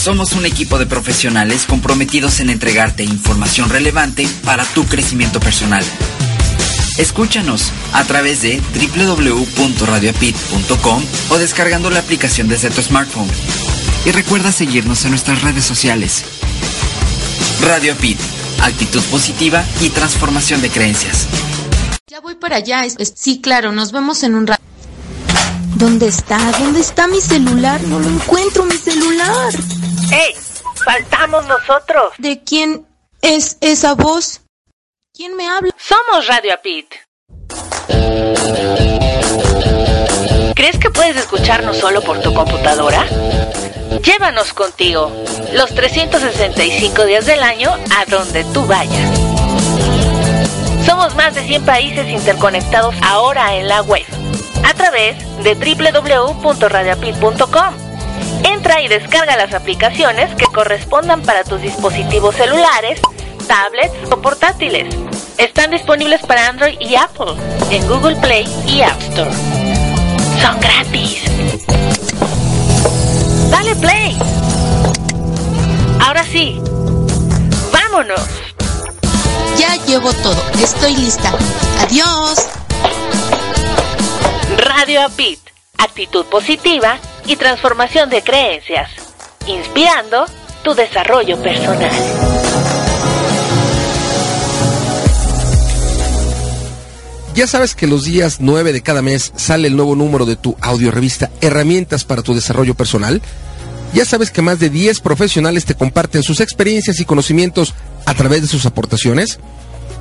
Somos 0.00 0.32
un 0.32 0.46
equipo 0.46 0.78
de 0.78 0.86
profesionales 0.86 1.66
comprometidos 1.66 2.40
en 2.40 2.48
entregarte 2.48 3.04
información 3.04 3.68
relevante 3.68 4.26
para 4.46 4.64
tu 4.64 4.86
crecimiento 4.86 5.40
personal. 5.40 5.84
Escúchanos 6.96 7.70
a 7.92 8.02
través 8.04 8.40
de 8.40 8.62
www.radiopit.com 8.96 11.04
o 11.28 11.36
descargando 11.36 11.90
la 11.90 11.98
aplicación 11.98 12.48
desde 12.48 12.70
tu 12.70 12.80
smartphone. 12.80 13.28
Y 14.06 14.12
recuerda 14.12 14.52
seguirnos 14.52 15.04
en 15.04 15.10
nuestras 15.10 15.42
redes 15.42 15.66
sociales. 15.66 16.24
Radio 17.60 17.94
Pit, 17.96 18.18
actitud 18.62 19.02
positiva 19.10 19.62
y 19.82 19.90
transformación 19.90 20.62
de 20.62 20.70
creencias. 20.70 21.26
Ya 22.06 22.20
voy 22.20 22.36
para 22.36 22.56
allá. 22.56 22.84
Sí, 23.14 23.42
claro, 23.42 23.70
nos 23.70 23.92
vemos 23.92 24.22
en 24.22 24.34
un 24.34 24.46
rato. 24.46 24.62
¿Dónde 25.74 26.08
está? 26.08 26.38
¿Dónde 26.58 26.80
está 26.80 27.06
mi 27.06 27.20
celular? 27.20 27.82
No 27.82 28.00
lo 28.00 28.08
encuentro, 28.08 28.64
mi 28.64 28.76
celular. 28.76 29.52
¡Ey! 30.12 30.34
¡Faltamos 30.84 31.46
nosotros! 31.46 32.12
¿De 32.18 32.42
quién 32.42 32.86
es 33.22 33.58
esa 33.60 33.94
voz? 33.94 34.40
¿Quién 35.14 35.36
me 35.36 35.48
habla? 35.48 35.72
Somos 35.78 36.26
Radio 36.26 36.54
Apit. 36.54 36.92
¿Crees 40.54 40.78
que 40.78 40.90
puedes 40.90 41.16
escucharnos 41.16 41.76
solo 41.76 42.02
por 42.02 42.20
tu 42.20 42.34
computadora? 42.34 43.06
Llévanos 44.02 44.52
contigo 44.52 45.12
los 45.52 45.72
365 45.74 47.04
días 47.04 47.26
del 47.26 47.42
año 47.42 47.70
a 47.96 48.04
donde 48.06 48.44
tú 48.52 48.66
vayas. 48.66 49.10
Somos 50.86 51.14
más 51.14 51.34
de 51.34 51.46
100 51.46 51.64
países 51.64 52.08
interconectados 52.08 52.94
ahora 53.02 53.56
en 53.56 53.68
la 53.68 53.82
web 53.82 54.04
a 54.64 54.74
través 54.74 55.16
de 55.44 55.54
www.radiapit.com. 55.54 57.89
Y 58.78 58.88
descarga 58.88 59.36
las 59.36 59.52
aplicaciones 59.52 60.34
que 60.36 60.46
correspondan 60.46 61.22
para 61.22 61.42
tus 61.42 61.60
dispositivos 61.60 62.36
celulares, 62.36 63.00
tablets 63.48 63.92
o 64.12 64.22
portátiles. 64.22 64.94
Están 65.38 65.72
disponibles 65.72 66.22
para 66.22 66.46
Android 66.46 66.76
y 66.78 66.94
Apple 66.94 67.34
en 67.70 67.86
Google 67.88 68.16
Play 68.16 68.46
y 68.66 68.80
App 68.82 68.98
Store. 69.02 69.30
Son 70.40 70.60
gratis. 70.60 71.24
Dale 73.50 73.74
play. 73.76 74.16
Ahora 76.00 76.22
sí. 76.22 76.60
Vámonos. 77.72 78.20
Ya 79.58 79.76
llevo 79.84 80.12
todo. 80.12 80.42
Estoy 80.62 80.96
lista. 80.96 81.32
Adiós. 81.82 82.46
Radio 84.56 85.02
Apit. 85.02 85.40
Actitud 85.76 86.24
positiva 86.26 86.98
y 87.26 87.36
transformación 87.36 88.10
de 88.10 88.22
creencias. 88.22 88.90
Inspirando 89.46 90.26
tu 90.62 90.74
desarrollo 90.74 91.40
personal. 91.42 91.90
Ya 97.34 97.46
sabes 97.46 97.74
que 97.74 97.86
los 97.86 98.04
días 98.04 98.38
9 98.40 98.72
de 98.72 98.82
cada 98.82 99.02
mes 99.02 99.32
sale 99.36 99.68
el 99.68 99.76
nuevo 99.76 99.94
número 99.94 100.26
de 100.26 100.36
tu 100.36 100.56
audiorevista 100.60 101.30
Herramientas 101.40 102.04
para 102.04 102.22
tu 102.22 102.34
desarrollo 102.34 102.74
personal. 102.74 103.22
Ya 103.94 104.04
sabes 104.04 104.30
que 104.30 104.42
más 104.42 104.58
de 104.58 104.68
10 104.68 105.00
profesionales 105.00 105.64
te 105.64 105.74
comparten 105.74 106.22
sus 106.22 106.40
experiencias 106.40 107.00
y 107.00 107.04
conocimientos 107.04 107.74
a 108.04 108.14
través 108.14 108.42
de 108.42 108.48
sus 108.48 108.66
aportaciones. 108.66 109.38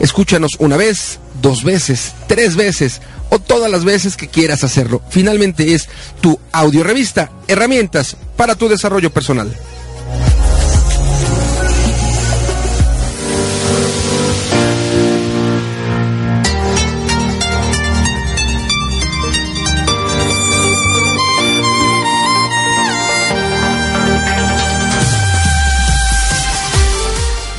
Escúchanos 0.00 0.52
una 0.58 0.76
vez, 0.76 1.18
dos 1.42 1.64
veces, 1.64 2.12
tres 2.26 2.56
veces 2.56 3.00
o 3.30 3.38
todas 3.38 3.70
las 3.70 3.84
veces 3.84 4.16
que 4.16 4.28
quieras 4.28 4.64
hacerlo. 4.64 5.02
Finalmente 5.10 5.74
es 5.74 5.88
tu 6.20 6.38
audiorevista, 6.52 7.30
herramientas 7.48 8.16
para 8.36 8.54
tu 8.54 8.68
desarrollo 8.68 9.10
personal. 9.10 9.54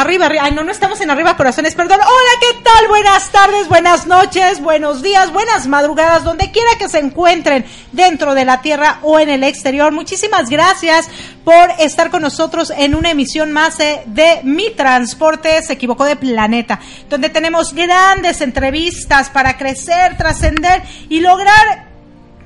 Arriba, 0.00 0.24
arriba. 0.24 0.44
Ay, 0.44 0.52
no, 0.52 0.64
no 0.64 0.72
estamos 0.72 0.98
en 1.02 1.10
arriba, 1.10 1.36
corazones, 1.36 1.74
perdón. 1.74 2.00
Hola, 2.00 2.30
¿qué 2.40 2.62
tal? 2.62 2.88
Buenas 2.88 3.28
tardes, 3.28 3.68
buenas 3.68 4.06
noches, 4.06 4.62
buenos 4.62 5.02
días, 5.02 5.30
buenas 5.30 5.66
madrugadas, 5.66 6.24
donde 6.24 6.50
quiera 6.50 6.70
que 6.78 6.88
se 6.88 7.00
encuentren, 7.00 7.66
dentro 7.92 8.34
de 8.34 8.46
la 8.46 8.62
tierra 8.62 9.00
o 9.02 9.20
en 9.20 9.28
el 9.28 9.44
exterior. 9.44 9.92
Muchísimas 9.92 10.48
gracias 10.48 11.10
por 11.44 11.70
estar 11.78 12.08
con 12.08 12.22
nosotros 12.22 12.72
en 12.74 12.94
una 12.94 13.10
emisión 13.10 13.52
más 13.52 13.78
eh, 13.80 14.00
de 14.06 14.40
Mi 14.42 14.70
Transporte 14.70 15.60
se 15.60 15.74
equivocó 15.74 16.06
de 16.06 16.16
planeta, 16.16 16.80
donde 17.10 17.28
tenemos 17.28 17.74
grandes 17.74 18.40
entrevistas 18.40 19.28
para 19.28 19.58
crecer, 19.58 20.16
trascender 20.16 20.82
y 21.10 21.20
lograr 21.20 21.90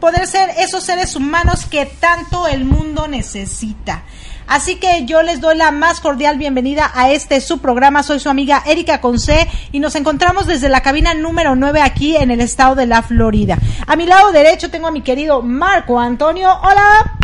poder 0.01 0.27
ser 0.27 0.51
esos 0.59 0.83
seres 0.83 1.15
humanos 1.15 1.67
que 1.67 1.87
tanto 1.87 2.49
el 2.49 2.65
mundo 2.65 3.07
necesita. 3.07 4.03
Así 4.47 4.77
que 4.77 5.05
yo 5.07 5.23
les 5.23 5.41
doy 5.41 5.57
la 5.57 5.71
más 5.71 6.01
cordial 6.01 6.39
bienvenida 6.39 6.91
a 6.95 7.11
este 7.11 7.41
su 7.41 7.59
programa. 7.59 8.03
Soy 8.03 8.21
su 8.21 8.29
amiga 8.29 8.63
Erika 8.67 9.01
Conce 9.01 9.49
y 9.73 9.81
nos 9.81 9.95
encontramos 9.95 10.47
desde 10.47 10.69
la 10.69 10.83
cabina 10.83 11.15
número 11.15 11.57
9 11.57 11.81
aquí 11.81 12.17
en 12.17 12.31
el 12.31 12.41
estado 12.41 12.75
de 12.75 12.87
la 12.87 13.03
Florida. 13.03 13.59
A 13.87 13.97
mi 13.97 14.07
lado 14.07 14.33
derecho 14.33 14.71
tengo 14.71 14.87
a 14.87 14.91
mi 14.91 15.03
querido 15.03 15.43
Marco 15.43 15.99
Antonio. 15.99 16.51
Hola. 16.63 17.19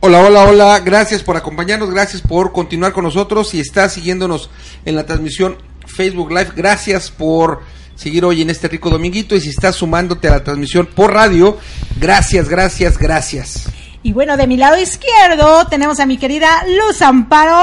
Hola, 0.00 0.20
hola, 0.20 0.44
hola, 0.44 0.80
gracias 0.80 1.22
por 1.22 1.36
acompañarnos, 1.36 1.90
gracias 1.90 2.22
por 2.22 2.50
continuar 2.50 2.92
con 2.92 3.04
nosotros. 3.04 3.50
Si 3.50 3.60
estás 3.60 3.92
siguiéndonos 3.92 4.50
en 4.84 4.96
la 4.96 5.06
transmisión 5.06 5.58
Facebook 5.86 6.30
Live, 6.30 6.52
gracias 6.56 7.10
por 7.10 7.62
seguir 7.94 8.24
hoy 8.24 8.42
en 8.42 8.50
este 8.50 8.66
rico 8.66 8.90
dominguito. 8.90 9.36
Y 9.36 9.40
si 9.40 9.50
estás 9.50 9.76
sumándote 9.76 10.26
a 10.26 10.32
la 10.32 10.44
transmisión 10.44 10.86
por 10.86 11.12
radio, 11.12 11.56
gracias, 12.00 12.48
gracias, 12.48 12.98
gracias. 12.98 13.68
Y 14.02 14.12
bueno, 14.12 14.36
de 14.36 14.46
mi 14.46 14.56
lado 14.56 14.78
izquierdo 14.80 15.66
tenemos 15.68 16.00
a 16.00 16.06
mi 16.06 16.16
querida 16.16 16.48
Luz 16.66 17.02
Amparo. 17.02 17.56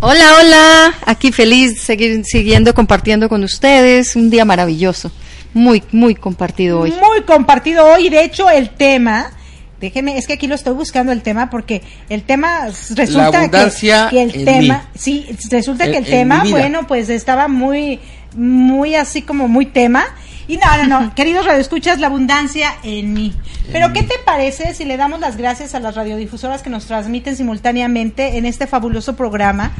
Hola, 0.00 0.24
hola, 0.40 0.94
aquí 1.06 1.32
feliz 1.32 1.80
seguir 1.80 2.24
siguiendo 2.24 2.74
compartiendo 2.74 3.28
con 3.28 3.42
ustedes, 3.42 4.14
un 4.14 4.30
día 4.30 4.44
maravilloso, 4.44 5.10
muy, 5.54 5.82
muy 5.90 6.14
compartido 6.14 6.80
hoy. 6.80 6.90
Muy 6.92 7.22
compartido 7.22 7.86
hoy, 7.86 8.10
de 8.10 8.22
hecho 8.22 8.48
el 8.50 8.70
tema, 8.70 9.32
déjeme, 9.80 10.18
es 10.18 10.26
que 10.26 10.34
aquí 10.34 10.46
lo 10.46 10.54
estoy 10.54 10.74
buscando 10.74 11.12
el 11.12 11.22
tema 11.22 11.48
porque 11.50 11.82
el 12.10 12.22
tema 12.22 12.66
resulta 12.94 13.48
que, 13.48 13.70
que 14.10 14.22
el 14.22 14.34
en 14.36 14.44
tema, 14.44 14.84
mí. 14.92 14.98
sí, 14.98 15.26
resulta 15.50 15.86
En- 15.86 15.92
que 15.92 15.98
el 15.98 16.04
tema, 16.04 16.44
bueno, 16.50 16.86
pues 16.86 17.08
estaba 17.08 17.48
muy, 17.48 17.98
muy 18.36 18.94
así 18.94 19.22
como 19.22 19.48
muy 19.48 19.64
tema. 19.66 20.04
Y 20.48 20.56
no, 20.56 20.84
no, 20.84 21.00
no, 21.00 21.14
queridos 21.16 21.46
radioescuchas, 21.46 21.98
la 21.98 22.06
abundancia 22.06 22.76
en 22.82 23.12
mí. 23.12 23.34
Pero, 23.72 23.92
¿qué 23.92 24.02
te 24.02 24.18
parece 24.24 24.74
si 24.74 24.84
le 24.84 24.96
damos 24.96 25.20
las 25.20 25.36
gracias 25.36 25.74
a 25.74 25.80
las 25.80 25.94
radiodifusoras 25.94 26.62
que 26.62 26.70
nos 26.70 26.86
transmiten 26.86 27.36
simultáneamente 27.36 28.38
en 28.38 28.46
este 28.46 28.66
fabuloso 28.66 29.16
programa? 29.16 29.72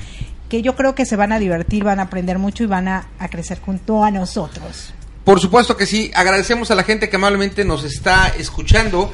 Que 0.48 0.62
yo 0.62 0.76
creo 0.76 0.94
que 0.94 1.06
se 1.06 1.16
van 1.16 1.32
a 1.32 1.38
divertir, 1.38 1.84
van 1.84 1.98
a 2.00 2.04
aprender 2.04 2.38
mucho 2.38 2.64
y 2.64 2.66
van 2.66 2.88
a, 2.88 3.08
a 3.18 3.28
crecer 3.28 3.60
junto 3.60 4.04
a 4.04 4.10
nosotros. 4.10 4.92
Por 5.24 5.40
supuesto 5.40 5.76
que 5.76 5.86
sí, 5.86 6.10
agradecemos 6.14 6.70
a 6.70 6.76
la 6.76 6.84
gente 6.84 7.08
que 7.08 7.16
amablemente 7.16 7.64
nos 7.64 7.82
está 7.82 8.28
escuchando 8.38 9.12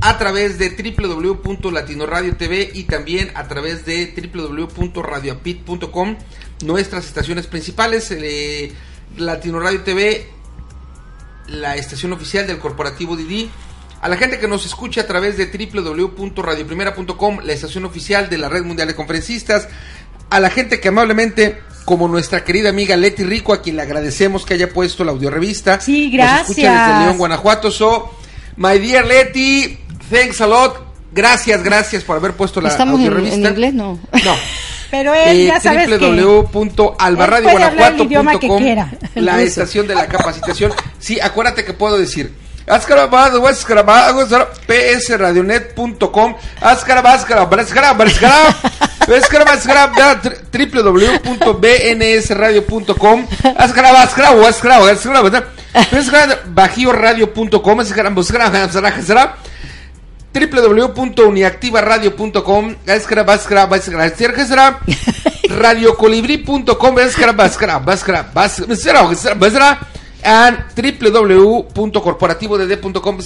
a 0.00 0.18
través 0.18 0.58
de 0.58 0.70
www.latinoradio 0.70 2.36
TV 2.36 2.70
y 2.74 2.84
también 2.84 3.30
a 3.34 3.48
través 3.48 3.84
de 3.84 4.14
www.radioapit.com, 4.34 6.16
nuestras 6.64 7.06
estaciones 7.06 7.46
principales, 7.46 8.10
eh, 8.10 8.72
Latino 9.16 9.60
Radio 9.60 9.82
TV, 9.82 10.26
la 11.48 11.76
estación 11.76 12.12
oficial 12.12 12.46
del 12.46 12.58
corporativo 12.58 13.16
Didi, 13.16 13.50
a 14.00 14.08
la 14.08 14.16
gente 14.16 14.38
que 14.38 14.48
nos 14.48 14.66
escucha 14.66 15.02
a 15.02 15.06
través 15.06 15.36
de 15.36 15.46
www.radioprimera.com, 15.46 17.38
la 17.42 17.52
estación 17.52 17.84
oficial 17.84 18.28
de 18.28 18.38
la 18.38 18.48
Red 18.48 18.64
Mundial 18.64 18.88
de 18.88 18.94
Conferencistas, 18.94 19.68
a 20.30 20.40
la 20.40 20.50
gente 20.50 20.80
que 20.80 20.88
amablemente, 20.88 21.60
como 21.84 22.08
nuestra 22.08 22.44
querida 22.44 22.68
amiga 22.70 22.96
Leti 22.96 23.24
Rico, 23.24 23.52
a 23.52 23.62
quien 23.62 23.76
le 23.76 23.82
agradecemos 23.82 24.44
que 24.44 24.54
haya 24.54 24.70
puesto 24.72 25.04
la 25.04 25.12
audiorevista. 25.12 25.80
Sí, 25.80 26.10
Nos 26.16 26.40
escucha 26.40 26.62
gracias. 26.62 26.88
desde 26.88 27.04
León, 27.04 27.18
Guanajuato. 27.18 27.70
So, 27.70 28.10
my 28.56 28.78
dear 28.78 29.06
Leti, 29.06 29.78
thanks 30.10 30.40
a 30.40 30.46
lot. 30.46 30.82
Gracias, 31.12 31.62
gracias 31.62 32.02
por 32.02 32.16
haber 32.16 32.32
puesto 32.32 32.60
la 32.60 32.70
¿Estamos 32.70 32.94
en, 33.00 33.06
audiorevista. 33.06 33.36
en 33.36 33.46
inglés? 33.46 33.74
No. 33.74 34.00
No. 34.24 34.34
Pero 34.94 35.12
él 35.12 35.40
eh, 35.40 35.46
ya 35.46 35.58
sabes 35.58 35.88
La 39.16 39.42
estación 39.42 39.88
de 39.88 39.96
la 39.96 40.06
capacitación. 40.06 40.72
sí, 41.00 41.18
acuérdate 41.20 41.64
que 41.64 41.72
puedo 41.72 41.98
decir 41.98 42.32
psradionet.com 44.68 46.36
www.bnsradio.com 50.52 53.26
bajioradio.com 56.54 57.80
www.uniactivaradio.com, 60.34 62.76
radiocolibri.com, 65.48 66.98
and 70.24 70.58
www.corporativoded.com, 70.74 73.16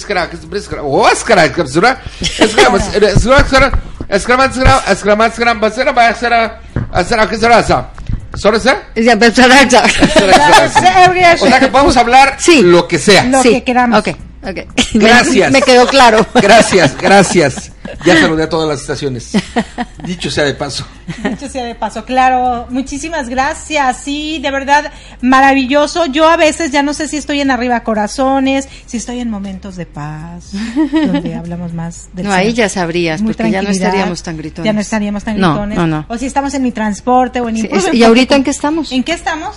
O 11.41 11.47
sea 11.47 11.59
que 11.59 11.67
podemos 11.67 11.97
hablar 11.97 12.37
lo 12.61 12.87
que 12.87 12.99
sea. 12.99 13.23
Lo 13.23 13.41
que 13.41 13.63
queramos 13.63 13.97
ok. 14.43 14.67
Gracias. 14.93 15.51
Me, 15.51 15.59
me 15.59 15.65
quedó 15.65 15.87
claro. 15.87 16.25
Gracias, 16.35 16.95
gracias. 16.97 17.71
Ya 18.05 18.15
saludé 18.19 18.43
a 18.43 18.49
todas 18.49 18.69
las 18.69 18.81
estaciones. 18.81 19.31
Dicho 20.05 20.29
sea 20.29 20.43
de 20.43 20.53
paso. 20.53 20.85
Dicho 21.23 21.49
sea 21.49 21.63
de 21.65 21.73
paso, 21.73 22.05
claro. 22.05 22.67
Muchísimas 22.69 23.29
gracias. 23.29 23.97
Sí, 24.03 24.37
de 24.39 24.51
verdad, 24.51 24.91
maravilloso. 25.21 26.05
Yo 26.05 26.27
a 26.29 26.37
veces 26.37 26.71
ya 26.71 26.83
no 26.83 26.93
sé 26.93 27.07
si 27.07 27.17
estoy 27.17 27.41
en 27.41 27.49
arriba 27.49 27.81
corazones, 27.81 28.67
si 28.85 28.97
estoy 28.97 29.19
en 29.21 29.29
momentos 29.31 29.75
de 29.75 29.87
paz, 29.87 30.51
donde 30.91 31.33
hablamos 31.33 31.73
más 31.73 32.09
del 32.13 32.27
No, 32.27 32.31
ahí 32.33 32.53
ya 32.53 32.69
sabrías, 32.69 33.21
Muy 33.21 33.33
porque 33.33 33.49
ya 33.51 33.61
no 33.63 33.69
estaríamos 33.69 34.21
tan 34.21 34.37
gritones. 34.37 34.65
Ya 34.65 34.73
no 34.73 34.81
estaríamos 34.81 35.23
tan 35.23 35.39
No, 35.39 35.49
gritones. 35.53 35.77
no, 35.79 35.87
no. 35.87 36.05
O 36.09 36.17
si 36.17 36.27
estamos 36.27 36.53
en 36.53 36.61
mi 36.61 36.71
transporte 36.71 37.41
o 37.41 37.49
en 37.49 37.55
Sí, 37.55 37.61
incluso 37.63 37.87
es- 37.87 37.93
en 37.93 37.99
¿Y 37.99 38.03
ahorita 38.03 38.35
en 38.35 38.43
qué 38.43 38.51
estamos? 38.51 38.91
¿En 38.91 39.03
qué 39.03 39.13
estamos? 39.13 39.55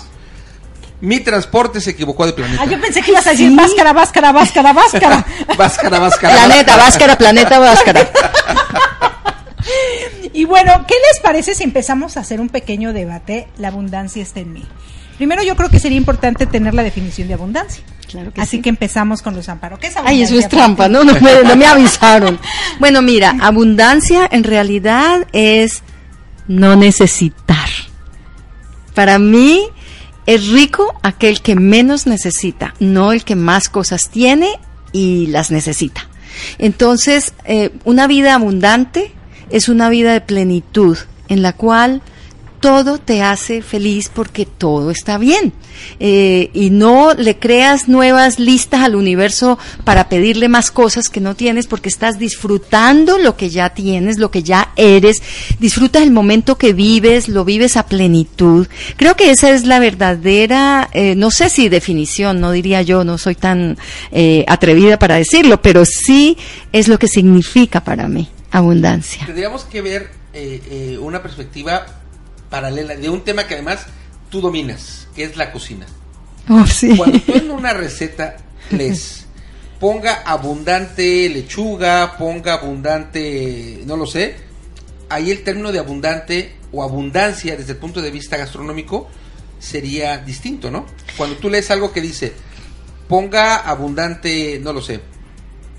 Mi 1.03 1.21
transporte 1.21 1.81
se 1.81 1.91
equivocó 1.91 2.25
de 2.25 2.33
planeta. 2.33 2.63
Ah, 2.63 2.67
yo 2.67 2.81
pensé 2.81 3.03
que 3.03 3.11
ibas 3.11 3.27
a 3.27 3.31
decir 3.31 3.55
báscara, 3.55 3.93
báscara, 3.93 4.33
báscara, 4.33 4.73
báscara. 4.73 5.27
Váscara, 5.59 5.99
váscara. 5.99 6.35
Planeta, 6.37 6.77
Váscara, 6.77 7.19
planeta, 7.19 7.59
Váscara. 7.59 8.09
Y 10.35 10.45
bueno, 10.47 10.87
¿qué 10.89 10.95
les 11.11 11.21
parece 11.21 11.55
si 11.55 11.63
empezamos 11.63 12.17
a 12.17 12.21
hacer 12.21 12.41
un 12.41 12.49
pequeño 12.49 12.93
debate? 12.93 13.49
La 13.59 13.69
abundancia 13.69 14.23
está 14.23 14.41
en 14.41 14.53
mí. 14.53 14.65
Primero, 15.19 15.43
yo 15.43 15.55
creo 15.57 15.69
que 15.69 15.79
sería 15.79 15.99
importante 15.99 16.47
tener 16.47 16.73
la 16.75 16.83
definición 16.83 17.29
de 17.29 17.35
abundancia. 17.35 17.85
Claro 18.09 18.33
que 18.33 18.41
Así 18.41 18.57
sí. 18.57 18.63
que 18.63 18.71
empezamos 18.71 19.21
con 19.23 19.37
los 19.37 19.49
amparos. 19.51 19.79
¿Qué 19.79 19.89
es 19.89 19.95
Ay, 20.05 20.23
eso 20.23 20.35
es 20.35 20.47
abundancia? 20.47 20.49
trampa, 20.49 20.89
¿no? 20.89 21.05
No 21.05 21.15
me, 21.21 21.43
no 21.45 21.55
me 21.57 21.67
avisaron. 21.75 22.41
Bueno, 22.81 23.03
mira, 23.03 23.35
abundancia 23.41 24.27
en 24.33 24.43
realidad 24.45 25.27
es 25.33 25.83
no 26.49 26.77
necesitar. 26.77 27.69
Para 28.95 29.19
mí 29.19 29.69
es 30.27 30.49
rico 30.49 30.95
aquel 31.03 31.41
que 31.41 31.55
menos 31.55 32.07
necesita, 32.07 32.75
no 32.81 33.13
el 33.13 33.25
que 33.25 33.37
más 33.37 33.69
cosas 33.69 34.09
tiene 34.11 34.49
y 34.93 35.27
las 35.29 35.51
necesita. 35.51 36.09
Entonces, 36.59 37.35
eh, 37.45 37.71
una 37.85 38.07
vida 38.07 38.35
abundante 38.35 39.13
es 39.51 39.69
una 39.69 39.89
vida 39.89 40.13
de 40.13 40.21
plenitud 40.21 40.97
en 41.29 41.43
la 41.43 41.53
cual 41.53 42.03
todo 42.63 42.99
te 42.99 43.23
hace 43.23 43.61
feliz 43.61 44.09
porque 44.09 44.47
todo 44.47 44.93
está 44.93 45.19
bien. 45.19 45.53
Eh, 45.99 46.51
y 46.55 46.71
no 46.71 47.13
le 47.13 47.39
creas 47.39 47.89
nuevas 47.89 48.39
listas 48.39 48.83
al 48.83 48.95
universo 48.95 49.59
para 49.85 50.09
pedirle 50.09 50.49
más 50.49 50.71
cosas 50.71 51.09
que 51.09 51.21
no 51.21 51.35
tienes 51.35 51.67
porque 51.67 51.89
estás 51.89 52.21
disfrutando 52.21 53.19
lo 53.19 53.37
que 53.37 53.51
ya 53.51 53.71
tienes, 53.71 54.19
lo 54.19 54.31
que 54.31 54.45
ya 54.45 54.73
eres, 54.77 55.17
disfrutas 55.59 56.03
el 56.03 56.13
momento 56.13 56.57
que 56.57 56.73
vives, 56.73 57.29
lo 57.29 57.45
vives 57.45 57.77
a 57.77 57.87
plenitud. 57.87 58.69
Creo 58.97 59.17
que 59.17 59.33
esa 59.33 59.51
es 59.51 59.67
la 59.67 59.81
verdadera, 59.81 60.89
eh, 60.93 61.17
no 61.17 61.33
sé 61.33 61.51
si 61.51 61.69
definición, 61.69 62.41
no 62.41 62.53
diría 62.53 62.83
yo, 62.83 63.03
no 63.03 63.19
soy 63.19 63.35
tan 63.35 63.77
eh, 64.13 64.45
atrevida 64.47 65.01
para 65.01 65.17
decirlo, 65.17 65.61
pero 65.61 65.85
sí 65.85 66.39
es 66.71 66.87
lo 66.87 66.97
que 66.97 67.09
significa 67.09 67.83
para 67.83 68.07
mí 68.07 68.29
abundancia. 68.53 69.27
Tendríamos 69.27 69.65
que 69.65 69.83
ver 69.83 70.23
eh, 70.35 70.63
eh, 70.71 70.99
una 70.99 71.23
perspectiva 71.23 71.85
paralela 72.53 72.95
de 72.95 73.09
un 73.09 73.23
tema 73.23 73.47
que 73.47 73.55
además 73.55 73.87
tú 74.29 74.43
dominas, 74.43 75.09
que 75.17 75.25
es 75.25 75.39
la 75.39 75.51
cocina. 75.51 75.87
Oh, 76.51 76.67
sí. 76.67 76.95
Cuando 76.99 77.19
tú 77.21 77.33
en 77.33 77.51
una 77.51 77.73
receta 77.73 78.37
les 78.71 79.25
ponga 79.81 80.23
abundante 80.27 81.31
lechuga, 81.31 82.19
ponga 82.19 82.53
abundante, 82.55 83.81
no 83.87 83.97
lo 83.97 84.07
sé, 84.07 84.37
ahí 85.09 85.31
el 85.31 85.43
término 85.43 85.73
de 85.73 85.79
abundante 85.79 86.57
o 86.73 86.83
abundancia 86.83 87.57
desde 87.57 87.73
el 87.73 87.79
punto 87.79 88.03
de 88.03 88.11
vista 88.11 88.37
gastronómico 88.37 89.09
sería 89.59 90.19
distinto, 90.19 90.71
¿no? 90.71 90.85
Cuando 91.17 91.37
tú 91.37 91.49
lees 91.49 91.71
algo 91.71 91.91
que 91.91 92.03
dice 92.03 92.35
ponga 93.09 93.57
abundante, 93.57 94.61
no 94.63 94.75
lo 94.75 94.83
sé, 94.83 95.01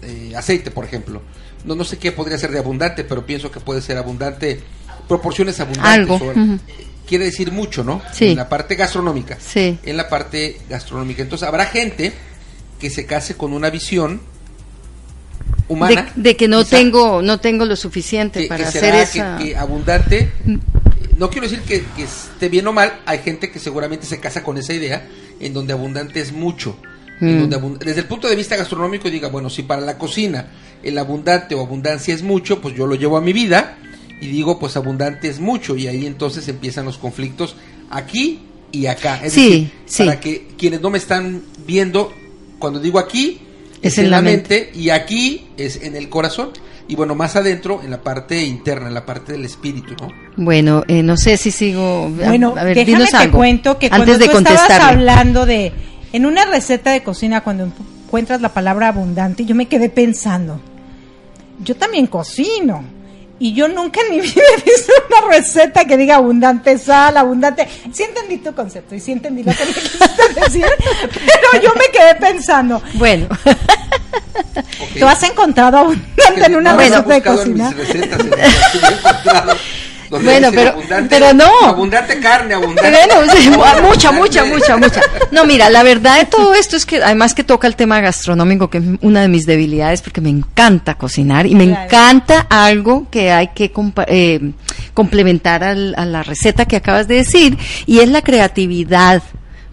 eh, 0.01 0.33
aceite, 0.35 0.71
por 0.71 0.85
ejemplo. 0.85 1.21
No, 1.65 1.75
no 1.75 1.83
sé 1.83 1.99
qué 1.99 2.11
podría 2.11 2.37
ser 2.39 2.51
de 2.51 2.59
abundante, 2.59 3.03
pero 3.03 3.27
pienso 3.27 3.51
que 3.51 3.59
puede 3.59 3.81
ser 3.81 3.97
abundante, 3.97 4.61
proporciones 5.07 5.59
abundantes. 5.59 5.91
Algo, 5.91 6.15
o- 6.15 6.31
ujú. 6.31 6.59
Quiere 7.07 7.25
decir 7.25 7.51
mucho, 7.51 7.83
¿no? 7.83 8.01
Sí. 8.13 8.27
En 8.29 8.37
la 8.37 8.47
parte 8.49 8.75
gastronómica. 8.75 9.37
Sí. 9.39 9.77
En 9.83 9.97
la 9.97 10.07
parte 10.07 10.57
gastronómica. 10.69 11.21
Entonces 11.21 11.47
habrá 11.47 11.65
gente 11.65 12.13
que 12.79 12.89
se 12.89 13.05
case 13.05 13.35
con 13.35 13.53
una 13.53 13.69
visión 13.69 14.21
humana. 15.67 16.11
de 16.15 16.35
que 16.35 16.47
no 16.47 16.59
quizá, 16.63 16.77
tengo 16.77 17.21
no 17.21 17.39
tengo 17.39 17.65
lo 17.65 17.75
suficiente 17.75 18.43
que, 18.43 18.47
para 18.47 18.63
que 18.63 18.69
hacer 18.69 18.95
esa 18.95 19.37
que, 19.37 19.45
que 19.49 19.57
abundante. 19.57 20.31
eh, 20.47 20.59
No 21.17 21.29
quiero 21.29 21.47
decir 21.47 21.61
que, 21.63 21.83
que 21.95 22.03
esté 22.03 22.49
bien 22.49 22.65
o 22.67 22.73
mal, 22.73 23.01
hay 23.05 23.19
gente 23.19 23.51
que 23.51 23.59
seguramente 23.59 24.05
se 24.05 24.19
casa 24.19 24.43
con 24.43 24.57
esa 24.57 24.73
idea, 24.73 25.07
en 25.39 25.53
donde 25.53 25.73
abundante 25.73 26.19
es 26.21 26.31
mucho. 26.31 26.77
en 27.21 27.45
Mm. 27.45 27.49
donde 27.49 27.85
desde 27.85 28.01
el 28.01 28.07
punto 28.07 28.27
de 28.27 28.35
vista 28.35 28.55
gastronómico 28.57 29.09
diga, 29.09 29.29
bueno, 29.29 29.49
si 29.49 29.61
para 29.63 29.81
la 29.81 29.97
cocina 29.97 30.47
el 30.81 30.97
abundante 30.97 31.53
o 31.55 31.61
abundancia 31.61 32.13
es 32.13 32.23
mucho, 32.23 32.59
pues 32.59 32.75
yo 32.75 32.87
lo 32.87 32.95
llevo 32.95 33.15
a 33.17 33.21
mi 33.21 33.31
vida 33.33 33.77
y 34.23 34.27
digo, 34.27 34.59
pues 34.59 34.75
abundante 34.77 35.27
es 35.27 35.39
mucho 35.39 35.75
y 35.75 35.87
ahí 35.87 36.05
entonces 36.05 36.47
empiezan 36.47 36.85
los 36.85 36.97
conflictos 36.97 37.55
aquí 37.89 38.39
y 38.71 38.85
acá. 38.87 39.19
Es 39.23 39.33
Sí, 39.33 39.49
decir, 39.49 39.71
sí. 39.85 40.03
para 40.05 40.19
que 40.19 40.47
quienes 40.57 40.81
no 40.81 40.89
me 40.89 40.97
están 40.97 41.41
viendo, 41.65 42.11
cuando 42.59 42.79
digo 42.79 42.99
aquí, 42.99 43.39
Es 43.81 43.97
en 43.97 44.09
la 44.09 44.21
mente. 44.21 44.71
y 44.73 44.89
aquí 44.89 45.47
es 45.57 45.81
en 45.83 45.95
el 45.95 46.09
corazón 46.09 46.49
y 46.87 46.95
bueno, 46.95 47.15
más 47.15 47.35
adentro 47.35 47.81
en 47.83 47.91
la 47.91 48.01
parte 48.01 48.43
interna, 48.43 48.87
en 48.87 48.93
la 48.93 49.05
parte 49.05 49.31
del 49.33 49.45
espíritu, 49.45 49.93
¿no? 50.01 50.09
Bueno, 50.37 50.83
eh, 50.87 51.01
no 51.03 51.15
sé 51.17 51.37
si 51.37 51.51
sigo. 51.51 52.05
a- 52.23 52.27
Bueno, 52.27 52.53
a 52.57 52.63
ver, 52.63 52.75
déjame 52.75 52.97
dinos 52.97 53.11
te 53.11 53.17
algo, 53.17 53.37
cuento 53.37 53.77
que 53.79 53.85
antes 53.87 53.97
cuando 53.99 54.13
de 54.17 54.25
tú 54.29 54.37
estabas 54.37 54.59
contestarle. 54.59 54.99
hablando 55.09 55.45
de 55.45 55.71
en 56.11 56.25
una 56.25 56.45
receta 56.45 56.91
de 56.91 57.01
cocina 57.03 57.41
cuando 57.41 57.65
encuentras 58.05 58.41
la 58.41 58.53
palabra 58.53 58.89
abundante, 58.89 59.45
yo 59.45 59.55
me 59.55 59.67
quedé 59.67 59.89
pensando. 59.89 60.59
Yo 61.63 61.75
también 61.75 62.07
cocino 62.07 62.83
y 63.39 63.53
yo 63.53 63.67
nunca 63.67 63.99
en 64.01 64.15
mi 64.15 64.21
vida 64.21 64.41
he 64.57 64.61
visto 64.61 64.93
una 65.09 65.27
receta 65.35 65.85
que 65.85 65.97
diga 65.97 66.15
abundante 66.15 66.77
sal, 66.77 67.17
abundante. 67.17 67.67
Sí 67.91 68.03
entendí 68.03 68.37
tu 68.37 68.53
concepto 68.53 68.95
y 68.95 68.99
sí 68.99 69.11
entendí 69.11 69.43
lo 69.43 69.51
que 69.53 69.65
me 69.65 69.73
quisiste 69.73 70.05
decir, 70.41 70.65
pero 71.11 71.63
yo 71.63 71.73
me 71.75 71.85
quedé 71.91 72.15
pensando, 72.15 72.81
Bueno, 72.93 73.27
Ok. 74.55 74.99
¿tú 74.99 75.07
has 75.07 75.23
encontrado 75.23 75.77
abundante 75.77 76.45
en 76.45 76.55
una 76.55 76.75
receta 76.75 77.01
de 77.01 77.13
buscado 77.15 77.41
en 77.43 77.47
cocina? 77.51 77.69
mis 77.71 77.77
recetas, 77.87 78.19
en 78.19 78.31
Bueno, 80.21 80.49
pero- 80.53 80.75
pero 81.09 81.33
no. 81.33 81.49
Abundante 81.63 82.19
carne, 82.19 82.53
abundante. 82.53 82.91
Bueno, 82.91 83.81
mucha, 83.87 84.11
mucha, 84.11 84.43
mucha, 84.45 84.77
mucha. 84.77 85.01
No, 85.31 85.45
mira, 85.45 85.69
la 85.69 85.83
verdad 85.83 86.17
de 86.19 86.25
todo 86.25 86.53
esto 86.53 86.75
es 86.75 86.85
que 86.85 87.01
además 87.03 87.33
que 87.33 87.43
toca 87.43 87.67
el 87.67 87.75
tema 87.75 87.99
gastronómico, 88.01 88.69
que 88.69 88.79
es 88.79 88.83
una 89.01 89.21
de 89.21 89.27
mis 89.27 89.45
debilidades, 89.45 90.01
porque 90.01 90.21
me 90.21 90.29
encanta 90.29 90.95
cocinar 90.95 91.45
y 91.47 91.55
me 91.55 91.65
Claro. 91.67 91.83
encanta 91.85 92.47
algo 92.49 93.07
que 93.09 93.31
hay 93.31 93.49
que 93.55 93.71
compa- 93.73 94.05
eh, 94.07 94.51
complementar 94.93 95.63
al- 95.63 95.95
a 95.97 96.05
la 96.05 96.23
receta 96.23 96.65
que 96.65 96.75
acabas 96.75 97.07
de 97.07 97.15
decir, 97.15 97.57
y 97.85 97.99
es 97.99 98.09
la 98.09 98.21
creatividad 98.21 99.23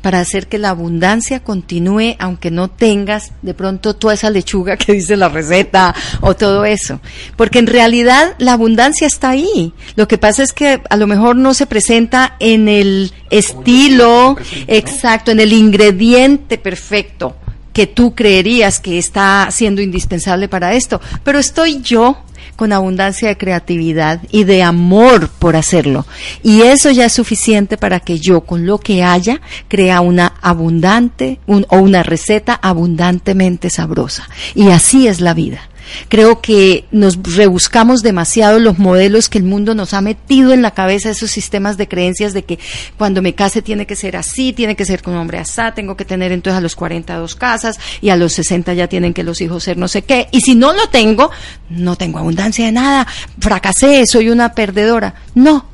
para 0.02 0.20
hacer 0.20 0.48
que 0.48 0.58
la 0.58 0.70
abundancia 0.70 1.40
continúe 1.40 2.16
aunque 2.18 2.50
no 2.50 2.68
tengas 2.68 3.32
de 3.42 3.54
pronto 3.54 3.94
toda 3.94 4.14
esa 4.14 4.30
lechuga 4.30 4.76
que 4.76 4.92
dice 4.94 5.16
la 5.16 5.28
receta 5.28 5.94
o 6.20 6.34
todo 6.34 6.64
eso. 6.64 7.00
Porque 7.36 7.58
en 7.58 7.66
realidad 7.66 8.34
la 8.38 8.52
abundancia 8.52 9.06
está 9.06 9.30
ahí. 9.30 9.72
Lo 9.96 10.08
que 10.08 10.18
pasa 10.18 10.42
es 10.42 10.52
que 10.52 10.80
a 10.88 10.96
lo 10.96 11.06
mejor 11.06 11.36
no 11.36 11.54
se 11.54 11.66
presenta 11.66 12.36
en 12.40 12.68
el 12.68 13.12
estilo 13.30 14.36
exacto, 14.66 15.30
en 15.30 15.40
el 15.40 15.52
ingrediente 15.52 16.58
perfecto 16.58 17.36
que 17.72 17.86
tú 17.86 18.14
creerías 18.14 18.80
que 18.80 18.98
está 18.98 19.48
siendo 19.50 19.80
indispensable 19.80 20.48
para 20.48 20.74
esto. 20.74 21.00
Pero 21.22 21.38
estoy 21.38 21.80
yo 21.80 22.18
con 22.60 22.74
abundancia 22.74 23.28
de 23.28 23.38
creatividad 23.38 24.20
y 24.30 24.44
de 24.44 24.62
amor 24.62 25.30
por 25.30 25.56
hacerlo. 25.56 26.04
Y 26.42 26.60
eso 26.60 26.90
ya 26.90 27.06
es 27.06 27.12
suficiente 27.14 27.78
para 27.78 28.00
que 28.00 28.18
yo, 28.20 28.42
con 28.42 28.66
lo 28.66 28.76
que 28.76 29.02
haya, 29.02 29.40
crea 29.66 30.02
una 30.02 30.34
abundante 30.42 31.40
un- 31.46 31.64
o 31.70 31.78
una 31.78 32.02
receta 32.02 32.52
abundantemente 32.60 33.70
sabrosa. 33.70 34.28
Y 34.54 34.68
así 34.68 35.08
es 35.08 35.22
la 35.22 35.32
vida. 35.32 35.69
Creo 36.08 36.40
que 36.40 36.84
nos 36.90 37.18
rebuscamos 37.36 38.02
demasiado 38.02 38.58
los 38.58 38.78
modelos 38.78 39.28
que 39.28 39.38
el 39.38 39.44
mundo 39.44 39.74
nos 39.74 39.94
ha 39.94 40.00
metido 40.00 40.52
en 40.52 40.62
la 40.62 40.72
cabeza, 40.72 41.10
esos 41.10 41.30
sistemas 41.30 41.76
de 41.76 41.88
creencias 41.88 42.32
de 42.32 42.44
que 42.44 42.58
cuando 42.96 43.22
me 43.22 43.34
case 43.34 43.62
tiene 43.62 43.86
que 43.86 43.96
ser 43.96 44.16
así, 44.16 44.52
tiene 44.52 44.76
que 44.76 44.84
ser 44.84 45.02
con 45.02 45.14
un 45.14 45.20
hombre 45.20 45.38
asá, 45.38 45.72
tengo 45.74 45.96
que 45.96 46.04
tener 46.04 46.32
entonces 46.32 46.58
a 46.58 46.60
los 46.60 46.76
42 46.76 47.34
casas 47.34 47.78
y 48.00 48.10
a 48.10 48.16
los 48.16 48.32
60 48.32 48.74
ya 48.74 48.88
tienen 48.88 49.14
que 49.14 49.22
los 49.22 49.40
hijos 49.40 49.62
ser 49.64 49.76
no 49.76 49.88
sé 49.88 50.02
qué. 50.02 50.28
Y 50.30 50.40
si 50.40 50.54
no 50.54 50.72
lo 50.72 50.88
tengo, 50.88 51.30
no 51.68 51.96
tengo 51.96 52.18
abundancia 52.18 52.66
de 52.66 52.72
nada, 52.72 53.06
fracasé, 53.38 54.04
soy 54.06 54.30
una 54.30 54.54
perdedora. 54.54 55.14
No, 55.34 55.66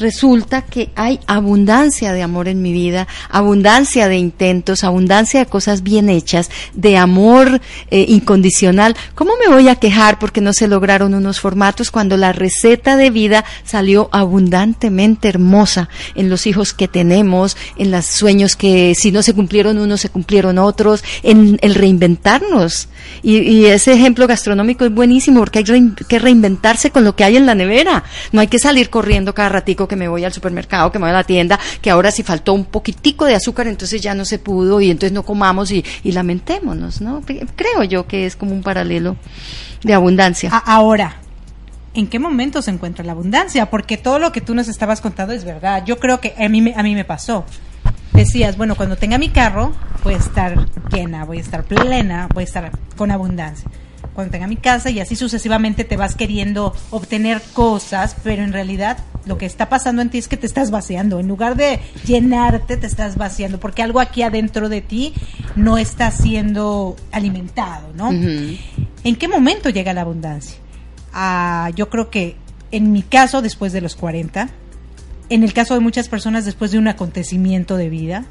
resulta 0.00 0.62
que 0.62 0.90
hay 0.96 1.20
abundancia 1.26 2.12
de 2.12 2.22
amor 2.22 2.48
en 2.48 2.62
mi 2.62 2.72
vida, 2.72 3.06
abundancia 3.28 4.08
de 4.08 4.16
intentos, 4.16 4.82
abundancia 4.82 5.40
de 5.40 5.46
cosas 5.46 5.82
bien 5.82 6.08
hechas, 6.08 6.50
de 6.74 6.96
amor 6.96 7.60
eh, 7.90 8.06
incondicional. 8.08 8.96
¿Cómo 9.14 9.32
me 9.36 9.52
voy 9.52 9.68
a 9.68 9.76
quejar 9.76 10.18
porque 10.18 10.40
no 10.40 10.52
se 10.52 10.68
lograron 10.68 11.14
unos 11.14 11.40
formatos 11.40 11.90
cuando 11.90 12.16
la 12.16 12.32
receta 12.32 12.96
de 12.96 13.10
vida 13.10 13.44
salió 13.64 14.08
abundantemente 14.12 15.28
hermosa 15.28 15.88
en 16.14 16.28
los 16.28 16.46
hijos 16.46 16.72
que 16.72 16.88
tenemos, 16.88 17.56
en 17.76 17.90
los 17.90 18.06
sueños 18.06 18.56
que 18.56 18.94
si 18.94 19.12
no 19.12 19.22
se 19.22 19.34
cumplieron 19.34 19.78
unos, 19.78 20.00
se 20.00 20.08
cumplieron 20.08 20.58
otros, 20.58 21.04
en 21.22 21.58
el 21.60 21.74
reinventarnos? 21.74 22.88
Y, 23.22 23.38
y 23.38 23.66
ese 23.66 23.92
ejemplo 23.92 24.26
gastronómico 24.26 24.84
es 24.84 24.92
buenísimo 24.92 25.40
porque 25.40 25.60
hay 25.60 25.92
que 26.08 26.18
reinventarse 26.18 26.90
con 26.90 27.04
lo 27.04 27.14
que 27.14 27.24
hay 27.24 27.36
en 27.36 27.46
la 27.46 27.54
nevera. 27.54 28.04
No 28.32 28.40
hay 28.40 28.46
que 28.46 28.58
salir 28.58 28.90
corriendo 28.90 29.34
cada 29.34 29.50
ratico 29.50 29.88
que 29.90 29.96
me 29.96 30.08
voy 30.08 30.24
al 30.24 30.32
supermercado, 30.32 30.90
que 30.90 30.98
me 30.98 31.02
voy 31.04 31.10
a 31.10 31.18
la 31.18 31.24
tienda, 31.24 31.60
que 31.82 31.90
ahora 31.90 32.10
si 32.10 32.22
faltó 32.22 32.54
un 32.54 32.64
poquitico 32.64 33.26
de 33.26 33.34
azúcar, 33.34 33.66
entonces 33.66 34.00
ya 34.00 34.14
no 34.14 34.24
se 34.24 34.38
pudo 34.38 34.80
y 34.80 34.90
entonces 34.90 35.12
no 35.12 35.22
comamos 35.24 35.70
y, 35.70 35.84
lamentémonos, 36.04 37.02
¿no? 37.02 37.20
Cre- 37.22 37.46
Creo 37.56 37.82
yo 37.84 38.06
que 38.06 38.24
es 38.24 38.36
como 38.36 38.52
un 38.52 38.62
paralelo 38.62 39.16
de 39.82 39.92
abundancia. 39.92 40.50
Ahora, 40.64 41.16
¿en 41.92 42.06
qué 42.06 42.18
momento 42.18 42.62
se 42.62 42.70
encuentra 42.70 43.04
la 43.04 43.12
abundancia? 43.12 43.68
Porque 43.68 43.96
todo 43.98 44.18
lo 44.18 44.32
que 44.32 44.40
tú 44.40 44.54
nos 44.54 44.68
estabas 44.68 45.00
contando 45.00 45.34
es 45.34 45.44
verdad. 45.44 45.84
Yo 45.84 45.98
creo 45.98 46.20
que 46.20 46.34
a 46.38 46.48
mí, 46.48 46.72
a 46.74 46.82
mí 46.82 46.94
me 46.94 47.04
pasó. 47.04 47.44
Decías, 48.12 48.56
bueno, 48.56 48.74
cuando 48.74 48.96
tenga 48.96 49.18
mi 49.18 49.28
carro, 49.30 49.72
voy 50.04 50.14
a 50.14 50.18
estar 50.18 50.66
llena, 50.92 51.24
voy 51.24 51.38
a 51.38 51.40
estar 51.40 51.64
plena, 51.64 52.28
voy 52.34 52.42
a 52.42 52.46
estar 52.46 52.70
con 52.96 53.10
abundancia. 53.10 53.68
Cuando 54.20 54.32
tenga 54.32 54.48
mi 54.48 54.56
casa 54.56 54.90
y 54.90 55.00
así 55.00 55.16
sucesivamente 55.16 55.82
te 55.82 55.96
vas 55.96 56.14
queriendo 56.14 56.74
obtener 56.90 57.40
cosas, 57.54 58.14
pero 58.22 58.42
en 58.42 58.52
realidad 58.52 58.98
lo 59.24 59.38
que 59.38 59.46
está 59.46 59.70
pasando 59.70 60.02
en 60.02 60.10
ti 60.10 60.18
es 60.18 60.28
que 60.28 60.36
te 60.36 60.46
estás 60.46 60.70
vaciando. 60.70 61.20
En 61.20 61.26
lugar 61.26 61.56
de 61.56 61.80
llenarte, 62.04 62.76
te 62.76 62.86
estás 62.86 63.16
vaciando, 63.16 63.58
porque 63.58 63.82
algo 63.82 63.98
aquí 63.98 64.20
adentro 64.20 64.68
de 64.68 64.82
ti 64.82 65.14
no 65.56 65.78
está 65.78 66.10
siendo 66.10 66.96
alimentado, 67.12 67.94
¿no? 67.94 68.10
¿En 68.10 69.16
qué 69.16 69.26
momento 69.26 69.70
llega 69.70 69.94
la 69.94 70.02
abundancia? 70.02 70.58
Ah, 71.14 71.70
yo 71.74 71.88
creo 71.88 72.10
que 72.10 72.36
en 72.72 72.92
mi 72.92 73.00
caso, 73.00 73.40
después 73.40 73.72
de 73.72 73.80
los 73.80 73.96
40, 73.96 74.50
en 75.30 75.44
el 75.44 75.54
caso 75.54 75.72
de 75.72 75.80
muchas 75.80 76.10
personas, 76.10 76.44
después 76.44 76.72
de 76.72 76.78
un 76.78 76.88
acontecimiento 76.88 77.78
de 77.78 77.88
vida, 77.88 78.26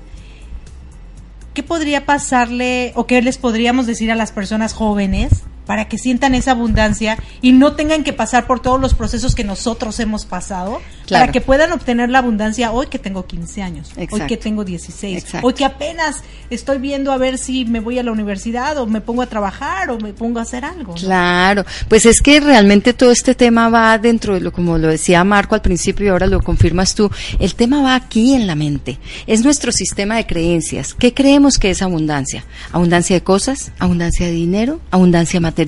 ¿qué 1.55 1.63
podría 1.63 2.05
pasarle 2.05 2.91
o 2.93 3.07
qué 3.07 3.23
les 3.23 3.39
podríamos 3.39 3.87
decir 3.87 4.11
a 4.11 4.15
las 4.15 4.31
personas 4.31 4.73
jóvenes 4.73 5.45
para 5.69 5.87
que 5.87 5.99
sientan 5.99 6.33
esa 6.33 6.49
abundancia 6.49 7.19
y 7.43 7.51
no 7.51 7.73
tengan 7.73 8.03
que 8.03 8.11
pasar 8.11 8.47
por 8.47 8.59
todos 8.59 8.81
los 8.81 8.95
procesos 8.95 9.35
que 9.35 9.43
nosotros 9.43 9.99
hemos 9.99 10.25
pasado, 10.25 10.81
Claro. 11.05 11.23
para 11.25 11.31
que 11.31 11.41
puedan 11.41 11.71
obtener 11.71 12.09
la 12.09 12.19
abundancia 12.19 12.71
hoy 12.71 12.87
que 12.87 12.97
tengo 12.97 13.25
15 13.25 13.61
años, 13.61 13.91
hoy 14.11 14.21
que 14.27 14.37
tengo 14.37 14.63
16, 14.63 15.23
Exacto. 15.23 15.45
hoy 15.47 15.53
que 15.53 15.65
apenas 15.65 16.23
estoy 16.49 16.79
viendo 16.79 17.11
a 17.11 17.17
ver 17.17 17.37
si 17.37 17.65
me 17.65 17.79
voy 17.79 17.99
a 17.99 18.03
la 18.03 18.11
universidad 18.11 18.77
o 18.79 18.87
me 18.87 18.99
pongo 19.01 19.21
a 19.21 19.27
trabajar 19.27 19.91
o 19.91 19.99
me 19.99 20.13
pongo 20.13 20.39
a 20.39 20.41
hacer 20.41 20.65
algo. 20.65 20.93
¿no? 20.93 20.99
Claro, 20.99 21.65
pues 21.87 22.07
es 22.07 22.21
que 22.21 22.39
realmente 22.39 22.93
todo 22.93 23.11
este 23.11 23.35
tema 23.35 23.69
va 23.69 23.97
dentro 23.99 24.33
de 24.35 24.41
lo, 24.41 24.51
como 24.51 24.77
lo 24.79 24.87
decía 24.87 25.23
Marco 25.23 25.53
al 25.53 25.61
principio 25.61 26.07
y 26.07 26.09
ahora 26.09 26.25
lo 26.25 26.41
confirmas 26.41 26.95
tú, 26.95 27.11
el 27.39 27.53
tema 27.53 27.81
va 27.83 27.93
aquí 27.93 28.33
en 28.33 28.47
la 28.47 28.55
mente, 28.55 28.97
es 29.27 29.43
nuestro 29.43 29.71
sistema 29.71 30.15
de 30.15 30.25
creencias. 30.25 30.95
¿Qué 30.95 31.13
creemos 31.13 31.57
que 31.59 31.69
es 31.71 31.83
abundancia? 31.83 32.43
Abundancia 32.71 33.15
de 33.15 33.23
cosas, 33.23 33.71
abundancia 33.77 34.25
de 34.25 34.31
dinero, 34.31 34.79
abundancia 34.91 35.39
material, 35.39 35.58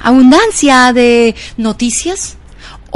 abundancia 0.00 0.92
de 0.92 1.34
noticias. 1.56 2.36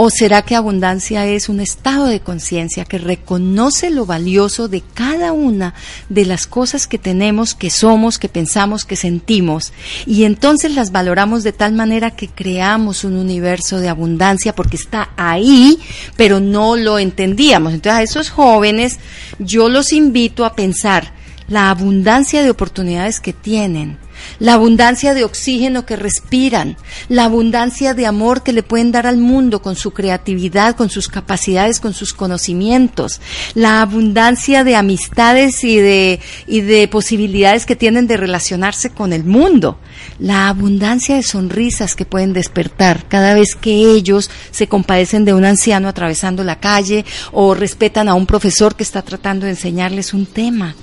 ¿O 0.02 0.08
será 0.08 0.40
que 0.42 0.56
abundancia 0.56 1.26
es 1.26 1.50
un 1.50 1.60
estado 1.60 2.06
de 2.06 2.20
conciencia 2.20 2.86
que 2.86 2.96
reconoce 2.96 3.90
lo 3.90 4.06
valioso 4.06 4.66
de 4.66 4.82
cada 4.94 5.32
una 5.32 5.74
de 6.08 6.24
las 6.24 6.46
cosas 6.46 6.86
que 6.86 6.96
tenemos, 6.96 7.54
que 7.54 7.68
somos, 7.68 8.18
que 8.18 8.30
pensamos, 8.30 8.86
que 8.86 8.96
sentimos? 8.96 9.74
Y 10.06 10.24
entonces 10.24 10.74
las 10.74 10.90
valoramos 10.90 11.42
de 11.42 11.52
tal 11.52 11.74
manera 11.74 12.12
que 12.12 12.28
creamos 12.28 13.04
un 13.04 13.16
universo 13.16 13.78
de 13.78 13.90
abundancia 13.90 14.54
porque 14.54 14.76
está 14.76 15.10
ahí, 15.18 15.78
pero 16.16 16.40
no 16.40 16.76
lo 16.76 16.98
entendíamos. 16.98 17.74
Entonces 17.74 17.98
a 17.98 18.02
esos 18.02 18.30
jóvenes 18.30 18.98
yo 19.38 19.68
los 19.68 19.92
invito 19.92 20.46
a 20.46 20.54
pensar 20.54 21.12
la 21.48 21.68
abundancia 21.68 22.42
de 22.42 22.50
oportunidades 22.50 23.20
que 23.20 23.32
tienen, 23.34 23.98
la 24.38 24.54
abundancia 24.54 25.14
de 25.14 25.24
oxígeno 25.24 25.86
que 25.86 25.96
respiran, 25.96 26.76
la 27.08 27.24
abundancia 27.24 27.94
de 27.94 28.06
amor 28.06 28.42
que 28.42 28.52
le 28.52 28.62
pueden 28.62 28.92
dar 28.92 29.06
al 29.06 29.16
mundo 29.16 29.62
con 29.62 29.76
su 29.76 29.92
creatividad, 29.92 30.76
con 30.76 30.90
sus 30.90 31.08
capacidades, 31.08 31.80
con 31.80 31.94
sus 31.94 32.12
conocimientos, 32.12 33.20
la 33.54 33.82
abundancia 33.82 34.64
de 34.64 34.76
amistades 34.76 35.64
y 35.64 35.76
de, 35.76 36.20
y 36.46 36.60
de 36.60 36.88
posibilidades 36.88 37.66
que 37.66 37.76
tienen 37.76 38.06
de 38.06 38.16
relacionarse 38.16 38.90
con 38.90 39.12
el 39.12 39.24
mundo, 39.24 39.78
la 40.18 40.48
abundancia 40.48 41.16
de 41.16 41.22
sonrisas 41.22 41.94
que 41.94 42.04
pueden 42.04 42.32
despertar 42.32 43.06
cada 43.08 43.34
vez 43.34 43.54
que 43.54 43.72
ellos 43.72 44.30
se 44.50 44.68
compadecen 44.68 45.24
de 45.24 45.34
un 45.34 45.44
anciano 45.44 45.88
atravesando 45.88 46.44
la 46.44 46.60
calle 46.60 47.04
o 47.32 47.54
respetan 47.54 48.08
a 48.08 48.14
un 48.14 48.26
profesor 48.26 48.76
que 48.76 48.82
está 48.82 49.02
tratando 49.02 49.46
de 49.46 49.52
enseñarles 49.52 50.14
un 50.14 50.26
tema. 50.26 50.74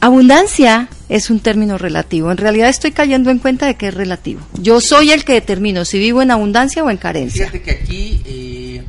Abundancia 0.00 0.88
es 1.08 1.30
un 1.30 1.40
término 1.40 1.76
relativo. 1.78 2.30
En 2.30 2.36
realidad 2.38 2.68
estoy 2.68 2.92
cayendo 2.92 3.30
en 3.30 3.38
cuenta 3.38 3.66
de 3.66 3.76
que 3.76 3.88
es 3.88 3.94
relativo. 3.94 4.40
Yo 4.60 4.80
soy 4.80 5.10
el 5.12 5.24
que 5.24 5.34
determino 5.34 5.84
si 5.84 5.98
vivo 5.98 6.22
en 6.22 6.30
abundancia 6.30 6.82
o 6.82 6.90
en 6.90 6.96
carencia. 6.96 7.46
Fíjate 7.50 7.62
que 7.62 7.70
aquí 7.72 8.22
eh, 8.24 8.82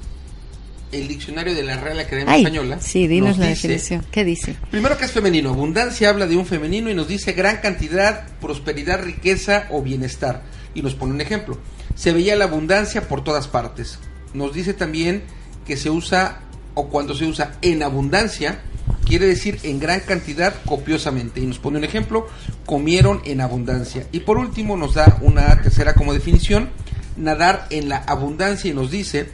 el 0.91 1.07
diccionario 1.09 1.53
de 1.53 1.63
la 1.63 1.77
Real 1.77 1.99
Academia 1.99 2.33
Ay, 2.33 2.41
Española. 2.43 2.77
sí, 2.79 3.07
dinos 3.07 3.31
nos 3.31 3.37
la 3.39 3.47
dice- 3.47 3.67
definición. 3.67 4.05
¿Qué 4.11 4.23
dice? 4.23 4.55
Primero 4.71 4.97
que 4.97 5.05
es 5.05 5.11
femenino. 5.11 5.49
Abundancia 5.49 6.09
habla 6.09 6.25
de 6.27 6.37
un 6.37 6.45
femenino 6.45 6.89
y 6.89 6.93
nos 6.95 7.07
dice 7.07 7.33
gran 7.33 7.57
cantidad, 7.57 8.27
prosperidad, 8.39 9.01
riqueza 9.03 9.67
o 9.71 9.81
bienestar. 9.81 10.43
Y 10.73 10.81
nos 10.81 10.95
pone 10.95 11.13
un 11.13 11.21
ejemplo. 11.21 11.57
Se 11.95 12.13
veía 12.13 12.35
la 12.35 12.45
abundancia 12.45 13.07
por 13.07 13.23
todas 13.23 13.47
partes. 13.47 13.99
Nos 14.33 14.53
dice 14.53 14.73
también 14.73 15.23
que 15.65 15.75
se 15.77 15.89
usa 15.89 16.41
o 16.75 16.87
cuando 16.89 17.13
se 17.15 17.25
usa 17.25 17.53
en 17.61 17.83
abundancia 17.83 18.59
quiere 19.05 19.27
decir 19.27 19.59
en 19.63 19.79
gran 19.79 20.01
cantidad 20.01 20.53
copiosamente. 20.65 21.39
Y 21.39 21.45
nos 21.45 21.59
pone 21.59 21.77
un 21.77 21.83
ejemplo, 21.83 22.27
comieron 22.65 23.21
en 23.25 23.41
abundancia. 23.41 24.07
Y 24.11 24.21
por 24.21 24.37
último 24.37 24.75
nos 24.75 24.95
da 24.95 25.17
una 25.21 25.61
tercera 25.61 25.93
como 25.93 26.13
definición, 26.13 26.69
nadar 27.15 27.67
en 27.69 27.87
la 27.87 27.97
abundancia 27.97 28.69
y 28.69 28.73
nos 28.73 28.91
dice 28.91 29.29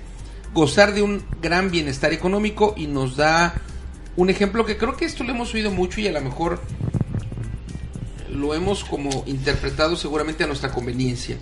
gozar 0.54 0.94
de 0.94 1.02
un 1.02 1.24
gran 1.42 1.72
bienestar 1.72 2.14
económico 2.14 2.74
y 2.78 2.88
nos 2.88 3.16
da 3.16 3.54
un 4.18 4.30
ejemplo 4.30 4.66
que 4.66 4.78
creo 4.78 4.98
que 4.98 5.06
esto 5.06 5.24
lo 5.24 5.32
hemos 5.32 5.54
oído 5.54 5.72
mucho 5.72 6.02
y 6.02 6.08
a 6.08 6.12
lo 6.12 6.22
mejor 6.22 6.62
lo 8.30 8.54
hemos 8.54 8.84
como 8.84 9.24
interpretado 9.26 9.96
seguramente 9.96 10.44
a 10.44 10.48
nuestra 10.48 10.72
conveniencia, 10.72 11.38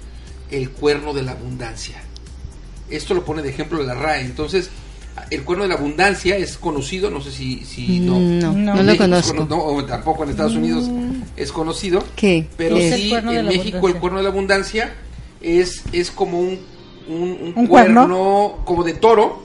el 0.52 0.70
cuerno 0.72 1.14
de 1.14 1.24
la 1.24 1.32
abundancia. 1.32 2.02
Esto 2.90 3.14
lo 3.14 3.26
pone 3.26 3.42
de 3.42 3.50
ejemplo 3.50 3.82
la 3.84 3.94
RAE. 3.94 4.22
Entonces, 4.22 4.70
el 5.30 5.44
cuerno 5.44 5.64
de 5.64 5.70
la 5.70 5.76
abundancia 5.76 6.36
es 6.38 6.58
conocido, 6.58 7.10
no 7.10 7.22
sé 7.22 7.32
si, 7.32 7.64
si 7.66 8.00
no. 8.00 8.20
No, 8.20 8.52
No. 8.54 8.74
no, 8.76 8.80
En 8.82 8.88
lo 8.88 8.98
conozco. 8.98 9.36
cono- 9.36 9.48
no, 9.56 9.64
o 9.64 9.86
tampoco 9.86 10.24
en 10.24 10.30
Estados 10.32 10.56
Unidos 10.56 10.90
es 11.38 11.52
conocido. 11.52 12.04
¿Qué? 12.16 12.48
Pero 12.58 12.78
sí, 12.78 13.14
en 13.14 13.46
México 13.46 13.88
el 13.88 13.96
cuerno 13.96 14.18
de 14.20 14.24
la 14.24 14.30
abundancia 14.30 14.94
es, 15.42 15.84
es 15.94 16.12
como 16.12 16.40
un, 16.40 16.60
un, 17.08 17.22
un 17.42 17.54
¿Un 17.56 17.68
cuerno, 17.68 18.02
cuerno? 18.02 18.58
como 18.66 18.84
de 18.84 18.94
toro, 18.94 19.44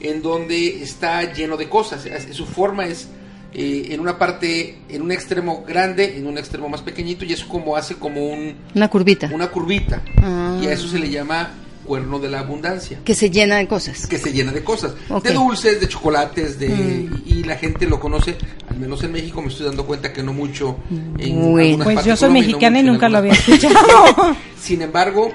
en 0.00 0.22
donde 0.22 0.82
está 0.82 1.32
lleno 1.32 1.56
de 1.56 1.68
cosas. 1.68 2.06
Su 2.32 2.46
forma 2.46 2.86
es 2.86 3.08
eh, 3.54 3.88
en 3.92 4.00
una 4.00 4.18
parte, 4.18 4.78
en 4.88 5.00
un 5.02 5.12
extremo 5.12 5.64
grande, 5.66 6.18
en 6.18 6.26
un 6.26 6.38
extremo 6.38 6.68
más 6.68 6.82
pequeñito, 6.82 7.24
y 7.24 7.32
es 7.32 7.44
como 7.44 7.76
hace 7.76 7.94
como 7.94 8.26
un, 8.26 8.54
Una 8.74 8.88
curvita. 8.88 9.30
una 9.32 9.46
curvita. 9.48 10.02
Ah. 10.20 10.58
Y 10.62 10.66
a 10.66 10.72
eso 10.72 10.88
se 10.88 10.98
le 10.98 11.08
llama 11.08 11.50
cuerno 11.84 12.18
de 12.18 12.30
la 12.30 12.40
abundancia. 12.40 12.98
Que 13.04 13.14
se 13.14 13.30
llena 13.30 13.56
de 13.56 13.68
cosas. 13.68 14.06
Que 14.06 14.18
se 14.18 14.32
llena 14.32 14.52
de 14.52 14.64
cosas, 14.64 14.94
de 15.22 15.32
dulces, 15.32 15.80
de 15.80 15.88
chocolates, 15.88 16.58
de 16.58 16.68
Mm. 16.68 17.22
y 17.26 17.44
la 17.44 17.56
gente 17.56 17.86
lo 17.86 18.00
conoce, 18.00 18.36
al 18.68 18.78
menos 18.78 19.02
en 19.04 19.12
México 19.12 19.40
me 19.42 19.48
estoy 19.48 19.66
dando 19.66 19.86
cuenta 19.86 20.12
que 20.12 20.22
no 20.22 20.32
mucho 20.32 20.76
en 21.18 21.52
Pues 21.82 22.04
yo 22.04 22.16
soy 22.16 22.28
Colombia 22.28 22.40
y 22.40 22.46
no 22.46 22.48
mexicana 22.48 22.80
y 22.80 22.82
nunca 22.82 23.08
lo 23.08 23.18
había 23.18 23.32
escuchado. 23.32 23.74
Sin 24.60 24.82
embargo, 24.82 25.32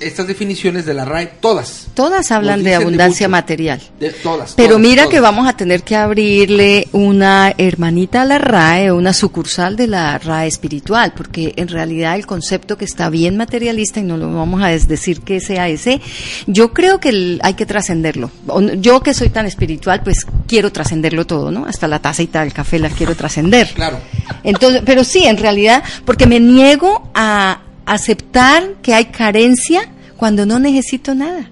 estas 0.00 0.26
definiciones 0.26 0.84
de 0.86 0.94
la 0.94 1.04
RAE, 1.04 1.26
todas, 1.40 1.86
Todas 1.94 2.30
hablan 2.30 2.62
de 2.62 2.74
abundancia 2.74 3.28
material. 3.28 3.80
de 3.98 4.10
todas. 4.10 4.54
Pero 4.54 4.70
todas, 4.76 4.80
mira 4.82 5.02
todas. 5.04 5.14
que 5.14 5.20
vamos 5.20 5.48
a 5.48 5.56
tener 5.56 5.82
que 5.82 5.96
abrirle 5.96 6.88
una 6.92 7.54
hermanita 7.56 8.22
a 8.22 8.24
la 8.24 8.38
RAE, 8.38 8.92
una 8.92 9.12
sucursal 9.12 9.76
de 9.76 9.86
la 9.86 10.18
RAE 10.18 10.46
espiritual, 10.48 11.12
porque 11.16 11.54
en 11.56 11.68
realidad 11.68 12.14
el 12.16 12.26
concepto 12.26 12.76
que 12.76 12.84
está 12.84 13.08
bien 13.10 13.36
materialista, 13.36 14.00
y 14.00 14.02
no 14.02 14.16
lo 14.16 14.32
vamos 14.34 14.62
a 14.62 14.68
decir 14.68 15.20
que 15.22 15.40
sea 15.40 15.68
ese, 15.68 16.00
yo 16.46 16.72
creo 16.74 17.00
que 17.00 17.08
el- 17.10 17.40
hay 17.42 17.54
que 17.54 17.64
trascenderlo. 17.66 18.30
Yo 18.78 19.00
que 19.00 19.14
soy 19.14 19.30
tan 19.30 19.46
espiritual, 19.46 20.02
pues 20.02 20.26
quiero 20.46 20.70
trascenderlo 20.72 21.26
todo, 21.26 21.50
¿no? 21.50 21.66
Hasta 21.66 21.88
la 21.88 22.00
tacita 22.00 22.40
del 22.40 22.52
café 22.52 22.78
la 22.78 22.90
quiero 22.90 23.14
trascender. 23.14 23.68
Claro. 23.74 23.98
Entonces, 24.44 24.82
pero 24.84 25.04
sí, 25.04 25.24
en 25.24 25.38
realidad, 25.38 25.82
porque 26.04 26.26
me 26.26 26.40
niego 26.40 27.10
a 27.14 27.60
aceptar 27.86 28.74
que 28.82 28.94
hay 28.94 29.06
carencia 29.06 29.88
cuando 30.16 30.44
no 30.46 30.58
necesito 30.58 31.14
nada. 31.14 31.48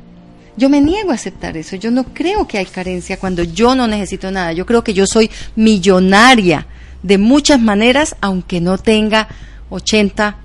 Yo 0.57 0.69
me 0.69 0.81
niego 0.81 1.11
a 1.11 1.15
aceptar 1.15 1.57
eso. 1.57 1.75
Yo 1.77 1.91
no 1.91 2.05
creo 2.05 2.47
que 2.47 2.59
hay 2.59 2.67
carencia 2.67 3.17
cuando 3.19 3.43
yo 3.43 3.75
no 3.75 3.87
necesito 3.89 4.31
nada. 4.31 4.53
Yo 4.53 4.67
creo 4.67 4.85
que 4.85 4.95
yo 4.95 5.07
soy 5.07 5.31
millonaria 5.57 6.67
de 7.03 7.19
muchas 7.19 7.61
maneras, 7.61 8.17
aunque 8.21 8.61
no 8.61 8.79
tenga 8.79 9.29
80 9.71 10.37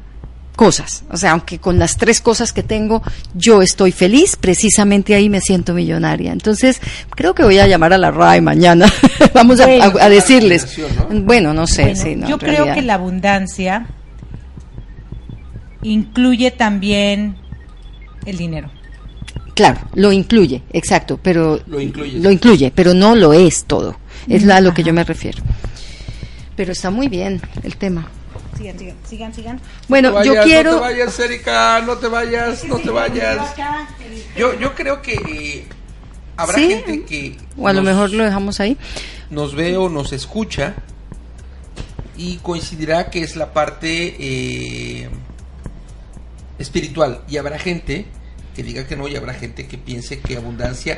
cosas. 0.55 1.03
O 1.11 1.15
sea, 1.15 1.31
aunque 1.31 1.59
con 1.59 1.79
las 1.79 1.95
tres 1.95 2.19
cosas 2.21 2.51
que 2.51 2.63
tengo 2.63 3.01
yo 3.35 3.61
estoy 3.61 3.91
feliz, 3.91 4.35
precisamente 4.35 5.13
ahí 5.15 5.29
me 5.29 5.39
siento 5.41 5.73
millonaria. 5.73 6.31
Entonces, 6.33 6.81
creo 7.11 7.33
que 7.35 7.43
voy 7.43 7.59
a 7.59 7.67
llamar 7.67 7.93
a 7.93 7.97
la 7.99 8.11
RAI 8.11 8.41
mañana. 8.41 8.91
Vamos 9.33 9.59
a- 9.61 9.67
Bueno. 9.67 9.93
a, 9.99 10.05
a 10.05 10.09
decirles. 10.09 10.75
Bueno, 11.11 11.53
no 11.53 11.65
sé. 11.67 11.83
Bueno, 11.83 12.01
sí, 12.03 12.15
no, 12.15 12.27
yo 12.27 12.37
creo 12.39 12.51
realidad. 12.65 12.75
que 12.75 12.81
la 12.81 12.95
abundancia 12.95 13.85
incluye 15.81 16.51
también 16.51 17.35
el 18.25 18.37
dinero. 18.37 18.69
Claro, 19.55 19.79
lo 19.95 20.11
incluye, 20.11 20.63
exacto, 20.71 21.19
pero 21.21 21.59
Lo 21.67 21.81
incluye. 21.81 22.17
lo 22.19 22.31
incluye, 22.31 22.71
pero 22.73 22.93
no 22.93 23.15
lo 23.15 23.33
es 23.33 23.65
todo. 23.65 23.97
Es 24.27 24.47
a 24.47 24.61
lo 24.61 24.73
que 24.73 24.83
yo 24.83 24.93
me 24.93 25.03
refiero. 25.03 25.41
Pero 26.55 26.71
está 26.71 26.89
muy 26.89 27.07
bien 27.09 27.41
el 27.63 27.75
tema. 27.77 28.07
Sigan, 28.57 28.77
sigan, 28.77 28.95
sigan, 29.05 29.33
sigan. 29.33 29.61
Bueno, 29.87 30.11
No 30.11 30.23
yo 30.23 30.33
quiero 30.43 30.71
No 30.71 30.77
te 30.77 30.81
vayas, 30.83 31.19
Erika, 31.19 31.81
no 31.85 31.97
te 31.97 32.07
vayas, 32.07 32.63
no 32.65 32.77
te 32.77 32.89
vayas. 32.89 33.55
Yo, 34.37 34.57
yo 34.59 34.75
creo 34.75 35.01
que 35.01 35.13
eh, 35.13 35.65
habrá 36.37 36.55
¿Sí? 36.57 36.67
gente 36.69 37.03
que 37.05 37.37
o 37.57 37.67
a 37.67 37.73
lo 37.73 37.81
mejor 37.81 38.11
lo 38.11 38.23
dejamos 38.23 38.59
ahí. 38.59 38.77
nos 39.29 39.55
ve 39.55 39.75
o 39.77 39.87
nos 39.89 40.11
escucha 40.13 40.73
y 42.17 42.37
coincidirá 42.37 43.09
que 43.09 43.23
es 43.23 43.35
la 43.37 43.53
parte 43.53 44.15
eh, 44.19 45.09
espiritual. 46.59 47.23
Y 47.27 47.37
habrá 47.37 47.57
gente 47.57 48.05
que 48.55 48.63
diga 48.63 48.85
que 48.85 48.95
no 48.95 49.07
y 49.07 49.15
habrá 49.15 49.33
gente 49.33 49.67
que 49.67 49.77
piense 49.77 50.19
que 50.19 50.37
abundancia 50.37 50.97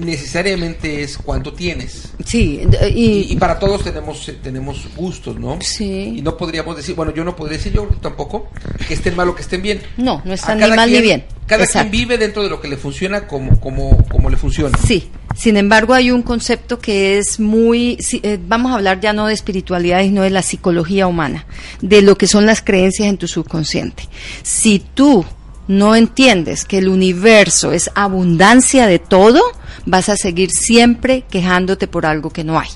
necesariamente 0.00 1.02
es 1.02 1.16
cuánto 1.18 1.52
tienes 1.52 2.12
Sí, 2.24 2.62
y, 2.94 3.00
y, 3.00 3.26
y 3.32 3.36
para 3.36 3.58
todos 3.58 3.84
tenemos 3.84 4.28
eh, 4.28 4.38
tenemos 4.42 4.86
gustos 4.96 5.38
no 5.38 5.58
Sí. 5.60 6.14
y 6.16 6.22
no 6.22 6.36
podríamos 6.36 6.76
decir 6.76 6.94
bueno 6.94 7.12
yo 7.14 7.24
no 7.24 7.36
podría 7.36 7.58
decir 7.58 7.72
yo 7.72 7.86
tampoco 8.00 8.48
que 8.86 8.94
estén 8.94 9.16
mal 9.16 9.28
o 9.28 9.34
que 9.34 9.42
estén 9.42 9.62
bien 9.62 9.80
No, 9.96 10.22
no 10.24 10.32
están 10.34 10.58
ni 10.58 10.68
mal 10.70 10.90
ni 10.90 11.00
bien. 11.00 11.24
cada 11.46 11.64
Exacto. 11.64 11.90
quien 11.90 12.02
vive 12.06 12.18
dentro 12.18 12.42
de 12.42 12.50
lo 12.50 12.60
que 12.60 12.68
le 12.68 12.76
funciona 12.76 13.26
como 13.26 13.58
como 13.60 13.96
como 14.08 14.30
le 14.30 14.36
funciona 14.36 14.76
Sí, 14.86 15.08
sin 15.36 15.56
embargo 15.56 15.94
hay 15.94 16.10
un 16.10 16.22
concepto 16.22 16.78
que 16.78 17.18
es 17.18 17.38
muy, 17.40 17.98
eh, 18.22 18.38
vamos 18.46 18.72
a 18.72 18.76
hablar 18.76 19.00
ya 19.00 19.12
no 19.12 19.26
de 19.26 19.34
espiritualidad, 19.34 20.00
sino 20.02 20.22
de 20.22 20.30
la 20.30 20.42
psicología 20.42 21.06
humana, 21.06 21.46
de 21.80 22.02
lo 22.02 22.16
que 22.16 22.26
son 22.26 22.46
las 22.46 22.60
creencias 22.62 23.08
en 23.08 23.16
tu 23.18 23.28
subconsciente. 23.28 24.04
Si 24.42 24.80
tú 24.94 25.24
no 25.70 25.94
entiendes 25.94 26.64
que 26.64 26.78
el 26.78 26.88
universo 26.88 27.70
es 27.70 27.92
abundancia 27.94 28.88
de 28.88 28.98
todo, 28.98 29.40
vas 29.86 30.08
a 30.08 30.16
seguir 30.16 30.50
siempre 30.50 31.22
quejándote 31.30 31.86
por 31.86 32.06
algo 32.06 32.30
que 32.30 32.42
no 32.42 32.58
hay. 32.58 32.68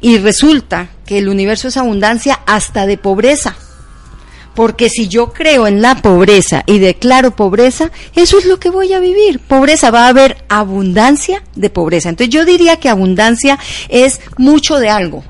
Y 0.00 0.18
resulta 0.18 0.90
que 1.04 1.18
el 1.18 1.28
universo 1.28 1.66
es 1.66 1.76
abundancia 1.76 2.38
hasta 2.46 2.86
de 2.86 2.98
pobreza. 2.98 3.56
Porque 4.54 4.88
si 4.88 5.08
yo 5.08 5.32
creo 5.32 5.66
en 5.66 5.82
la 5.82 5.96
pobreza 5.96 6.62
y 6.66 6.78
declaro 6.78 7.34
pobreza, 7.34 7.90
eso 8.14 8.38
es 8.38 8.44
lo 8.44 8.60
que 8.60 8.70
voy 8.70 8.92
a 8.92 9.00
vivir. 9.00 9.40
Pobreza, 9.40 9.90
va 9.90 10.06
a 10.06 10.10
haber 10.10 10.44
abundancia 10.48 11.42
de 11.56 11.68
pobreza. 11.68 12.10
Entonces 12.10 12.32
yo 12.32 12.44
diría 12.44 12.76
que 12.76 12.88
abundancia 12.88 13.58
es 13.88 14.20
mucho 14.38 14.78
de 14.78 14.88
algo, 14.88 15.24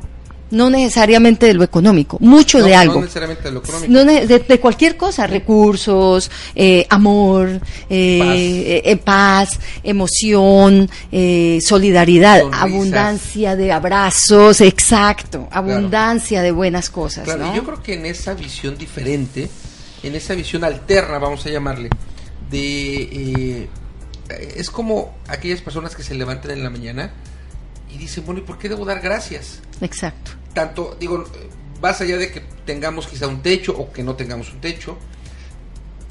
no 0.50 0.70
necesariamente 0.70 1.46
de 1.46 1.54
lo 1.54 1.64
económico, 1.64 2.18
mucho 2.20 2.58
no, 2.58 2.64
de 2.66 2.72
no 2.72 2.78
algo. 2.78 3.00
necesariamente 3.00 3.42
de 3.44 3.50
lo 3.52 3.60
económico 3.60 3.92
No 3.92 4.04
de, 4.04 4.26
de 4.26 4.60
cualquier 4.60 4.96
cosa, 4.96 5.26
recursos, 5.26 6.30
eh, 6.54 6.86
amor, 6.88 7.60
eh, 7.90 8.18
Paz. 8.20 8.36
eh, 8.38 8.82
eh, 8.84 8.96
paz, 8.96 9.60
emoción, 9.82 10.88
solidaridad, 11.60 12.40
Sonrisas. 12.40 12.62
abundancia 12.62 13.56
de 13.56 13.72
abrazos, 13.72 14.60
exacto, 14.60 15.48
abundancia 15.50 16.42
de 16.42 16.50
buenas 16.52 16.90
cosas. 16.90 17.24
Claro, 17.24 17.46
¿no? 17.46 17.54
yo 17.56 17.64
creo 17.64 17.82
que 17.82 17.94
en 17.94 18.06
esa 18.06 18.34
visión 18.34 18.76
diferente, 18.78 19.48
en 20.02 20.14
esa 20.14 20.34
visión 20.34 20.62
alterna, 20.64 21.18
vamos 21.18 21.44
a 21.46 21.50
llamarle, 21.50 21.88
de 22.50 23.68
es 24.56 24.70
como 24.70 25.14
aquellas 25.28 25.60
personas 25.60 25.94
que 25.94 26.02
se 26.02 26.14
levantan 26.14 26.50
en 26.52 26.62
la 26.64 26.70
mañana 26.70 27.12
y 27.92 27.98
dicen, 27.98 28.24
bueno, 28.24 28.40
¿y 28.40 28.44
por 28.44 28.58
qué 28.58 28.68
debo 28.68 28.84
dar 28.84 29.00
gracias? 29.00 29.60
Exacto. 29.80 30.32
Tanto, 30.54 30.96
digo, 30.98 31.22
eh, 31.22 31.48
más 31.82 32.00
allá 32.00 32.16
de 32.16 32.30
que 32.30 32.42
tengamos 32.64 33.06
quizá 33.06 33.26
un 33.28 33.42
techo 33.42 33.76
o 33.76 33.92
que 33.92 34.02
no 34.02 34.14
tengamos 34.16 34.52
un 34.52 34.60
techo, 34.60 34.96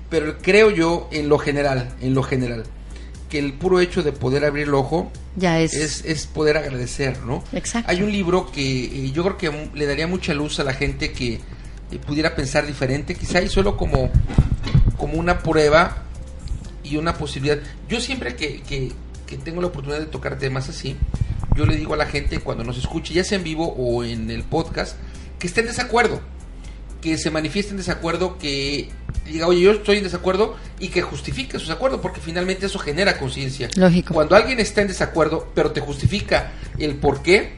pero 0.09 0.37
creo 0.39 0.69
yo 0.69 1.09
en 1.11 1.29
lo 1.29 1.37
general, 1.37 1.93
en 2.01 2.13
lo 2.13 2.23
general, 2.23 2.63
que 3.29 3.39
el 3.39 3.53
puro 3.53 3.79
hecho 3.79 4.03
de 4.03 4.11
poder 4.11 4.45
abrir 4.45 4.67
el 4.67 4.73
ojo 4.75 5.11
Ya 5.35 5.59
es. 5.59 5.73
es, 5.73 6.05
es 6.05 6.27
poder 6.27 6.57
agradecer, 6.57 7.19
¿no? 7.23 7.43
Exacto. 7.53 7.89
Hay 7.89 8.03
un 8.03 8.11
libro 8.11 8.51
que 8.51 8.85
eh, 8.85 9.11
yo 9.11 9.23
creo 9.23 9.37
que 9.37 9.69
le 9.73 9.85
daría 9.85 10.07
mucha 10.07 10.33
luz 10.33 10.59
a 10.59 10.63
la 10.63 10.73
gente 10.73 11.11
que 11.11 11.33
eh, 11.91 11.99
pudiera 12.05 12.35
pensar 12.35 12.65
diferente, 12.65 13.15
quizá 13.15 13.41
y 13.41 13.49
solo 13.49 13.75
como, 13.77 14.11
como 14.97 15.15
una 15.15 15.39
prueba 15.39 16.03
y 16.83 16.97
una 16.97 17.17
posibilidad. 17.17 17.57
Yo 17.89 17.99
siempre 17.99 18.35
que, 18.35 18.61
que, 18.61 18.91
que 19.25 19.37
tengo 19.37 19.59
la 19.59 19.67
oportunidad 19.67 19.99
de 19.99 20.05
tocar 20.05 20.37
temas 20.37 20.69
así, 20.69 20.95
yo 21.55 21.65
le 21.65 21.77
digo 21.77 21.93
a 21.93 21.97
la 21.97 22.05
gente 22.05 22.39
cuando 22.39 22.63
nos 22.63 22.77
escuche, 22.77 23.13
ya 23.13 23.23
sea 23.23 23.37
en 23.37 23.43
vivo 23.43 23.73
o 23.77 24.03
en 24.03 24.29
el 24.29 24.43
podcast, 24.43 24.97
que 25.39 25.47
esté 25.47 25.61
en 25.61 25.67
desacuerdo. 25.67 26.21
que 27.01 27.19
se 27.19 27.29
manifieste 27.29 27.69
en 27.69 27.77
desacuerdo, 27.77 28.39
que 28.39 28.89
diga, 29.25 29.45
oye, 29.45 29.61
yo 29.61 29.71
estoy 29.73 29.97
en 29.97 30.03
desacuerdo 30.03 30.55
y 30.79 30.87
que 30.87 31.03
justifique 31.03 31.59
su 31.59 31.67
desacuerdo, 31.67 32.01
porque 32.01 32.19
finalmente 32.19 32.65
eso 32.65 32.79
genera 32.79 33.19
conciencia. 33.19 33.69
Lógico. 33.75 34.15
Cuando 34.15 34.35
alguien 34.35 34.59
está 34.59 34.81
en 34.81 34.87
desacuerdo, 34.87 35.51
pero 35.53 35.71
te 35.71 35.81
justifica 35.81 36.51
el 36.79 36.95
por 36.95 37.21
qué, 37.21 37.53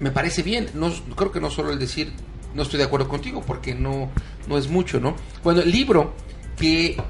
me 0.00 0.10
parece 0.10 0.42
bien. 0.42 0.68
No, 0.74 0.92
creo 1.14 1.30
que 1.30 1.40
no 1.40 1.50
solo 1.50 1.70
el 1.70 1.78
decir 1.78 2.12
no 2.54 2.62
estoy 2.62 2.78
de 2.78 2.84
acuerdo 2.84 3.08
contigo, 3.08 3.44
porque 3.46 3.76
no, 3.76 4.10
no 4.48 4.58
es 4.58 4.68
mucho, 4.68 4.98
¿no? 4.98 5.14
Bueno, 5.44 5.60
el 5.60 5.70
libro 5.70 6.14
que 6.56 7.00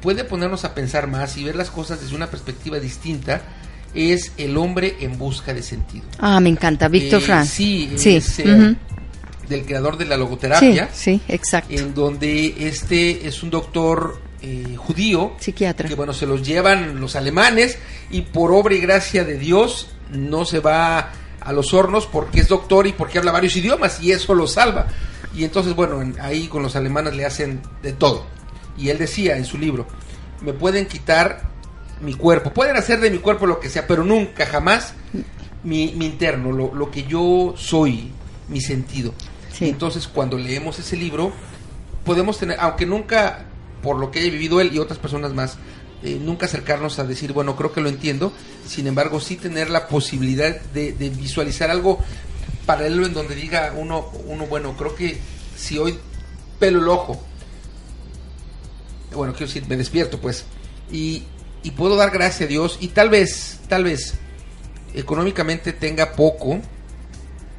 puede 0.00 0.24
ponernos 0.24 0.64
a 0.64 0.74
pensar 0.74 1.06
más 1.06 1.36
y 1.36 1.44
ver 1.44 1.56
las 1.56 1.70
cosas 1.70 2.00
desde 2.00 2.16
una 2.16 2.30
perspectiva 2.30 2.78
distinta 2.78 3.42
es 3.94 4.32
El 4.36 4.56
hombre 4.56 4.96
en 5.00 5.16
busca 5.18 5.54
de 5.54 5.62
sentido. 5.62 6.04
Ah, 6.18 6.40
me 6.40 6.48
encanta, 6.48 6.88
Víctor 6.88 7.20
Eh, 7.22 7.24
Frank. 7.24 7.46
Sí, 7.46 7.92
sí. 7.96 8.16
es, 8.16 8.38
eh, 8.40 8.44
ujú. 8.44 8.76
del 9.48 9.64
creador 9.66 9.96
de 9.98 10.06
la 10.06 10.14
sí, 10.16 10.20
logoterapia, 10.20 10.88
sí, 10.92 11.20
exacto. 11.28 11.72
en 11.74 11.94
donde 11.94 12.54
este 12.66 13.26
es 13.28 13.42
un 13.42 13.50
doctor 13.50 14.20
eh, 14.42 14.74
judío 14.76 15.32
Psiquiatra. 15.38 15.88
que 15.88 15.94
bueno, 15.94 16.12
se 16.12 16.26
los 16.26 16.42
llevan 16.46 17.00
los 17.00 17.14
alemanes 17.16 17.78
y 18.10 18.22
por 18.22 18.52
obra 18.52 18.74
y 18.74 18.78
gracia 18.80 19.24
de 19.24 19.38
Dios 19.38 19.88
no 20.10 20.44
se 20.44 20.60
va 20.60 21.12
a 21.40 21.52
los 21.52 21.72
hornos 21.74 22.06
porque 22.06 22.40
es 22.40 22.48
doctor 22.48 22.86
y 22.86 22.92
porque 22.92 23.18
habla 23.18 23.32
varios 23.32 23.54
idiomas 23.56 24.02
y 24.02 24.12
eso 24.12 24.34
lo 24.34 24.46
salva. 24.46 24.86
Y 25.36 25.44
entonces, 25.44 25.74
bueno, 25.74 26.00
en- 26.00 26.16
ahí 26.20 26.46
con 26.46 26.62
los 26.62 26.74
alemanes 26.76 27.14
le 27.14 27.24
hacen 27.26 27.60
de 27.82 27.92
todo. 27.92 28.24
Y 28.78 28.88
él 28.88 28.98
decía 28.98 29.36
en 29.36 29.44
su 29.44 29.58
libro, 29.58 29.86
me 30.40 30.52
pueden 30.52 30.86
quitar 30.86 31.50
mi 32.00 32.14
cuerpo, 32.14 32.52
pueden 32.52 32.76
hacer 32.76 33.00
de 33.00 33.10
mi 33.10 33.18
cuerpo 33.18 33.46
lo 33.46 33.60
que 33.60 33.68
sea, 33.68 33.86
pero 33.86 34.04
nunca, 34.04 34.46
jamás 34.46 34.94
mi, 35.62 35.92
mi 35.96 36.06
interno, 36.06 36.52
lo, 36.52 36.74
lo 36.74 36.90
que 36.90 37.04
yo 37.04 37.54
soy, 37.56 38.10
mi 38.48 38.60
sentido. 38.60 39.14
Sí. 39.52 39.68
Entonces 39.68 40.08
cuando 40.08 40.36
leemos 40.36 40.78
ese 40.78 40.96
libro, 40.96 41.32
podemos 42.04 42.38
tener, 42.38 42.58
aunque 42.60 42.86
nunca, 42.86 43.46
por 43.82 43.98
lo 43.98 44.10
que 44.10 44.20
haya 44.20 44.30
vivido 44.30 44.60
él 44.60 44.72
y 44.72 44.78
otras 44.78 44.98
personas 44.98 45.32
más, 45.32 45.58
eh, 46.02 46.18
nunca 46.20 46.46
acercarnos 46.46 46.98
a 46.98 47.04
decir, 47.04 47.32
bueno, 47.32 47.56
creo 47.56 47.72
que 47.72 47.80
lo 47.80 47.88
entiendo, 47.88 48.32
sin 48.66 48.86
embargo, 48.86 49.20
sí 49.20 49.36
tener 49.36 49.70
la 49.70 49.88
posibilidad 49.88 50.60
de, 50.60 50.92
de 50.92 51.10
visualizar 51.10 51.70
algo 51.70 51.98
paralelo 52.66 53.06
en 53.06 53.14
donde 53.14 53.34
diga 53.34 53.72
uno, 53.76 54.10
uno, 54.26 54.46
bueno, 54.46 54.76
creo 54.76 54.94
que 54.94 55.18
si 55.56 55.78
hoy 55.78 55.98
pelo 56.58 56.80
el 56.80 56.88
ojo, 56.88 57.22
bueno, 59.14 59.32
quiero 59.32 59.46
decir, 59.46 59.64
me 59.68 59.76
despierto, 59.76 60.18
pues, 60.18 60.44
y, 60.90 61.22
y 61.64 61.72
puedo 61.72 61.96
dar 61.96 62.10
gracias 62.12 62.42
a 62.42 62.46
Dios, 62.46 62.78
y 62.80 62.88
tal 62.88 63.08
vez, 63.10 63.58
tal 63.68 63.82
vez, 63.84 64.14
económicamente 64.94 65.72
tenga 65.72 66.12
poco, 66.12 66.60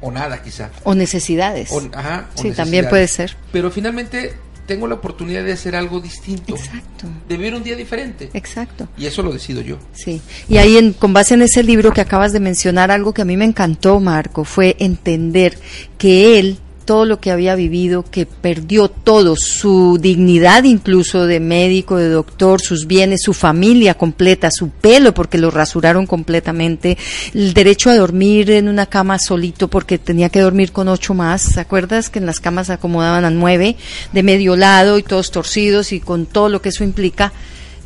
o 0.00 0.10
nada 0.10 0.42
quizá, 0.42 0.70
O 0.84 0.94
necesidades. 0.94 1.70
o, 1.70 1.82
ajá, 1.92 2.28
o 2.36 2.42
sí, 2.42 2.52
también 2.52 2.88
puede 2.88 3.08
ser. 3.08 3.36
Pero 3.52 3.70
finalmente 3.70 4.34
tengo 4.66 4.88
la 4.88 4.96
oportunidad 4.96 5.44
de 5.44 5.52
hacer 5.52 5.76
algo 5.76 6.00
distinto, 6.00 6.54
Exacto. 6.56 7.06
de 7.28 7.36
vivir 7.36 7.54
un 7.54 7.62
día 7.62 7.76
diferente. 7.76 8.30
Exacto. 8.34 8.88
Y 8.98 9.06
eso 9.06 9.22
lo 9.22 9.32
decido 9.32 9.60
yo. 9.62 9.78
Sí, 9.92 10.20
y 10.48 10.56
ahí 10.58 10.76
en, 10.76 10.92
con 10.92 11.12
base 11.12 11.34
en 11.34 11.42
ese 11.42 11.62
libro 11.62 11.92
que 11.92 12.00
acabas 12.00 12.32
de 12.32 12.40
mencionar, 12.40 12.90
algo 12.90 13.14
que 13.14 13.22
a 13.22 13.24
mí 13.24 13.36
me 13.36 13.44
encantó, 13.44 14.00
Marco, 14.00 14.44
fue 14.44 14.76
entender 14.80 15.56
que 15.98 16.38
él, 16.38 16.58
todo 16.86 17.04
lo 17.04 17.20
que 17.20 17.30
había 17.30 17.54
vivido, 17.56 18.04
que 18.04 18.24
perdió 18.24 18.88
todo, 18.88 19.36
su 19.36 19.98
dignidad 20.00 20.64
incluso 20.64 21.26
de 21.26 21.40
médico, 21.40 21.96
de 21.98 22.08
doctor, 22.08 22.62
sus 22.62 22.86
bienes, 22.86 23.22
su 23.22 23.34
familia 23.34 23.94
completa, 23.94 24.50
su 24.50 24.70
pelo 24.70 25.12
porque 25.12 25.36
lo 25.36 25.50
rasuraron 25.50 26.06
completamente, 26.06 26.96
el 27.34 27.52
derecho 27.52 27.90
a 27.90 27.96
dormir 27.96 28.50
en 28.52 28.68
una 28.68 28.86
cama 28.86 29.18
solito 29.18 29.68
porque 29.68 29.98
tenía 29.98 30.30
que 30.30 30.40
dormir 30.40 30.72
con 30.72 30.88
ocho 30.88 31.12
más, 31.12 31.54
¿te 31.54 31.60
acuerdas 31.60 32.08
que 32.08 32.20
en 32.20 32.26
las 32.26 32.40
camas 32.40 32.68
se 32.68 32.74
acomodaban 32.74 33.24
a 33.24 33.30
nueve, 33.30 33.76
de 34.12 34.22
medio 34.22 34.56
lado 34.56 34.96
y 34.96 35.02
todos 35.02 35.30
torcidos 35.30 35.92
y 35.92 36.00
con 36.00 36.24
todo 36.24 36.48
lo 36.48 36.62
que 36.62 36.68
eso 36.68 36.84
implica? 36.84 37.32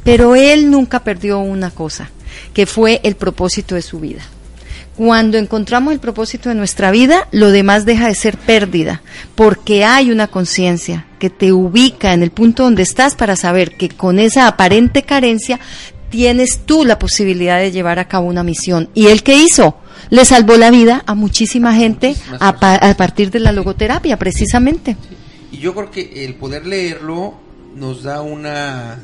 Pero 0.04 0.36
él 0.36 0.70
nunca 0.70 1.02
perdió 1.02 1.38
una 1.40 1.70
cosa, 1.70 2.10
que 2.52 2.66
fue 2.66 3.00
el 3.02 3.16
propósito 3.16 3.74
de 3.74 3.82
su 3.82 3.98
vida. 3.98 4.22
Cuando 4.96 5.38
encontramos 5.38 5.92
el 5.94 6.00
propósito 6.00 6.48
de 6.50 6.54
nuestra 6.54 6.90
vida, 6.90 7.26
lo 7.32 7.50
demás 7.50 7.86
deja 7.86 8.08
de 8.08 8.14
ser 8.14 8.36
pérdida, 8.36 9.00
porque 9.34 9.84
hay 9.84 10.10
una 10.10 10.26
conciencia 10.26 11.06
que 11.18 11.30
te 11.30 11.52
ubica 11.52 12.12
en 12.12 12.22
el 12.22 12.30
punto 12.30 12.64
donde 12.64 12.82
estás 12.82 13.14
para 13.14 13.36
saber 13.36 13.76
que 13.76 13.88
con 13.88 14.18
esa 14.18 14.46
aparente 14.46 15.02
carencia 15.02 15.58
tienes 16.10 16.60
tú 16.66 16.84
la 16.84 16.98
posibilidad 16.98 17.58
de 17.58 17.70
llevar 17.72 17.98
a 17.98 18.08
cabo 18.08 18.26
una 18.26 18.42
misión. 18.42 18.90
¿Y 18.94 19.06
él 19.06 19.22
qué 19.22 19.36
hizo? 19.36 19.76
Le 20.10 20.24
salvó 20.24 20.56
la 20.56 20.70
vida 20.70 21.02
a 21.06 21.14
muchísima 21.14 21.74
gente 21.74 22.14
a, 22.40 22.58
pa- 22.58 22.74
a 22.74 22.94
partir 22.96 23.30
de 23.30 23.38
la 23.40 23.52
logoterapia, 23.52 24.18
precisamente. 24.18 24.96
Y 25.52 25.58
yo 25.58 25.74
creo 25.74 25.90
que 25.90 26.24
el 26.26 26.34
poder 26.34 26.66
leerlo 26.66 27.34
nos 27.76 28.02
da 28.02 28.20
una... 28.22 28.98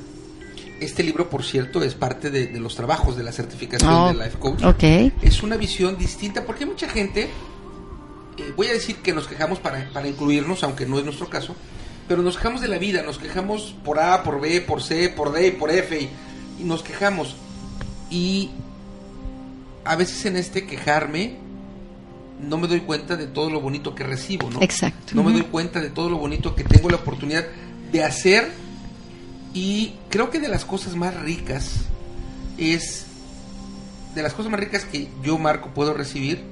Este 0.80 1.02
libro, 1.02 1.30
por 1.30 1.42
cierto, 1.42 1.82
es 1.82 1.94
parte 1.94 2.30
de, 2.30 2.46
de 2.48 2.60
los 2.60 2.74
trabajos 2.76 3.16
de 3.16 3.22
la 3.22 3.32
certificación 3.32 3.90
Oh, 3.90 4.08
de 4.08 4.14
Life 4.24 4.38
Coach. 4.38 4.62
ok. 4.62 4.82
Es 5.22 5.42
una 5.42 5.56
visión 5.56 5.96
distinta 5.96 6.44
porque 6.44 6.64
hay 6.64 6.70
mucha 6.70 6.88
gente, 6.88 7.22
eh, 8.38 8.52
voy 8.56 8.66
a 8.66 8.72
decir 8.72 8.96
que 8.96 9.12
nos 9.14 9.26
quejamos 9.26 9.58
para, 9.58 9.88
para 9.92 10.06
incluirnos, 10.08 10.62
aunque 10.64 10.84
no 10.86 10.98
es 10.98 11.04
nuestro 11.04 11.28
caso, 11.30 11.56
pero 12.08 12.22
nos 12.22 12.36
quejamos 12.36 12.60
de 12.60 12.68
la 12.68 12.78
vida, 12.78 13.02
nos 13.02 13.18
quejamos 13.18 13.74
por 13.84 13.98
A, 13.98 14.22
por 14.22 14.40
B, 14.40 14.60
por 14.60 14.82
C, 14.82 15.08
por 15.08 15.32
D, 15.32 15.52
por 15.52 15.70
F, 15.70 15.98
y, 15.98 16.10
y 16.60 16.64
nos 16.64 16.82
quejamos. 16.82 17.34
Y 18.10 18.50
a 19.84 19.96
veces 19.96 20.24
en 20.26 20.36
este 20.36 20.66
quejarme 20.66 21.38
no 22.40 22.58
me 22.58 22.68
doy 22.68 22.80
cuenta 22.80 23.16
de 23.16 23.26
todo 23.26 23.48
lo 23.50 23.60
bonito 23.60 23.94
que 23.94 24.04
recibo, 24.04 24.50
¿no? 24.50 24.60
Exacto. 24.62 25.14
No 25.14 25.24
me 25.24 25.32
doy 25.32 25.42
cuenta 25.44 25.80
de 25.80 25.88
todo 25.90 26.10
lo 26.10 26.18
bonito 26.18 26.54
que 26.54 26.64
tengo 26.64 26.90
la 26.90 26.96
oportunidad 26.96 27.46
de 27.90 28.04
hacer 28.04 28.52
y 29.56 29.94
creo 30.10 30.28
que 30.28 30.38
de 30.38 30.48
las 30.48 30.66
cosas 30.66 30.94
más 30.96 31.14
ricas 31.18 31.76
es 32.58 33.06
de 34.14 34.22
las 34.22 34.34
cosas 34.34 34.50
más 34.50 34.60
ricas 34.60 34.84
que 34.84 35.08
yo 35.24 35.38
Marco 35.38 35.70
puedo 35.74 35.94
recibir 35.94 36.42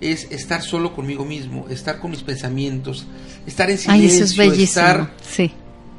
es 0.00 0.24
estar 0.30 0.62
solo 0.62 0.94
conmigo 0.94 1.24
mismo, 1.24 1.68
estar 1.68 1.98
con 2.00 2.10
mis 2.10 2.22
pensamientos, 2.22 3.06
estar 3.46 3.68
en 3.70 3.76
Ay, 3.76 3.82
silencio, 4.08 4.08
eso 4.16 4.24
es 4.24 4.36
bellísimo. 4.36 4.64
estar 4.64 5.12
Sí. 5.26 5.52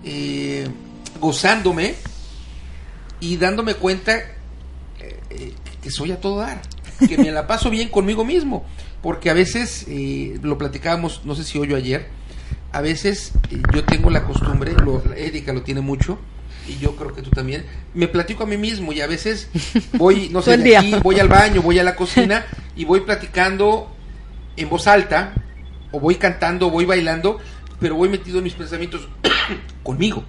eh, 0.03 0.67
gozándome 1.19 1.95
y 3.19 3.37
dándome 3.37 3.73
cuenta 3.75 4.17
eh, 4.99 5.19
eh, 5.31 5.53
que 5.81 5.89
soy 5.91 6.11
a 6.11 6.19
todo 6.21 6.37
dar, 6.37 6.61
que 7.07 7.17
me 7.17 7.31
la 7.31 7.47
paso 7.47 7.69
bien 7.71 7.89
conmigo 7.89 8.23
mismo, 8.23 8.63
porque 9.01 9.29
a 9.31 9.33
veces, 9.33 9.85
eh, 9.87 10.39
lo 10.43 10.57
platicábamos, 10.59 11.21
no 11.25 11.33
sé 11.35 11.43
si 11.43 11.57
hoy 11.57 11.73
o 11.73 11.75
ayer, 11.75 12.07
a 12.71 12.81
veces 12.81 13.31
yo 13.73 13.83
tengo 13.85 14.09
la 14.11 14.23
costumbre, 14.25 14.73
lo, 14.73 15.03
Erika 15.15 15.53
lo 15.53 15.63
tiene 15.63 15.81
mucho, 15.81 16.19
y 16.67 16.77
yo 16.79 16.95
creo 16.95 17.13
que 17.13 17.21
tú 17.21 17.29
también, 17.29 17.65
me 17.93 18.07
platico 18.07 18.43
a 18.43 18.45
mí 18.47 18.57
mismo 18.57 18.91
y 18.93 19.01
a 19.01 19.07
veces 19.07 19.49
voy, 19.97 20.29
no 20.31 20.41
sé, 20.41 20.57
de 20.57 20.77
aquí, 20.77 20.95
voy 21.01 21.19
al 21.19 21.27
baño, 21.27 21.61
voy 21.61 21.79
a 21.79 21.83
la 21.83 21.95
cocina 21.95 22.45
y 22.75 22.85
voy 22.85 23.01
platicando 23.01 23.89
en 24.55 24.69
voz 24.69 24.87
alta, 24.87 25.33
o 25.91 25.99
voy 25.99 26.15
cantando, 26.15 26.67
o 26.67 26.69
voy 26.71 26.85
bailando, 26.85 27.39
pero 27.79 27.95
voy 27.95 28.09
metido 28.09 28.39
en 28.39 28.43
mis 28.43 28.53
pensamientos 28.53 29.07
conmigo, 29.83 30.23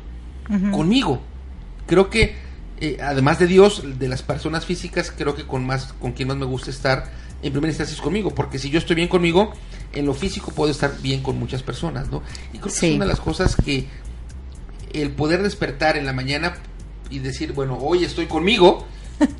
conmigo. 0.71 1.21
Creo 1.87 2.11
que, 2.11 2.37
eh, 2.81 2.99
además 3.03 3.39
de 3.39 3.47
Dios, 3.47 3.83
de 3.99 4.09
las 4.09 4.23
personas 4.23 4.67
físicas, 4.67 5.13
creo 5.17 5.35
que 5.35 5.47
con 5.47 5.67
más, 5.67 5.95
con 5.95 6.13
quien 6.13 6.29
más 6.29 6.37
me 6.37 6.45
gusta 6.47 6.71
estar, 6.71 7.11
en 7.43 7.53
primera 7.53 7.71
instancia 7.71 7.95
es 7.95 8.01
conmigo, 8.01 8.35
porque 8.35 8.59
si 8.59 8.69
yo 8.71 8.79
estoy 8.79 8.97
bien 8.97 9.09
conmigo, 9.09 9.53
en 9.93 10.07
lo 10.07 10.13
físico 10.15 10.53
puedo 10.53 10.71
estar 10.71 11.01
bien 11.01 11.23
con 11.23 11.39
muchas 11.39 11.63
personas, 11.63 12.11
¿no? 12.11 12.23
Y 12.53 12.59
creo 12.59 12.65
que 12.65 12.71
Sí. 12.79 12.87
es 12.91 12.97
una 12.97 13.05
de 13.05 13.11
las 13.11 13.21
cosas 13.21 13.57
que 13.57 13.87
el 14.93 15.11
poder 15.11 15.43
despertar 15.43 15.97
en 15.97 16.07
la 16.07 16.13
mañana 16.13 16.57
y 17.11 17.19
decir, 17.21 17.53
bueno, 17.53 17.79
hoy 17.81 18.05
estoy 18.05 18.27
conmigo 18.27 18.87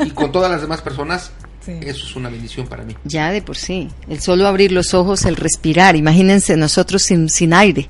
y 0.05 0.11
con 0.11 0.33
todas 0.33 0.51
las 0.51 0.61
demás 0.61 0.81
personas, 0.83 1.33
Sí. 1.61 1.73
eso 1.83 2.07
es 2.07 2.17
una 2.17 2.31
bendición 2.31 2.67
para 2.67 2.83
mí. 2.85 2.95
Ya 3.05 3.31
de 3.31 3.43
por 3.43 3.57
sí. 3.57 3.89
El 4.09 4.21
solo 4.23 4.47
abrir 4.47 4.73
los 4.73 4.95
ojos, 4.95 5.27
el 5.27 5.37
respirar. 5.37 5.97
Imagínense 5.97 6.57
nosotros 6.57 7.03
sin, 7.03 7.29
sin 7.29 7.53
aire. 7.53 7.89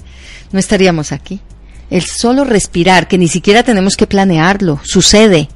No 0.50 0.58
estaríamos 0.58 1.12
aquí. 1.12 1.40
El 1.88 2.02
solo 2.02 2.42
respirar, 2.44 3.06
que 3.06 3.18
ni 3.18 3.28
siquiera 3.28 3.62
tenemos 3.62 3.94
que 3.96 4.08
planearlo, 4.08 4.80
sucede. 4.82 5.48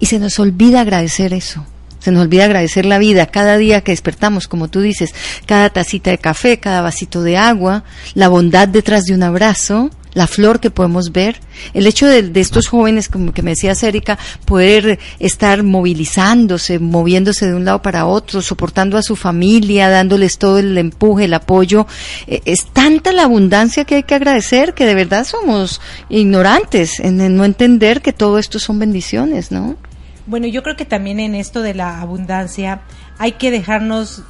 Y 0.00 0.06
se 0.06 0.18
nos 0.18 0.38
olvida 0.40 0.80
agradecer 0.80 1.32
eso. 1.32 1.64
Se 2.00 2.10
nos 2.10 2.22
olvida 2.22 2.46
agradecer 2.46 2.86
la 2.86 2.98
vida 2.98 3.26
cada 3.26 3.56
día 3.56 3.82
que 3.82 3.92
despertamos, 3.92 4.48
como 4.48 4.68
tú 4.68 4.80
dices, 4.80 5.14
cada 5.46 5.68
tacita 5.70 6.10
de 6.10 6.18
café, 6.18 6.58
cada 6.58 6.80
vasito 6.80 7.22
de 7.22 7.36
agua, 7.36 7.84
la 8.14 8.28
bondad 8.28 8.66
detrás 8.66 9.04
de 9.04 9.14
un 9.14 9.22
abrazo, 9.22 9.90
la 10.12 10.26
flor 10.26 10.60
que 10.60 10.70
podemos 10.70 11.12
ver, 11.12 11.40
el 11.74 11.86
hecho 11.86 12.06
de, 12.06 12.22
de 12.22 12.40
estos 12.40 12.68
jóvenes, 12.68 13.08
como 13.08 13.32
que 13.32 13.42
me 13.42 13.50
decía 13.50 13.74
Erika, 13.82 14.18
poder 14.44 14.98
estar 15.18 15.62
movilizándose, 15.62 16.78
moviéndose 16.78 17.46
de 17.46 17.54
un 17.54 17.64
lado 17.64 17.82
para 17.82 18.06
otro, 18.06 18.42
soportando 18.42 18.96
a 18.98 19.02
su 19.02 19.16
familia, 19.16 19.88
dándoles 19.88 20.38
todo 20.38 20.58
el 20.58 20.76
empuje, 20.76 21.24
el 21.24 21.34
apoyo. 21.34 21.86
Eh, 22.26 22.42
es 22.44 22.66
tanta 22.66 23.12
la 23.12 23.24
abundancia 23.24 23.84
que 23.84 23.96
hay 23.96 24.02
que 24.02 24.14
agradecer 24.14 24.74
que 24.74 24.86
de 24.86 24.94
verdad 24.94 25.24
somos 25.24 25.80
ignorantes 26.08 27.00
en, 27.00 27.20
en 27.20 27.36
no 27.36 27.44
entender 27.44 28.02
que 28.02 28.12
todo 28.12 28.38
esto 28.38 28.58
son 28.58 28.78
bendiciones, 28.78 29.50
¿no? 29.50 29.76
Bueno, 30.26 30.46
yo 30.46 30.62
creo 30.62 30.76
que 30.76 30.84
también 30.84 31.18
en 31.18 31.34
esto 31.34 31.62
de 31.62 31.74
la 31.74 32.00
abundancia 32.00 32.82
hay 33.18 33.32
que 33.32 33.50
dejarnos 33.50 34.22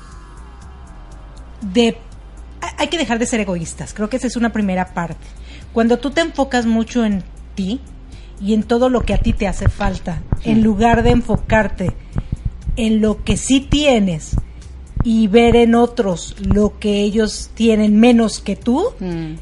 de 1.60 1.98
hay 2.76 2.88
que 2.88 2.98
dejar 2.98 3.18
de 3.18 3.26
ser 3.26 3.40
egoístas. 3.40 3.94
Creo 3.94 4.08
que 4.08 4.16
esa 4.16 4.26
es 4.26 4.36
una 4.36 4.52
primera 4.52 4.94
parte. 4.94 5.26
Cuando 5.72 5.98
tú 5.98 6.10
te 6.10 6.20
enfocas 6.20 6.66
mucho 6.66 7.04
en 7.04 7.22
ti 7.54 7.80
y 8.40 8.54
en 8.54 8.62
todo 8.62 8.88
lo 8.88 9.02
que 9.02 9.14
a 9.14 9.18
ti 9.18 9.32
te 9.32 9.46
hace 9.46 9.68
falta, 9.68 10.22
en 10.44 10.62
lugar 10.62 11.02
de 11.02 11.10
enfocarte 11.10 11.92
en 12.76 13.00
lo 13.00 13.22
que 13.24 13.36
sí 13.36 13.60
tienes 13.60 14.36
y 15.04 15.28
ver 15.28 15.56
en 15.56 15.74
otros 15.74 16.34
lo 16.40 16.78
que 16.78 17.00
ellos 17.02 17.50
tienen 17.54 17.98
menos 18.00 18.40
que 18.40 18.56
tú, 18.56 18.90
Mm, 19.00 19.34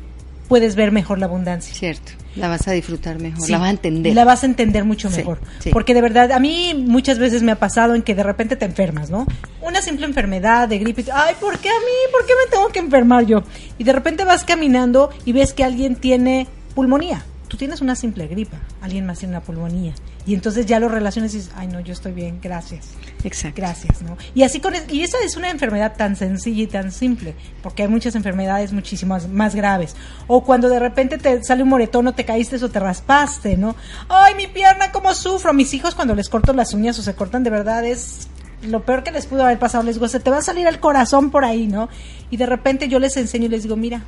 puedes 0.49 0.75
ver 0.77 0.93
mejor 0.93 1.19
la 1.19 1.27
abundancia. 1.27 1.75
cierto. 1.75 2.13
La 2.39 2.49
vas 2.49 2.67
a 2.69 2.73
disfrutar 2.73 3.21
mejor, 3.21 3.45
Sí, 3.45 3.53
la 3.53 3.59
vas 3.59 3.69
a 3.69 3.71
entender. 3.71 4.15
La 4.15 4.25
vas 4.25 4.43
a 4.43 4.47
entender 4.47 4.85
mucho 4.85 5.11
mejor. 5.11 5.41
sí. 5.61 5.71
Porque 5.71 5.95
de 5.95 6.01
verdad, 6.01 6.33
a 6.33 6.39
mí 6.39 6.75
muchas 6.75 7.19
veces 7.19 7.43
me 7.43 7.53
ha 7.53 7.57
pasado 7.59 7.95
en 7.95 8.03
que 8.03 8.15
de 8.15 8.23
repente 8.23 8.57
te 8.57 8.65
enfermas, 8.65 9.11
¿no? 9.11 9.27
Una 9.61 9.83
simple 9.83 10.07
enfermedad 10.07 10.69
de 10.69 10.79
gripe. 10.79 11.05
Ay, 11.13 11.35
¿por 11.41 11.59
qué 11.59 11.69
a 11.69 11.73
mí? 11.81 12.13
¿Por 12.13 12.27
qué 12.27 12.33
me 12.45 12.51
tengo 12.51 12.69
que 12.69 12.79
enfermar 12.79 13.27
yo? 13.27 13.43
Y 13.79 13.85
de 13.85 13.93
repente 13.93 14.25
vas 14.25 14.45
caminando 14.45 15.11
y 15.25 15.33
ves 15.33 15.53
que 15.53 15.65
alguien 15.65 15.97
tiene 15.97 16.47
pulmonía. 16.75 17.25
Tú 17.49 17.57
tienes 17.57 17.81
una 17.81 17.97
simple 17.97 18.27
gripa, 18.27 18.59
alguien 18.83 19.07
más 19.07 19.19
tiene 19.19 19.35
una 19.35 19.43
pulmonía. 19.43 19.95
Y 20.27 20.35
entonces 20.35 20.67
ya 20.67 20.79
lo 20.79 20.89
relacionas 20.89 21.33
y 21.33 21.39
dices, 21.39 21.53
ay, 21.57 21.67
no, 21.67 21.81
yo 21.81 21.95
estoy 21.95 22.13
bien, 22.13 22.39
gracias. 22.43 22.91
Exacto. 23.25 23.61
Gracias, 23.61 24.03
¿no? 24.03 24.19
Y 24.35 24.43
así 24.43 24.61
con 24.61 24.75
y 24.91 25.03
esa 25.03 25.17
es 25.25 25.37
una 25.37 25.51
enfermedad 25.51 25.97
tan 25.97 26.15
sencilla 26.17 26.63
y 26.63 26.67
tan 26.67 26.93
simple, 26.93 27.35
porque 27.63 27.83
hay 27.83 27.89
muchas 27.89 28.15
enfermedades 28.15 28.73
muchísimas 28.73 29.29
más 29.29 29.55
graves. 29.55 29.97
O 30.27 30.45
cuando 30.45 30.69
de 30.69 30.79
repente 30.79 31.17
te 31.17 31.43
sale 31.43 31.63
un 31.63 31.71
moretón 31.71 32.07
o 32.07 32.13
te 32.13 32.25
caíste 32.25 32.63
o 32.63 32.69
te 32.69 32.81
raspaste, 32.81 33.57
¿no? 33.57 33.75
Ay, 34.09 34.35
mi 34.35 34.47
pierna, 34.47 34.93
cómo 34.93 35.15
sufro. 35.15 35.55
Mis 35.55 35.73
hijos 35.73 35.95
cuando 35.95 36.15
les 36.15 36.29
corto 36.29 36.53
las 36.53 36.75
uñas 36.75 36.99
o 36.99 37.03
se 37.03 37.15
cortan 37.15 37.43
de 37.43 37.51
verdad 37.51 37.85
es 37.85 38.29
lo 38.63 38.85
peor 38.85 39.03
que 39.03 39.11
les 39.11 39.27
pudo 39.27 39.45
haber 39.45 39.59
pasado. 39.59 39.85
Les 39.85 39.95
digo, 39.95 40.09
se 40.09 40.21
te 40.21 40.31
va 40.31 40.39
a 40.39 40.43
salir 40.43 40.67
el 40.67 40.81
corazón 40.81 41.31
por 41.31 41.45
ahí, 41.45 41.67
¿no? 41.67 41.89
Y 42.31 42.37
de 42.37 42.47
repente 42.47 42.89
yo 42.89 42.99
les 42.99 43.17
enseño 43.17 43.47
y 43.47 43.49
les 43.49 43.63
digo, 43.63 43.77
mira, 43.77 44.03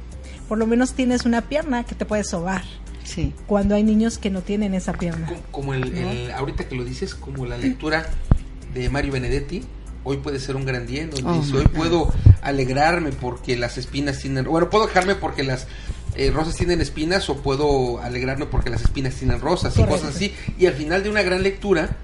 por 0.49 0.59
lo 0.59 0.67
menos 0.67 0.93
tienes 0.93 1.25
una 1.25 1.43
pierna 1.43 1.85
que 1.85 1.95
te 1.95 2.05
puedes 2.05 2.29
sobar. 2.29 2.63
Sí. 3.13 3.33
Cuando 3.47 3.75
hay 3.75 3.83
niños 3.83 4.19
que 4.19 4.31
no 4.31 4.43
tienen 4.43 4.75
esa 4.75 4.93
pierna. 4.93 5.27
Como, 5.27 5.43
como 5.51 5.75
el, 5.75 5.97
el- 5.97 6.31
ahorita 6.33 6.69
que 6.69 6.77
lo 6.77 6.85
dices, 6.85 7.15
como 7.15 7.45
la 7.47 7.59
lectura 7.59 8.07
de 8.75 8.89
Mario 8.89 9.13
Benedetti, 9.13 9.65
hoy 10.05 10.19
puede 10.19 10.39
ser 10.39 10.57
un 10.57 10.65
gran 10.65 10.87
día, 10.87 11.03
en 11.03 11.11
donde 11.11 11.29
Oh, 11.31 11.43
dice, 11.43 11.57
hoy 11.57 11.67
puedo 11.67 12.13
alegrarme 12.43 13.11
porque 13.13 13.57
las 13.57 13.77
espinas 13.79 14.19
tienen, 14.19 14.45
bueno, 14.45 14.71
puedo 14.71 14.87
dejarme 14.87 15.15
porque 15.17 15.43
las 15.43 15.67
eh, 16.15 16.31
rosas 16.31 16.55
tienen 16.57 16.81
espinas 16.81 17.29
o 17.31 17.37
puedo 17.43 18.01
alegrarme 18.01 18.47
porque 18.47 18.71
las 18.71 18.83
espinas 18.83 19.15
tienen 19.15 19.41
rosas 19.41 19.77
y 19.77 19.83
cosas 19.85 20.15
así. 20.17 20.33
Y 20.59 20.67
al 20.67 20.75
final 20.75 21.03
de 21.03 21.11
una 21.11 21.23
gran 21.23 21.43
lectura, 21.43 21.97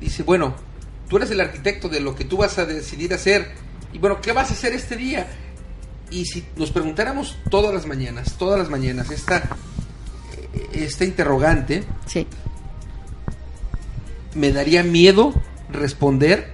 dice, 0.00 0.22
bueno, 0.22 0.54
tú 1.08 1.16
eres 1.16 1.30
el 1.30 1.40
arquitecto 1.40 1.88
de 1.88 2.00
lo 2.00 2.14
que 2.14 2.24
tú 2.24 2.36
vas 2.36 2.56
a 2.58 2.64
decidir 2.66 3.12
hacer. 3.14 3.50
Y 3.92 3.98
bueno, 3.98 4.20
¿qué 4.20 4.32
vas 4.32 4.50
a 4.50 4.54
hacer 4.54 4.72
este 4.72 4.96
día? 4.96 5.26
Y 6.10 6.24
si 6.26 6.44
nos 6.56 6.70
preguntáramos 6.70 7.36
todas 7.50 7.74
las 7.74 7.86
mañanas, 7.86 8.34
todas 8.38 8.58
las 8.58 8.68
mañanas, 8.70 9.10
esta, 9.10 9.42
esta 10.72 11.04
interrogante, 11.04 11.84
Sí. 12.06 12.26
me 14.34 14.52
daría 14.52 14.82
miedo 14.82 15.34
responder, 15.72 16.50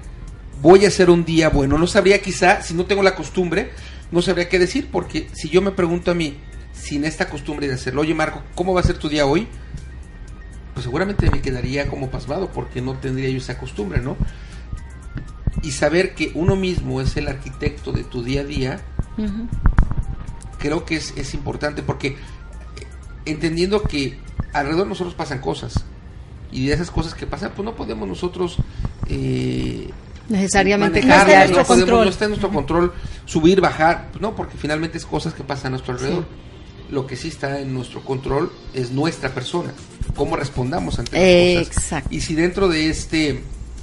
voy 0.62 0.84
a 0.84 0.88
hacer 0.88 1.10
un 1.10 1.24
día 1.24 1.48
bueno. 1.50 1.78
No 1.78 1.86
sabría 1.86 2.20
quizá, 2.22 2.62
si 2.62 2.74
no 2.74 2.86
tengo 2.86 3.02
la 3.02 3.14
costumbre, 3.14 3.70
no 4.10 4.22
sabría 4.22 4.48
qué 4.48 4.58
decir, 4.58 4.88
porque 4.90 5.28
si 5.32 5.48
yo 5.48 5.60
me 5.62 5.70
pregunto 5.72 6.10
a 6.10 6.14
mí, 6.14 6.38
sin 6.72 7.04
esta 7.04 7.28
costumbre 7.28 7.68
de 7.68 7.74
hacerlo, 7.74 8.02
oye 8.02 8.14
Marco, 8.14 8.42
¿cómo 8.54 8.72
va 8.74 8.80
a 8.80 8.84
ser 8.84 8.98
tu 8.98 9.08
día 9.08 9.26
hoy? 9.26 9.46
Pues 10.74 10.84
seguramente 10.84 11.30
me 11.30 11.40
quedaría 11.40 11.88
como 11.88 12.10
pasmado, 12.10 12.50
porque 12.52 12.80
no 12.82 12.94
tendría 12.98 13.30
yo 13.30 13.38
esa 13.38 13.58
costumbre, 13.58 14.00
¿no? 14.00 14.16
Y 15.62 15.72
saber 15.72 16.14
que 16.14 16.30
uno 16.34 16.54
mismo 16.54 17.00
es 17.00 17.16
el 17.16 17.28
arquitecto 17.28 17.92
de 17.92 18.04
tu 18.04 18.22
día 18.22 18.42
a 18.42 18.44
día, 18.44 18.80
creo 20.58 20.84
que 20.84 20.96
es, 20.96 21.14
es 21.16 21.32
importante 21.34 21.82
porque 21.82 22.16
entendiendo 23.26 23.82
que 23.82 24.18
alrededor 24.52 24.84
de 24.84 24.88
nosotros 24.90 25.14
pasan 25.14 25.40
cosas 25.40 25.84
y 26.50 26.66
de 26.66 26.74
esas 26.74 26.90
cosas 26.90 27.14
que 27.14 27.26
pasan 27.26 27.52
pues 27.54 27.64
no 27.64 27.74
podemos 27.74 28.08
nosotros 28.08 28.56
eh, 29.08 29.90
Necesariamente 30.28 31.02
no, 31.02 31.08
nuestro 31.08 31.64
podemos, 31.64 31.66
control. 31.66 32.04
no 32.04 32.10
está 32.10 32.24
en 32.24 32.30
nuestro 32.30 32.50
control 32.50 32.92
subir 33.26 33.60
bajar 33.60 34.08
pues, 34.10 34.22
no 34.22 34.34
porque 34.34 34.56
finalmente 34.56 34.98
es 34.98 35.06
cosas 35.06 35.34
que 35.34 35.44
pasan 35.44 35.66
a 35.66 35.70
nuestro 35.70 35.92
alrededor 35.94 36.26
lo 36.90 37.06
que 37.06 37.16
sí 37.16 37.28
está 37.28 37.60
en 37.60 37.74
nuestro 37.74 38.02
control 38.02 38.50
es 38.72 38.90
nuestra 38.90 39.34
persona 39.34 39.72
cómo 40.14 40.36
respondamos 40.36 40.98
ante 40.98 41.54
las 41.56 41.68
cosas 41.68 41.76
Exacto. 41.76 42.08
y 42.12 42.20
si 42.20 42.34
dentro 42.34 42.68
de 42.68 42.88
este 42.88 43.42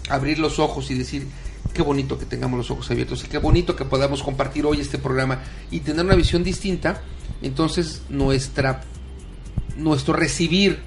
abrir 0.10 0.40
los 0.40 0.60
ojos 0.60 0.90
y 0.92 0.96
decir 0.96 1.28
qué 1.74 1.82
bonito 1.82 2.18
que 2.18 2.26
tengamos 2.26 2.58
los 2.58 2.72
ojos 2.72 2.90
abiertos 2.92 3.24
y 3.24 3.28
qué 3.28 3.38
bonito 3.38 3.76
que 3.76 3.86
podamos 3.86 4.24
compartir 4.24 4.66
hoy 4.66 4.80
este 4.80 4.98
programa 4.98 5.40
y 5.72 5.80
tener 5.80 6.06
una 6.06 6.16
visión 6.16 6.44
distinta, 6.44 7.02
entonces 7.42 8.04
nuestra 8.10 8.82
nuestro 9.78 10.14
recibir 10.14 10.80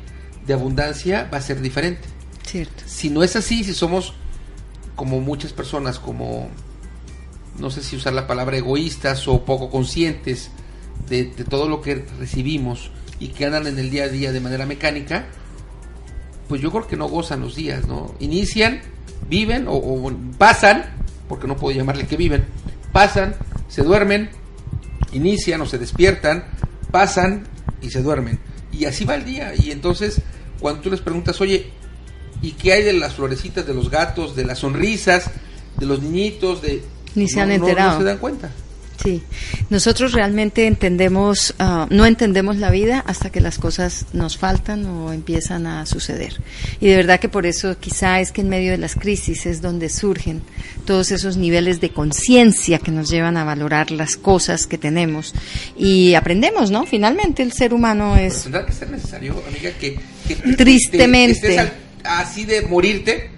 de 0.46 0.55
abundancia 0.55 1.29
va 1.33 1.38
a 1.38 1.42
ser 1.42 1.61
diferente. 1.61 2.09
Cierto. 2.44 2.85
Si 2.87 3.11
no 3.11 3.22
es 3.22 3.37
así, 3.37 3.64
si 3.64 3.75
somos 3.75 4.14
como 4.94 5.20
muchas 5.20 5.53
personas, 5.53 5.99
como 5.99 6.49
no 7.59 7.70
sé 7.70 7.83
si 7.83 7.96
usar 7.96 8.12
la 8.12 8.27
palabra 8.27 8.57
egoístas 8.57 9.27
o 9.29 9.44
poco 9.44 9.70
conscientes 9.70 10.51
de, 11.09 11.25
de 11.25 11.44
todo 11.44 11.68
lo 11.68 11.81
que 11.81 12.07
recibimos 12.18 12.90
y 13.18 13.29
que 13.29 13.46
andan 13.46 13.66
en 13.66 13.79
el 13.79 13.90
día 13.90 14.05
a 14.05 14.09
día 14.09 14.33
de 14.33 14.40
manera 14.40 14.66
mecánica, 14.66 15.27
pues 16.49 16.61
yo 16.61 16.70
creo 16.70 16.87
que 16.87 16.96
no 16.96 17.09
gozan 17.09 17.40
los 17.40 17.55
días, 17.55 17.87
¿no? 17.87 18.14
Inician, 18.20 18.81
viven 19.29 19.66
o, 19.68 19.72
o 19.72 20.12
pasan, 20.38 20.85
porque 21.29 21.46
no 21.46 21.57
puedo 21.57 21.77
llamarle 21.77 22.07
que 22.07 22.16
viven, 22.16 22.44
pasan, 22.92 23.35
se 23.68 23.83
duermen, 23.83 24.31
inician 25.12 25.61
o 25.61 25.66
se 25.66 25.79
despiertan, 25.79 26.44
pasan 26.90 27.46
y 27.83 27.90
se 27.90 28.03
duermen. 28.03 28.38
Y 28.78 28.84
así 28.84 29.04
va 29.04 29.14
el 29.14 29.24
día. 29.24 29.52
Y 29.56 29.70
entonces, 29.70 30.20
cuando 30.60 30.80
tú 30.82 30.90
les 30.90 31.00
preguntas, 31.00 31.40
oye, 31.40 31.70
¿y 32.42 32.52
qué 32.52 32.72
hay 32.74 32.82
de 32.82 32.92
las 32.92 33.14
florecitas, 33.14 33.66
de 33.66 33.74
los 33.74 33.90
gatos, 33.90 34.36
de 34.36 34.44
las 34.44 34.58
sonrisas, 34.60 35.30
de 35.78 35.86
los 35.86 36.02
niñitos, 36.02 36.62
de... 36.62 36.82
Ni 37.14 37.28
se 37.28 37.36
no- 37.36 37.42
han 37.42 37.48
no- 37.48 37.54
enterado. 37.54 37.92
No, 37.92 37.98
se 37.98 38.04
dan 38.04 38.18
cuenta. 38.18 38.50
Sí, 39.02 39.22
nosotros 39.70 40.12
realmente 40.12 40.66
entendemos, 40.66 41.54
ah, 41.59 41.87
no 41.90 42.06
entendemos 42.06 42.56
la 42.56 42.70
vida 42.70 43.04
hasta 43.06 43.30
que 43.30 43.40
las 43.40 43.59
cosas 43.59 44.06
nos 44.14 44.38
faltan 44.38 44.87
o 44.87 45.12
empiezan 45.12 45.66
a 45.66 45.85
suceder. 45.87 46.40
Y 46.80 46.87
de 46.87 46.96
verdad 46.96 47.20
que 47.20 47.28
por 47.28 47.44
eso 47.46 47.78
quizá 47.78 48.20
es 48.20 48.32
que 48.32 48.40
en 48.40 48.48
medio 48.48 48.70
de 48.72 48.78
las 48.78 48.94
crisis 48.94 49.44
es 49.46 49.61
donde 49.61 49.90
surgen 49.90 50.40
todos 50.87 51.12
esos 51.12 51.37
niveles 51.37 51.80
de 51.80 51.90
conciencia 51.90 52.78
que 52.78 52.90
nos 52.90 53.11
llevan 53.11 53.37
a 53.37 53.44
valorar 53.44 53.90
las 53.90 54.16
cosas 54.16 54.66
que 54.66 54.78
tenemos 54.78 55.35
y 55.76 56.14
aprendemos, 56.14 56.70
¿no? 56.70 56.87
Finalmente 56.87 57.42
el 57.42 57.52
ser 57.52 57.74
humano 57.74 58.12
Pero 58.14 58.26
es 58.26 58.42
tendrá 58.44 58.64
que 58.66 58.72
ser 58.72 58.90
necesario, 58.90 59.35
amiga, 59.46 59.70
que... 59.78 59.98
que 60.26 60.37
te- 60.37 60.54
Tristemente. 60.54 61.40
te- 61.40 61.48
estés 61.48 61.59
al- 61.59 61.72
así 62.04 62.44
de 62.44 62.62
morirte 62.62 63.30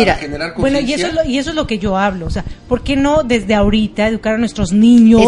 Mira, 0.00 0.14
generar 0.16 0.54
Bueno, 0.56 0.80
y 0.80 0.92
eso, 0.92 1.06
es 1.06 1.14
lo, 1.14 1.24
y 1.24 1.38
eso 1.38 1.50
es 1.50 1.56
lo 1.56 1.66
que 1.66 1.78
yo 1.78 1.96
hablo. 1.96 2.26
O 2.26 2.30
sea, 2.30 2.44
¿por 2.68 2.82
qué 2.82 2.96
no 2.96 3.22
desde 3.22 3.54
ahorita 3.54 4.08
educar 4.08 4.34
a 4.34 4.38
nuestros 4.38 4.72
niños, 4.72 5.22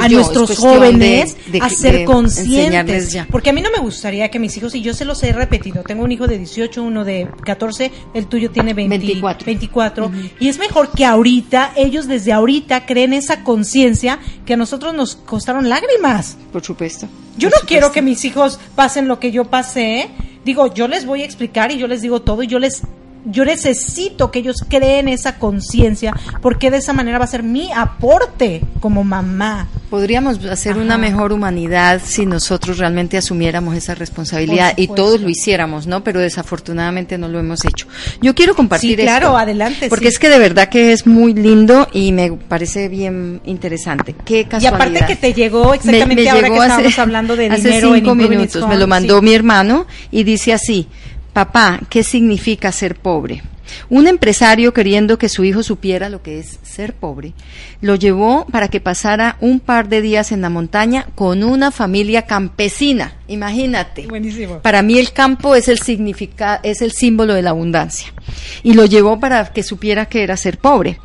a 0.00 0.08
yo, 0.08 0.18
nuestros 0.18 0.56
jóvenes, 0.58 1.36
de- 1.46 1.52
de- 1.52 1.60
a 1.60 1.68
ser 1.68 1.98
de 1.98 2.04
conscientes? 2.04 3.12
ya. 3.12 3.26
Porque 3.30 3.50
a 3.50 3.52
mí 3.52 3.60
no 3.60 3.70
me 3.70 3.78
gustaría 3.78 4.30
que 4.30 4.38
mis 4.38 4.56
hijos, 4.56 4.74
y 4.74 4.82
yo 4.82 4.94
se 4.94 5.04
los 5.04 5.22
he 5.22 5.32
repetido, 5.32 5.82
tengo 5.82 6.04
un 6.04 6.12
hijo 6.12 6.26
de 6.26 6.38
18, 6.38 6.82
uno 6.82 7.04
de 7.04 7.28
14, 7.44 7.90
el 8.14 8.26
tuyo 8.26 8.50
tiene 8.50 8.74
20 8.74 8.96
24. 8.98 9.46
24, 9.46 10.10
y 10.40 10.48
es 10.48 10.58
mejor 10.58 10.90
que 10.92 11.04
ahorita, 11.04 11.72
ellos 11.76 12.06
desde 12.08 12.32
ahorita 12.32 12.86
creen 12.86 13.12
esa 13.12 13.44
conciencia 13.44 14.18
que 14.44 14.54
a 14.54 14.56
nosotros 14.56 14.94
nos 14.94 15.16
costaron 15.16 15.68
lágrimas. 15.68 16.36
por 16.52 16.64
supuesto. 16.64 17.06
Yo 17.36 17.50
por 17.50 17.60
no 17.62 17.66
quiero 17.68 17.92
que 17.92 18.00
mis 18.02 18.24
hijos 18.24 18.58
pasen 18.74 19.08
lo 19.08 19.20
que 19.20 19.30
yo 19.30 19.44
pasé. 19.44 20.08
Digo, 20.44 20.72
yo 20.72 20.88
les 20.88 21.04
voy 21.04 21.22
a 21.22 21.24
explicar 21.24 21.70
y 21.70 21.76
yo 21.78 21.86
les 21.86 22.00
digo 22.02 22.22
todo 22.22 22.42
y 22.42 22.46
yo 22.46 22.58
les 22.58 22.82
yo 23.28 23.44
necesito 23.44 24.30
que 24.30 24.38
ellos 24.38 24.56
creen 24.68 25.08
esa 25.08 25.38
conciencia 25.38 26.14
porque 26.42 26.70
de 26.70 26.78
esa 26.78 26.92
manera 26.92 27.18
va 27.18 27.24
a 27.24 27.28
ser 27.28 27.42
mi 27.42 27.70
aporte 27.72 28.62
como 28.80 29.04
mamá. 29.04 29.66
Podríamos 29.90 30.44
hacer 30.46 30.72
Ajá. 30.72 30.80
una 30.80 30.98
mejor 30.98 31.32
humanidad 31.32 32.00
si 32.04 32.26
nosotros 32.26 32.78
realmente 32.78 33.16
asumiéramos 33.16 33.76
esa 33.76 33.94
responsabilidad 33.94 34.74
y 34.76 34.88
todos 34.88 35.20
lo 35.20 35.28
hiciéramos, 35.28 35.86
¿no? 35.86 36.02
Pero 36.04 36.20
desafortunadamente 36.20 37.18
no 37.18 37.28
lo 37.28 37.38
hemos 37.38 37.64
hecho. 37.64 37.86
Yo 38.20 38.34
quiero 38.34 38.54
compartir 38.54 38.96
Sí, 38.98 39.02
claro, 39.02 39.26
esto, 39.28 39.38
adelante, 39.38 39.88
Porque 39.88 40.06
sí. 40.06 40.14
es 40.14 40.18
que 40.18 40.28
de 40.28 40.38
verdad 40.38 40.68
que 40.68 40.92
es 40.92 41.06
muy 41.06 41.34
lindo 41.34 41.88
y 41.92 42.12
me 42.12 42.32
parece 42.32 42.88
bien 42.88 43.40
interesante. 43.44 44.14
Qué 44.24 44.40
Y 44.40 44.44
casualidad. 44.44 44.74
aparte 44.74 45.06
que 45.06 45.16
te 45.16 45.32
llegó 45.34 45.70
Me- 45.70 45.76
exactamente 45.76 46.22
me 46.24 46.30
ahora 46.30 46.42
llegó 46.48 46.54
que 46.54 46.60
hace- 46.60 46.70
estábamos 46.72 46.98
hablando 46.98 47.36
de 47.36 47.46
hace 47.50 47.68
dinero 47.68 47.94
cinco 47.94 48.14
minutos. 48.14 48.68
Me 48.68 48.76
lo 48.76 48.86
mandó 48.86 49.18
sí. 49.20 49.24
mi 49.24 49.34
hermano 49.34 49.86
y 50.10 50.24
dice 50.24 50.52
así: 50.52 50.88
Papá, 51.36 51.80
¿qué 51.90 52.02
significa 52.02 52.72
ser 52.72 52.94
pobre? 52.96 53.42
Un 53.90 54.06
empresario, 54.06 54.72
queriendo 54.72 55.18
que 55.18 55.28
su 55.28 55.44
hijo 55.44 55.62
supiera 55.62 56.08
lo 56.08 56.22
que 56.22 56.38
es 56.38 56.58
ser 56.62 56.94
pobre, 56.94 57.34
lo 57.82 57.94
llevó 57.94 58.46
para 58.46 58.68
que 58.68 58.80
pasara 58.80 59.36
un 59.42 59.60
par 59.60 59.90
de 59.90 60.00
días 60.00 60.32
en 60.32 60.40
la 60.40 60.48
montaña 60.48 61.08
con 61.14 61.44
una 61.44 61.72
familia 61.72 62.22
campesina. 62.22 63.16
Imagínate. 63.28 64.06
Buenísimo. 64.06 64.60
Para 64.60 64.80
mí 64.80 64.96
el 64.96 65.12
campo 65.12 65.54
es 65.54 65.68
el 65.68 65.78
significa, 65.78 66.58
es 66.62 66.80
el 66.80 66.92
símbolo 66.92 67.34
de 67.34 67.42
la 67.42 67.50
abundancia. 67.50 68.14
Y 68.62 68.72
lo 68.72 68.86
llevó 68.86 69.20
para 69.20 69.52
que 69.52 69.62
supiera 69.62 70.06
que 70.06 70.22
era 70.22 70.38
ser 70.38 70.56
pobre. 70.56 70.98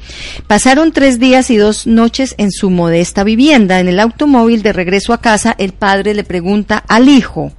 Pasaron 0.48 0.94
tres 0.94 1.20
días 1.20 1.50
y 1.50 1.58
dos 1.58 1.88
noches 1.88 2.36
en 2.38 2.54
su 2.54 2.70
modesta 2.70 3.26
vivienda. 3.26 3.82
En 3.82 3.89
el 3.89 4.00
automóvil 4.00 4.63
de 4.63 4.72
regreso 4.72 5.12
a 5.12 5.20
casa, 5.20 5.54
el 5.58 5.74
padre 5.74 6.13
le 6.13 6.24
pregunta 6.24 6.78
al 6.88 7.10
hijo, 7.10 7.52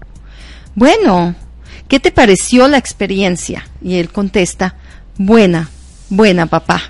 bueno, 0.75 1.35
¿qué 1.89 2.01
te 2.01 2.13
pareció 2.13 2.69
la 2.69 2.79
experiencia? 2.79 3.67
Y 3.83 3.97
él 3.97 4.11
contesta, 4.11 4.77
buena, 5.19 5.71
buena 6.09 6.47
papá. 6.47 6.83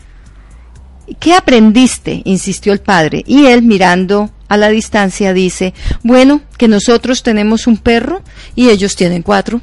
¿Qué 1.19 1.35
aprendiste? 1.35 2.23
insistió 2.25 2.73
el 2.73 2.81
padre. 2.81 3.23
Y 3.27 3.47
él, 3.47 3.63
mirando 3.63 4.31
a 4.49 4.57
la 4.57 4.69
distancia, 4.69 5.33
dice, 5.33 5.75
bueno, 6.03 6.43
que 6.59 6.69
nosotros 6.69 7.23
tenemos 7.23 7.67
un 7.67 7.77
perro 7.77 8.23
y 8.55 8.69
ellos 8.71 8.97
tienen 8.97 9.23
cuatro. 9.23 9.61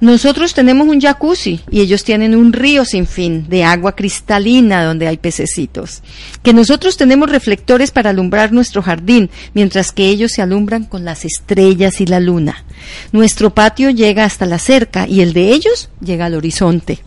Nosotros 0.00 0.54
tenemos 0.54 0.88
un 0.88 1.00
jacuzzi 1.00 1.60
y 1.70 1.80
ellos 1.80 2.04
tienen 2.04 2.34
un 2.34 2.52
río 2.52 2.84
sin 2.84 3.06
fin 3.06 3.48
de 3.48 3.64
agua 3.64 3.94
cristalina 3.94 4.84
donde 4.84 5.06
hay 5.06 5.16
pececitos. 5.16 6.02
Que 6.42 6.52
nosotros 6.52 6.96
tenemos 6.96 7.30
reflectores 7.30 7.90
para 7.90 8.10
alumbrar 8.10 8.52
nuestro 8.52 8.82
jardín, 8.82 9.30
mientras 9.54 9.92
que 9.92 10.08
ellos 10.08 10.32
se 10.32 10.42
alumbran 10.42 10.84
con 10.84 11.04
las 11.04 11.24
estrellas 11.24 12.00
y 12.00 12.06
la 12.06 12.20
luna. 12.20 12.64
Nuestro 13.12 13.54
patio 13.54 13.90
llega 13.90 14.24
hasta 14.24 14.46
la 14.46 14.58
cerca 14.58 15.06
y 15.08 15.20
el 15.20 15.32
de 15.32 15.50
ellos 15.50 15.90
llega 16.00 16.26
al 16.26 16.34
horizonte. 16.34 16.98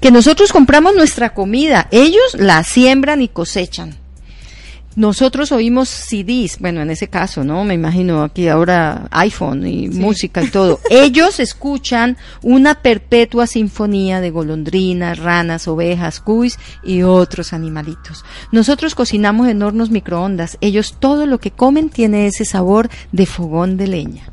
Que 0.00 0.10
nosotros 0.10 0.52
compramos 0.52 0.94
nuestra 0.94 1.34
comida, 1.34 1.88
ellos 1.90 2.34
la 2.34 2.62
siembran 2.62 3.22
y 3.22 3.28
cosechan. 3.28 3.96
Nosotros 4.98 5.52
oímos 5.52 5.88
CDs, 5.88 6.58
bueno, 6.58 6.82
en 6.82 6.90
ese 6.90 7.06
caso, 7.06 7.44
¿no? 7.44 7.62
Me 7.62 7.74
imagino 7.74 8.24
aquí 8.24 8.48
ahora 8.48 9.06
iPhone 9.12 9.64
y 9.64 9.88
música 9.88 10.42
y 10.42 10.48
todo. 10.48 10.80
Ellos 10.90 11.38
escuchan 11.38 12.16
una 12.42 12.74
perpetua 12.74 13.46
sinfonía 13.46 14.20
de 14.20 14.30
golondrinas, 14.30 15.20
ranas, 15.20 15.68
ovejas, 15.68 16.18
cuis 16.18 16.58
y 16.82 17.02
otros 17.02 17.52
animalitos. 17.52 18.24
Nosotros 18.50 18.96
cocinamos 18.96 19.46
en 19.46 19.62
hornos 19.62 19.90
microondas. 19.90 20.58
Ellos 20.60 20.96
todo 20.98 21.26
lo 21.26 21.38
que 21.38 21.52
comen 21.52 21.90
tiene 21.90 22.26
ese 22.26 22.44
sabor 22.44 22.90
de 23.12 23.26
fogón 23.26 23.76
de 23.76 23.86
leña. 23.86 24.32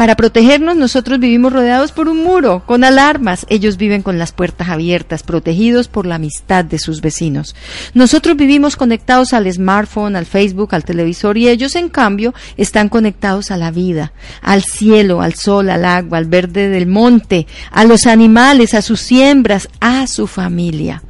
Para 0.00 0.16
protegernos 0.16 0.78
nosotros 0.78 1.20
vivimos 1.20 1.52
rodeados 1.52 1.92
por 1.92 2.08
un 2.08 2.24
muro, 2.24 2.62
con 2.64 2.84
alarmas. 2.84 3.44
Ellos 3.50 3.76
viven 3.76 4.00
con 4.00 4.18
las 4.18 4.32
puertas 4.32 4.70
abiertas, 4.70 5.22
protegidos 5.22 5.88
por 5.88 6.06
la 6.06 6.14
amistad 6.14 6.64
de 6.64 6.78
sus 6.78 7.02
vecinos. 7.02 7.54
Nosotros 7.92 8.34
vivimos 8.34 8.76
conectados 8.76 9.34
al 9.34 9.52
smartphone, 9.52 10.16
al 10.16 10.24
Facebook, 10.24 10.74
al 10.74 10.86
televisor 10.86 11.36
y 11.36 11.50
ellos 11.50 11.76
en 11.76 11.90
cambio 11.90 12.32
están 12.56 12.88
conectados 12.88 13.50
a 13.50 13.58
la 13.58 13.72
vida, 13.72 14.14
al 14.40 14.62
cielo, 14.62 15.20
al 15.20 15.34
sol, 15.34 15.68
al 15.68 15.84
agua, 15.84 16.16
al 16.16 16.24
verde 16.24 16.70
del 16.70 16.86
monte, 16.86 17.46
a 17.70 17.84
los 17.84 18.06
animales, 18.06 18.72
a 18.72 18.80
sus 18.80 19.00
siembras, 19.00 19.68
a 19.80 20.06
su 20.06 20.26
familia. 20.26 21.02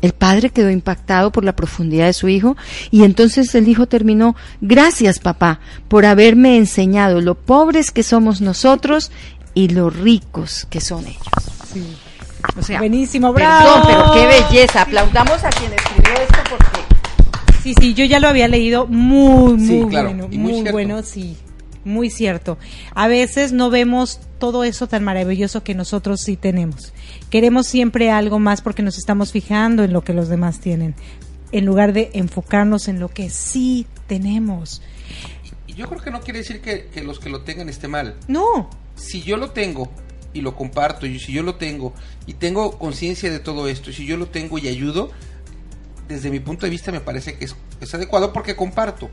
El 0.00 0.12
padre 0.12 0.50
quedó 0.50 0.70
impactado 0.70 1.32
por 1.32 1.44
la 1.44 1.56
profundidad 1.56 2.06
de 2.06 2.12
su 2.12 2.28
hijo 2.28 2.56
y 2.90 3.04
entonces 3.04 3.54
el 3.54 3.68
hijo 3.68 3.86
terminó, 3.86 4.36
gracias 4.60 5.18
papá 5.18 5.60
por 5.88 6.06
haberme 6.06 6.56
enseñado 6.56 7.20
lo 7.20 7.34
pobres 7.34 7.90
que 7.90 8.02
somos 8.02 8.40
nosotros 8.40 9.10
y 9.54 9.68
lo 9.70 9.90
ricos 9.90 10.66
que 10.70 10.80
son 10.80 11.06
ellos. 11.06 11.18
O 12.56 12.62
sea, 12.62 12.78
Buenísimo, 12.78 13.32
bravo. 13.32 13.82
perdón, 13.82 13.82
pero 13.86 14.12
qué 14.14 14.26
belleza. 14.26 14.82
Aplaudamos 14.82 15.42
a 15.44 15.50
quien 15.50 15.72
escribió 15.72 16.12
esto 16.12 16.38
porque 16.48 16.78
Sí, 17.62 17.74
sí, 17.78 17.94
yo 17.94 18.04
ya 18.04 18.20
lo 18.20 18.28
había 18.28 18.46
leído 18.48 18.86
muy, 18.86 19.54
muy 19.54 19.66
Sí, 19.66 19.86
claro, 19.90 20.08
bueno, 20.10 20.28
y 20.30 20.38
muy 20.38 20.62
bueno, 20.70 21.02
sí, 21.02 21.36
muy 21.88 22.10
cierto. 22.10 22.58
A 22.94 23.08
veces 23.08 23.52
no 23.52 23.70
vemos 23.70 24.20
todo 24.38 24.62
eso 24.62 24.86
tan 24.86 25.02
maravilloso 25.02 25.64
que 25.64 25.74
nosotros 25.74 26.20
sí 26.20 26.36
tenemos. 26.36 26.92
Queremos 27.30 27.66
siempre 27.66 28.10
algo 28.10 28.38
más 28.38 28.60
porque 28.60 28.82
nos 28.82 28.98
estamos 28.98 29.32
fijando 29.32 29.82
en 29.82 29.92
lo 29.92 30.02
que 30.02 30.12
los 30.12 30.28
demás 30.28 30.60
tienen, 30.60 30.94
en 31.50 31.64
lugar 31.64 31.92
de 31.92 32.10
enfocarnos 32.12 32.88
en 32.88 33.00
lo 33.00 33.08
que 33.08 33.30
sí 33.30 33.86
tenemos. 34.06 34.82
Y 35.66 35.74
yo 35.74 35.88
creo 35.88 36.00
que 36.00 36.10
no 36.10 36.20
quiere 36.20 36.40
decir 36.40 36.60
que, 36.60 36.86
que 36.86 37.02
los 37.02 37.18
que 37.18 37.30
lo 37.30 37.42
tengan 37.42 37.68
esté 37.68 37.88
mal. 37.88 38.14
No, 38.28 38.70
Si 38.94 39.22
yo 39.22 39.36
lo 39.36 39.50
tengo 39.50 39.90
y 40.32 40.40
lo 40.42 40.54
comparto, 40.54 41.06
y 41.06 41.18
si 41.18 41.32
yo 41.32 41.42
lo 41.42 41.54
tengo 41.56 41.94
y 42.26 42.34
tengo 42.34 42.78
conciencia 42.78 43.30
de 43.30 43.38
todo 43.38 43.68
esto, 43.68 43.90
y 43.90 43.94
si 43.94 44.06
yo 44.06 44.16
lo 44.16 44.28
tengo 44.28 44.58
y 44.58 44.68
ayudo, 44.68 45.10
desde 46.08 46.30
mi 46.30 46.40
punto 46.40 46.66
de 46.66 46.70
vista 46.70 46.90
me 46.90 47.00
parece 47.00 47.36
que 47.36 47.44
es, 47.44 47.54
es 47.80 47.94
adecuado 47.94 48.32
porque 48.32 48.56
comparto. 48.56 49.10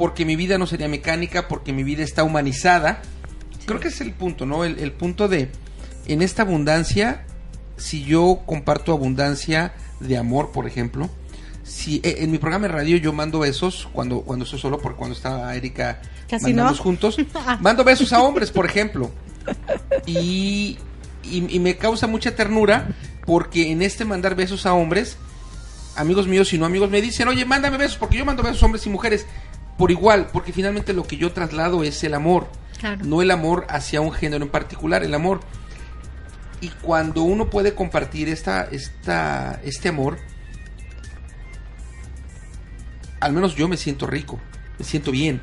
Porque 0.00 0.24
mi 0.24 0.34
vida 0.34 0.56
no 0.56 0.66
sería 0.66 0.88
mecánica, 0.88 1.46
porque 1.46 1.74
mi 1.74 1.84
vida 1.84 2.02
está 2.02 2.24
humanizada. 2.24 3.02
Creo 3.66 3.80
que 3.80 3.88
es 3.88 4.00
el 4.00 4.14
punto, 4.14 4.46
¿no? 4.46 4.64
El, 4.64 4.78
el 4.78 4.92
punto 4.92 5.28
de, 5.28 5.50
en 6.06 6.22
esta 6.22 6.40
abundancia, 6.40 7.26
si 7.76 8.02
yo 8.02 8.40
comparto 8.46 8.92
abundancia 8.92 9.74
de 10.00 10.16
amor, 10.16 10.52
por 10.52 10.66
ejemplo, 10.66 11.10
si 11.64 11.96
eh, 12.02 12.16
en 12.20 12.30
mi 12.30 12.38
programa 12.38 12.66
de 12.66 12.72
radio 12.72 12.96
yo 12.96 13.12
mando 13.12 13.40
besos 13.40 13.88
cuando 13.92 14.22
cuando 14.22 14.46
estoy 14.46 14.58
solo, 14.58 14.78
porque 14.78 14.96
cuando 14.96 15.14
estaba 15.14 15.54
Erika 15.54 16.00
Casi 16.30 16.46
mandamos 16.46 16.78
no. 16.78 16.82
juntos, 16.82 17.16
mando 17.60 17.84
besos 17.84 18.10
a 18.14 18.22
hombres, 18.22 18.50
por 18.50 18.64
ejemplo. 18.64 19.10
Y, 20.06 20.78
y, 21.22 21.54
y 21.54 21.58
me 21.58 21.76
causa 21.76 22.06
mucha 22.06 22.34
ternura 22.34 22.88
porque 23.26 23.70
en 23.70 23.82
este 23.82 24.06
mandar 24.06 24.34
besos 24.34 24.64
a 24.64 24.72
hombres, 24.72 25.18
amigos 25.94 26.26
míos 26.26 26.50
y 26.54 26.58
no 26.58 26.64
amigos 26.64 26.90
me 26.90 27.02
dicen, 27.02 27.28
oye, 27.28 27.44
mándame 27.44 27.76
besos, 27.76 27.98
porque 27.98 28.16
yo 28.16 28.24
mando 28.24 28.42
besos 28.42 28.62
a 28.62 28.66
hombres 28.66 28.86
y 28.86 28.90
mujeres 28.90 29.26
por 29.80 29.90
igual, 29.90 30.26
porque 30.30 30.52
finalmente 30.52 30.92
lo 30.92 31.04
que 31.04 31.16
yo 31.16 31.32
traslado 31.32 31.82
es 31.84 32.04
el 32.04 32.12
amor, 32.12 32.48
Claro. 32.78 33.02
no 33.02 33.22
el 33.22 33.30
amor 33.30 33.66
hacia 33.70 34.02
un 34.02 34.12
género 34.12 34.44
en 34.44 34.50
particular, 34.50 35.02
el 35.02 35.14
amor. 35.14 35.40
Y 36.60 36.68
cuando 36.68 37.22
uno 37.22 37.48
puede 37.48 37.74
compartir 37.74 38.28
esta, 38.28 38.64
esta, 38.70 39.58
este 39.64 39.88
amor, 39.88 40.18
al 43.20 43.32
menos 43.32 43.54
yo 43.54 43.68
me 43.68 43.78
siento 43.78 44.06
rico, 44.06 44.38
me 44.78 44.84
siento 44.84 45.12
bien. 45.12 45.40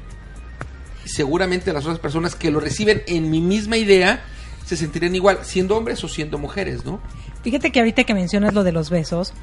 Y 1.04 1.10
seguramente 1.10 1.74
las 1.74 1.86
otras 1.86 1.98
personas 1.98 2.36
que 2.36 2.52
lo 2.52 2.60
reciben 2.60 3.02
en 3.08 3.32
mi 3.32 3.42
misma 3.42 3.78
idea 3.78 4.24
se 4.68 4.78
sentirían 4.78 5.16
igual, 5.16 5.40
siendo 5.42 5.76
hombres 5.76 6.04
o 6.04 6.08
siendo 6.08 6.38
mujeres, 6.38 6.86
¿no? 6.86 7.02
Fíjate 7.42 7.72
que 7.72 7.80
ahorita 7.80 8.04
que 8.04 8.14
mencionas 8.14 8.54
lo 8.54 8.64
de 8.64 8.72
los 8.72 8.92
besos, 8.92 9.34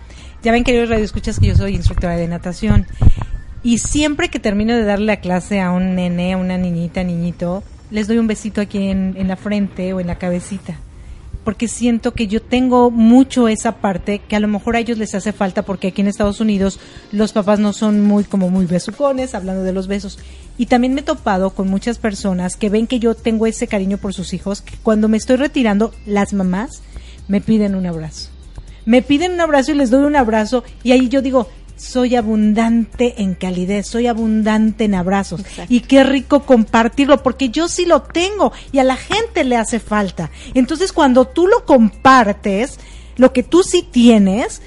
ya 0.45 0.53
ven 0.53 0.63
queridos 0.63 0.89
radioescuchas 0.89 1.41
que 1.41 1.49
yo 1.49 1.57
soy 1.57 1.75
instructora 1.75 2.17
de 2.17 2.29
natación 2.29 2.87
y 3.65 3.79
siempre 3.79 4.29
que 4.29 4.39
termino 4.39 4.75
de 4.75 4.85
darle 4.85 5.07
la 5.07 5.21
clase 5.21 5.61
a 5.61 5.73
un 5.73 5.95
nene, 5.95 6.35
a 6.35 6.37
una 6.37 6.59
niñita, 6.59 7.03
niñito, 7.03 7.65
les 7.91 8.07
doy 8.07 8.19
un 8.19 8.27
besito 8.27 8.61
aquí 8.61 8.89
en, 8.89 9.27
la 9.27 9.37
frente 9.37 9.95
o 9.95 10.01
en 10.01 10.07
la 10.07 10.19
cabecita. 10.19 10.79
Porque 11.45 11.67
siento 11.67 12.13
que 12.13 12.27
yo 12.27 12.43
tengo 12.43 12.91
mucho 12.91 13.49
esa 13.49 13.77
parte 13.77 14.19
que 14.19 14.37
a 14.37 14.41
lo 14.41 14.49
mejor 14.49 14.77
a 14.77 14.81
ellos 14.81 14.99
les 14.99 15.15
hace 15.15 15.33
falta 15.33 15.63
porque 15.63 15.89
aquí 15.89 16.03
en 16.03 16.09
Estados 16.09 16.41
Unidos 16.41 16.79
los 17.11 17.33
papás 17.33 17.59
no 17.59 17.73
son 17.73 18.03
muy 18.03 18.25
como 18.25 18.51
muy 18.51 18.67
besucones, 18.67 19.35
hablando 19.35 19.63
de 19.63 19.73
los 19.73 19.87
besos. 19.87 20.19
Y 20.59 20.67
también 20.67 20.93
me 20.93 21.01
he 21.01 21.05
topado 21.05 21.51
con 21.51 21.69
muchas 21.69 21.97
personas 21.97 22.57
que 22.57 22.69
ven 22.69 22.87
que 22.87 22.99
yo 22.99 23.15
tengo 23.15 23.47
ese 23.47 23.67
cariño 23.67 23.97
por 23.97 24.13
sus 24.13 24.35
hijos, 24.35 24.61
que 24.61 24.77
cuando 24.83 25.09
me 25.09 25.17
estoy 25.17 25.37
retirando, 25.37 25.93
las 26.05 26.35
mamás 26.35 26.83
me 27.29 27.41
piden 27.41 27.75
un 27.75 27.87
abrazo. 27.87 28.29
Me 28.85 29.01
piden 29.01 29.33
un 29.33 29.41
abrazo 29.41 29.73
y 29.73 29.77
les 29.77 29.89
doy 29.89 30.05
un 30.05 30.17
abrazo 30.17 30.65
y 30.83 30.93
ahí 30.93 31.09
yo 31.09 31.23
digo, 31.23 31.49
soy 31.77 32.17
abundante 32.17 33.23
en 33.23 33.35
calidez, 33.35 33.87
soy 33.87 34.07
abundante 34.07 34.85
en 34.85 34.95
abrazos. 34.95 35.41
Exacto. 35.41 35.73
Y 35.73 35.81
qué 35.81 36.05
rico 36.05 36.45
compartirlo, 36.45 37.23
porque 37.23 37.51
yo 37.51 37.69
sí 37.69 37.85
lo 37.85 38.03
tengo 38.03 38.53
y 38.73 38.79
a 38.79 38.85
la 38.85 38.97
gente 38.97 39.45
le 39.45 39.57
hace 39.57 39.81
falta. 39.81 40.31
Entonces 40.55 40.93
cuando 40.93 41.27
tú 41.27 41.47
lo 41.47 41.65
compartes, 41.65 42.79
lo 43.17 43.33
que 43.33 43.43
tú 43.43 43.63
sí 43.63 43.83
tienes, 43.83 44.63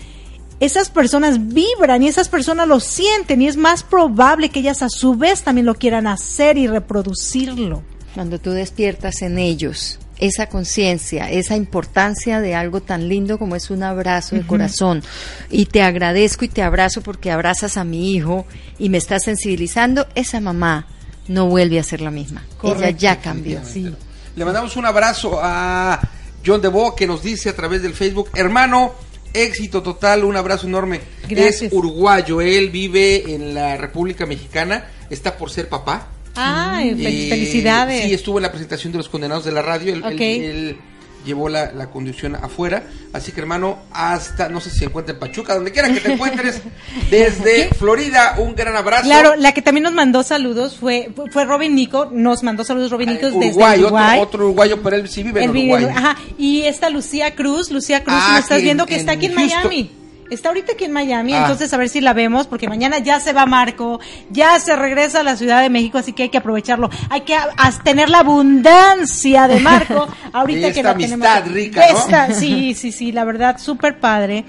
esas 0.59 0.89
personas 0.89 1.53
vibran 1.53 2.03
y 2.03 2.07
esas 2.07 2.29
personas 2.29 2.67
lo 2.67 2.79
sienten 2.79 3.41
y 3.41 3.47
es 3.47 3.57
más 3.57 3.83
probable 3.83 4.49
que 4.49 4.59
ellas 4.59 4.81
a 4.81 4.89
su 4.89 5.15
vez 5.15 5.43
también 5.43 5.65
lo 5.65 5.75
quieran 5.75 6.07
hacer 6.07 6.57
y 6.57 6.67
reproducirlo. 6.67 7.83
Cuando 8.15 8.39
tú 8.39 8.51
despiertas 8.51 9.21
en 9.21 9.37
ellos 9.37 9.99
esa 10.19 10.47
conciencia, 10.47 11.29
esa 11.29 11.55
importancia 11.55 12.41
de 12.41 12.55
algo 12.55 12.81
tan 12.81 13.07
lindo 13.07 13.37
como 13.37 13.55
es 13.55 13.69
un 13.69 13.83
abrazo 13.83 14.35
de 14.35 14.45
corazón. 14.45 15.03
Y 15.49 15.67
te 15.67 15.81
agradezco 15.81 16.45
y 16.45 16.49
te 16.49 16.63
abrazo 16.63 17.01
porque 17.01 17.31
abrazas 17.31 17.77
a 17.77 17.83
mi 17.83 18.13
hijo 18.13 18.45
y 18.79 18.89
me 18.89 18.97
estás 18.97 19.23
sensibilizando, 19.23 20.07
esa 20.15 20.39
mamá 20.39 20.87
no 21.27 21.47
vuelve 21.47 21.79
a 21.79 21.83
ser 21.83 22.01
la 22.01 22.11
misma. 22.11 22.41
Ella 22.41 22.57
Correcto. 22.57 23.01
ya 23.01 23.21
cambió. 23.21 23.61
Sí. 23.63 23.93
Le 24.35 24.45
mandamos 24.45 24.75
un 24.75 24.85
abrazo 24.85 25.39
a 25.41 25.99
John 26.45 26.61
DeVoe 26.61 26.95
que 26.95 27.07
nos 27.07 27.23
dice 27.23 27.49
a 27.49 27.55
través 27.55 27.81
del 27.81 27.93
Facebook, 27.93 28.29
hermano, 28.35 28.93
éxito 29.33 29.83
total, 29.83 30.23
un 30.23 30.37
abrazo 30.37 30.67
enorme. 30.67 31.01
Gracias. 31.27 31.63
Es 31.63 31.73
uruguayo, 31.73 32.41
él 32.41 32.69
vive 32.69 33.33
en 33.33 33.53
la 33.53 33.77
República 33.77 34.25
Mexicana, 34.25 34.85
está 35.09 35.37
por 35.37 35.49
ser 35.49 35.69
papá. 35.69 36.07
Eh, 36.37 37.27
felicidades. 37.29 38.03
Sí, 38.05 38.13
estuvo 38.13 38.37
en 38.37 38.43
la 38.43 38.51
presentación 38.51 38.91
de 38.91 38.97
los 38.99 39.09
condenados 39.09 39.45
de 39.45 39.51
la 39.51 39.61
radio. 39.61 39.93
Él, 39.93 40.03
él- 40.05 40.13
Ok. 40.13 40.21
él 40.21 40.77
llevó 41.25 41.49
la, 41.49 41.73
la 41.73 41.87
conducción 41.89 42.35
afuera. 42.35 42.83
Así 43.11 43.33
que 43.33 43.41
hermano, 43.41 43.79
hasta, 43.91 44.47
no 44.47 44.61
sé 44.61 44.69
si 44.69 44.79
se 44.79 44.85
encuentra 44.85 45.13
en 45.13 45.19
Pachuca, 45.19 45.55
donde 45.55 45.71
quiera 45.73 45.91
que 45.91 45.99
te 45.99 46.13
encuentres, 46.13 46.61
desde 47.11 47.67
Florida, 47.69 48.35
un 48.37 48.55
gran 48.55 48.75
abrazo. 48.77 49.03
Claro, 49.03 49.35
la 49.35 49.51
que 49.53 49.61
también 49.61 49.83
nos 49.83 49.93
mandó 49.93 50.23
saludos 50.23 50.77
fue, 50.79 51.09
fue 51.31 51.43
Robin 51.43 51.75
Nico, 51.75 52.09
nos 52.13 52.43
mandó 52.43 52.63
saludos 52.63 52.91
Robin 52.91 53.09
Nico 53.09 53.25
desde 53.25 53.37
Uruguay, 53.49 53.79
Uruguay. 53.81 54.05
Otro, 54.19 54.21
otro 54.23 54.45
uruguayo, 54.45 54.81
pero 54.81 54.95
él 54.95 55.09
sí 55.09 55.23
vive 55.23 55.43
en 55.43 55.51
vive 55.51 55.73
Uruguay. 55.73 55.93
ajá, 55.93 56.17
y 56.37 56.61
esta 56.61 56.89
Lucía 56.89 57.35
Cruz, 57.35 57.71
Lucía 57.71 58.03
Cruz, 58.05 58.15
Ah, 58.17 58.31
me 58.35 58.39
estás 58.39 58.61
viendo 58.61 58.83
en- 58.83 58.89
que 58.89 58.95
está 58.95 59.13
aquí 59.13 59.25
en. 59.25 59.35
Miami. 59.35 59.91
Está 60.29 60.49
ahorita 60.49 60.73
aquí 60.73 60.83
en 60.85 60.91
Miami, 60.91 61.33
Ah. 61.33 61.41
entonces 61.43 61.73
a 61.73 61.77
ver 61.77 61.87
si 61.89 62.01
la 62.01 62.13
vemos, 62.13 62.47
porque 62.47 62.67
mañana 62.67 62.99
ya 62.99 63.19
se 63.19 63.31
va 63.33 63.45
Marco, 63.45 63.99
ya 64.29 64.59
se 64.59 64.75
regresa 64.75 65.21
a 65.21 65.23
la 65.23 65.35
Ciudad 65.37 65.61
de 65.61 65.69
México, 65.69 65.97
así 65.97 66.11
que 66.13 66.23
hay 66.23 66.29
que 66.29 66.37
aprovecharlo. 66.37 66.89
Hay 67.09 67.21
que 67.21 67.35
tener 67.83 68.09
la 68.09 68.19
abundancia 68.19 69.47
de 69.47 69.59
Marco, 69.59 70.07
ahorita 70.33 70.67
De 70.67 70.73
que 70.73 70.79
esta 70.81 70.93
la 70.93 70.97
tenemos. 70.97 71.27
amistad 71.27 71.51
rica, 71.53 71.85
De 71.85 71.93
¿no? 71.93 71.99
esta- 71.99 72.33
sí, 72.33 72.73
sí, 72.73 72.91
sí, 72.91 73.11
la 73.11 73.23
verdad, 73.23 73.57
súper 73.59 73.99
padre. 73.99 74.43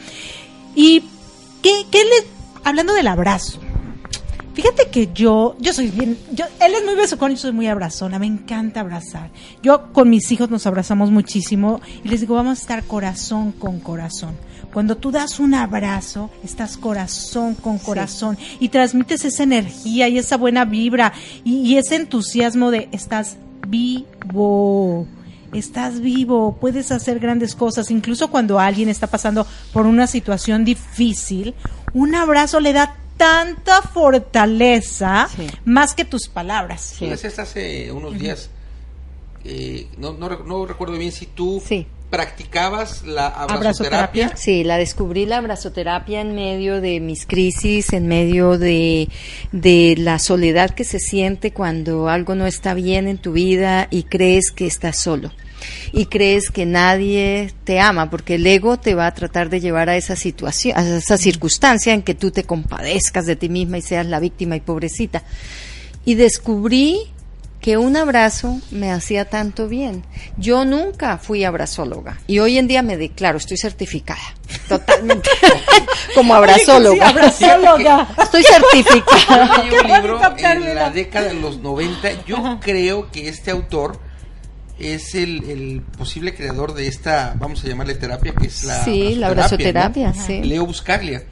Y, 0.74 1.04
¿qué, 1.62 1.86
qué 1.90 1.98
le, 2.04 2.26
hablando 2.64 2.92
del 2.94 3.06
abrazo, 3.06 3.60
Fíjate 4.54 4.88
que 4.90 5.10
yo, 5.14 5.54
yo 5.60 5.72
soy 5.72 5.86
bien, 5.86 6.18
yo, 6.32 6.44
él 6.60 6.74
es 6.74 6.84
muy 6.84 6.96
besucón, 6.96 7.30
yo 7.30 7.36
soy 7.36 7.52
muy 7.52 7.68
abrazona, 7.68 8.18
me 8.18 8.26
encanta 8.26 8.80
abrazar. 8.80 9.30
Yo 9.62 9.92
con 9.92 10.10
mis 10.10 10.32
hijos 10.32 10.50
nos 10.50 10.66
abrazamos 10.66 11.12
muchísimo 11.12 11.80
y 12.02 12.08
les 12.08 12.22
digo, 12.22 12.34
vamos 12.34 12.58
a 12.58 12.62
estar 12.62 12.82
corazón 12.82 13.52
con 13.52 13.78
corazón. 13.78 14.36
Cuando 14.72 14.96
tú 14.96 15.10
das 15.10 15.40
un 15.40 15.54
abrazo, 15.54 16.30
estás 16.44 16.76
corazón 16.76 17.54
con 17.54 17.78
corazón 17.78 18.36
y 18.60 18.68
transmites 18.68 19.24
esa 19.24 19.42
energía 19.42 20.08
y 20.08 20.18
esa 20.18 20.36
buena 20.36 20.64
vibra 20.64 21.12
y, 21.44 21.60
y 21.62 21.78
ese 21.78 21.96
entusiasmo 21.96 22.70
de 22.70 22.88
estás 22.92 23.36
vivo. 23.66 25.06
Estás 25.52 26.00
vivo, 26.00 26.58
puedes 26.60 26.92
hacer 26.92 27.18
grandes 27.20 27.54
cosas, 27.54 27.90
incluso 27.90 28.28
cuando 28.30 28.60
alguien 28.60 28.90
está 28.90 29.06
pasando 29.06 29.46
por 29.72 29.86
una 29.86 30.06
situación 30.06 30.62
difícil, 30.64 31.54
un 31.94 32.14
abrazo 32.14 32.60
le 32.60 32.74
da 32.74 32.94
tanta 33.16 33.80
fortaleza 33.82 35.28
Sí. 35.34 35.46
más 35.64 35.94
que 35.94 36.04
tus 36.04 36.28
palabras. 36.28 36.94
Sí, 36.98 37.06
hace 37.10 37.90
unos 37.92 38.18
días. 38.18 38.50
eh, 39.44 39.88
no, 39.96 40.12
no, 40.12 40.28
no 40.44 40.66
recuerdo 40.66 40.98
bien 40.98 41.12
si 41.12 41.24
tú 41.26 41.62
Sí. 41.64 41.86
Practicabas 42.10 43.04
la 43.04 43.28
Abrazoterapia. 43.28 44.32
Sí, 44.36 44.64
la 44.64 44.78
descubrí 44.78 45.26
la 45.26 45.38
abrazoterapia 45.38 46.20
en 46.20 46.34
medio 46.34 46.80
de 46.80 47.00
mis 47.00 47.26
crisis, 47.26 47.92
en 47.92 48.06
medio 48.06 48.58
de, 48.58 49.08
de 49.52 49.94
la 49.98 50.18
soledad 50.18 50.70
que 50.70 50.84
se 50.84 50.98
siente 50.98 51.52
cuando 51.52 52.08
algo 52.08 52.34
no 52.34 52.46
está 52.46 52.74
bien 52.74 53.08
en 53.08 53.18
tu 53.18 53.32
vida 53.32 53.88
y 53.90 54.04
crees 54.04 54.50
que 54.50 54.66
estás 54.66 54.96
solo. 54.96 55.32
Y 55.92 56.06
crees 56.06 56.50
que 56.50 56.66
nadie 56.66 57.52
te 57.64 57.80
ama, 57.80 58.10
porque 58.10 58.36
el 58.36 58.46
ego 58.46 58.78
te 58.78 58.94
va 58.94 59.06
a 59.06 59.14
tratar 59.14 59.50
de 59.50 59.60
llevar 59.60 59.88
a 59.88 59.96
esa 59.96 60.14
situación, 60.16 60.78
a 60.78 60.98
esa 60.98 61.18
circunstancia 61.18 61.92
en 61.92 62.02
que 62.02 62.14
tú 62.14 62.30
te 62.30 62.44
compadezcas 62.44 63.26
de 63.26 63.36
ti 63.36 63.48
misma 63.48 63.78
y 63.78 63.82
seas 63.82 64.06
la 64.06 64.20
víctima 64.20 64.56
y 64.56 64.60
pobrecita. 64.60 65.24
Y 66.04 66.14
descubrí 66.14 67.10
que 67.60 67.76
un 67.76 67.96
abrazo 67.96 68.60
me 68.70 68.92
hacía 68.92 69.24
tanto 69.24 69.68
bien. 69.68 70.04
Yo 70.36 70.64
nunca 70.64 71.18
fui 71.18 71.44
abrazóloga 71.44 72.18
y 72.26 72.38
hoy 72.38 72.58
en 72.58 72.68
día 72.68 72.82
me 72.82 72.96
declaro, 72.96 73.38
estoy 73.38 73.56
certificada, 73.56 74.20
totalmente, 74.68 75.28
como 76.14 76.34
abrazóloga. 76.34 77.10
Sí, 77.32 77.44
abrazóloga. 77.44 78.08
Estoy 78.22 78.42
certificada. 78.44 79.64
Leí 79.64 79.78
un 79.78 79.92
libro 79.92 80.20
en 80.38 80.74
la 80.74 80.90
década 80.90 81.28
de 81.28 81.34
los 81.34 81.58
90. 81.58 82.24
Yo 82.24 82.58
creo 82.60 83.10
que 83.10 83.28
este 83.28 83.50
autor 83.50 83.98
es 84.78 85.14
el, 85.14 85.44
el 85.50 85.82
posible 85.96 86.34
creador 86.34 86.74
de 86.74 86.86
esta, 86.86 87.34
vamos 87.36 87.64
a 87.64 87.68
llamarle 87.68 87.94
terapia, 87.94 88.32
que 88.34 88.46
es 88.46 88.64
la 88.64 88.84
Sí, 88.84 89.16
la 89.16 89.28
abrazoterapia, 89.28 90.12
sí. 90.14 90.42
Leo 90.42 90.66
Buscaglia. 90.66 91.24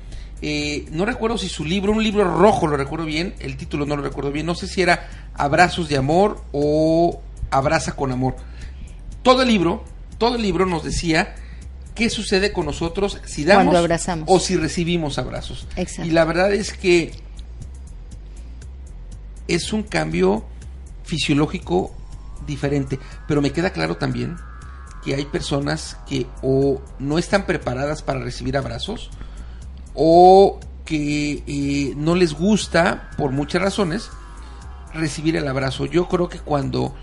Eh, 0.42 0.86
no 0.90 1.06
recuerdo 1.06 1.38
si 1.38 1.48
su 1.48 1.64
libro, 1.64 1.92
un 1.92 2.02
libro 2.02 2.24
rojo, 2.24 2.66
lo 2.66 2.76
recuerdo 2.76 3.06
bien, 3.06 3.34
el 3.38 3.56
título 3.56 3.86
no 3.86 3.96
lo 3.96 4.02
recuerdo 4.02 4.30
bien, 4.32 4.46
no 4.46 4.54
sé 4.54 4.66
si 4.66 4.82
era 4.82 5.08
Abrazos 5.34 5.88
de 5.88 5.96
Amor 5.96 6.42
o 6.52 7.20
Abraza 7.50 7.96
con 7.96 8.12
Amor. 8.12 8.36
Todo 9.22 9.42
el 9.42 9.48
libro, 9.48 9.84
todo 10.18 10.36
el 10.36 10.42
libro 10.42 10.66
nos 10.66 10.84
decía 10.84 11.34
qué 11.94 12.10
sucede 12.10 12.52
con 12.52 12.66
nosotros 12.66 13.20
si 13.24 13.44
damos 13.44 13.74
abrazamos. 13.74 14.28
o 14.30 14.38
si 14.38 14.56
recibimos 14.56 15.18
abrazos. 15.18 15.66
Exacto. 15.76 16.08
Y 16.08 16.12
la 16.12 16.24
verdad 16.24 16.52
es 16.52 16.74
que 16.74 17.12
es 19.48 19.72
un 19.72 19.82
cambio 19.82 20.44
fisiológico 21.04 21.94
diferente, 22.46 22.98
pero 23.26 23.40
me 23.40 23.52
queda 23.52 23.70
claro 23.70 23.96
también 23.96 24.36
que 25.02 25.14
hay 25.14 25.24
personas 25.24 25.96
que 26.06 26.26
o 26.42 26.82
no 26.98 27.16
están 27.16 27.46
preparadas 27.46 28.02
para 28.02 28.20
recibir 28.20 28.56
abrazos 28.56 29.10
o 29.96 30.60
que 30.84 31.42
eh, 31.46 31.94
no 31.96 32.14
les 32.14 32.34
gusta 32.34 33.10
por 33.16 33.32
muchas 33.32 33.60
razones 33.62 34.10
recibir 34.94 35.36
el 35.36 35.48
abrazo. 35.48 35.86
Yo 35.86 36.06
creo 36.08 36.28
que 36.28 36.38
cuando 36.38 36.94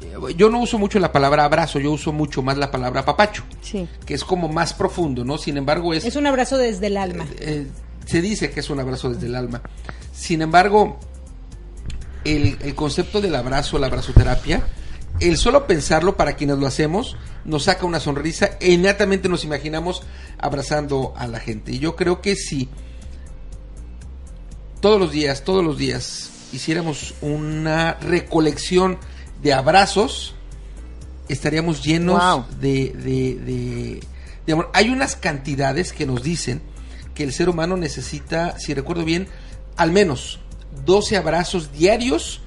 eh, 0.00 0.14
yo 0.36 0.50
no 0.50 0.60
uso 0.60 0.78
mucho 0.78 0.98
la 0.98 1.12
palabra 1.12 1.44
abrazo, 1.44 1.78
yo 1.78 1.92
uso 1.92 2.12
mucho 2.12 2.42
más 2.42 2.56
la 2.58 2.70
palabra 2.70 3.04
papacho, 3.04 3.42
Sí. 3.62 3.88
que 4.04 4.14
es 4.14 4.24
como 4.24 4.48
más 4.48 4.72
profundo, 4.74 5.24
¿no? 5.24 5.38
Sin 5.38 5.56
embargo, 5.56 5.94
es, 5.94 6.04
Es 6.04 6.16
un 6.16 6.26
abrazo 6.26 6.58
desde 6.58 6.88
el 6.88 6.96
alma. 6.96 7.26
eh, 7.38 7.66
se 8.04 8.20
dice 8.20 8.50
que 8.50 8.60
es 8.60 8.70
un 8.70 8.78
abrazo 8.80 9.10
desde 9.10 9.26
el 9.26 9.34
alma. 9.34 9.62
Sin 10.12 10.42
embargo, 10.42 10.98
el, 12.24 12.56
el 12.60 12.74
concepto 12.74 13.20
del 13.20 13.34
abrazo, 13.34 13.78
la 13.78 13.86
abrazoterapia, 13.88 14.66
el 15.20 15.36
solo 15.36 15.66
pensarlo 15.66 16.16
para 16.16 16.34
quienes 16.34 16.58
lo 16.58 16.66
hacemos, 16.66 17.16
nos 17.46 17.64
saca 17.64 17.86
una 17.86 18.00
sonrisa 18.00 18.50
e 18.60 18.72
inmediatamente 18.72 19.28
nos 19.28 19.44
imaginamos 19.44 20.02
abrazando 20.38 21.14
a 21.16 21.26
la 21.26 21.40
gente. 21.40 21.72
Y 21.72 21.78
yo 21.78 21.96
creo 21.96 22.20
que 22.20 22.34
si 22.36 22.68
todos 24.80 25.00
los 25.00 25.10
días, 25.12 25.42
todos 25.44 25.64
los 25.64 25.78
días, 25.78 26.30
hiciéramos 26.52 27.14
una 27.20 27.94
recolección 27.94 28.98
de 29.42 29.52
abrazos, 29.52 30.34
estaríamos 31.28 31.82
llenos 31.82 32.20
Wow. 32.22 32.44
de, 32.60 32.92
de, 32.92 33.34
de- 33.44 34.00
de 34.46 34.52
amor. 34.52 34.70
Hay 34.74 34.90
unas 34.90 35.16
cantidades 35.16 35.92
que 35.92 36.06
nos 36.06 36.22
dicen 36.22 36.62
que 37.14 37.24
el 37.24 37.32
ser 37.32 37.48
humano 37.48 37.76
necesita, 37.76 38.58
si 38.58 38.74
recuerdo 38.74 39.04
bien, 39.04 39.26
al 39.76 39.90
menos 39.90 40.38
12 40.84 41.16
abrazos 41.16 41.72
diarios 41.72 42.42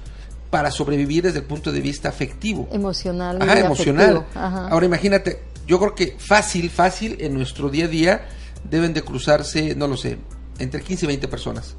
para 0.50 0.70
sobrevivir 0.70 1.22
desde 1.24 1.38
el 1.38 1.44
punto 1.44 1.70
de 1.72 1.80
vista 1.80 2.08
afectivo. 2.08 2.68
Emocional. 2.72 3.40
Ajá, 3.40 3.60
emocional. 3.60 4.26
Ajá. 4.34 4.68
Ahora 4.68 4.86
imagínate, 4.86 5.40
yo 5.66 5.78
creo 5.78 5.94
que 5.94 6.16
fácil, 6.18 6.68
fácil, 6.70 7.16
en 7.20 7.34
nuestro 7.34 7.68
día 7.70 7.84
a 7.84 7.88
día 7.88 8.28
deben 8.68 8.92
de 8.92 9.02
cruzarse, 9.02 9.74
no 9.76 9.86
lo 9.86 9.96
sé, 9.96 10.18
entre 10.58 10.82
15 10.82 11.04
y 11.04 11.08
20 11.08 11.28
personas. 11.28 11.76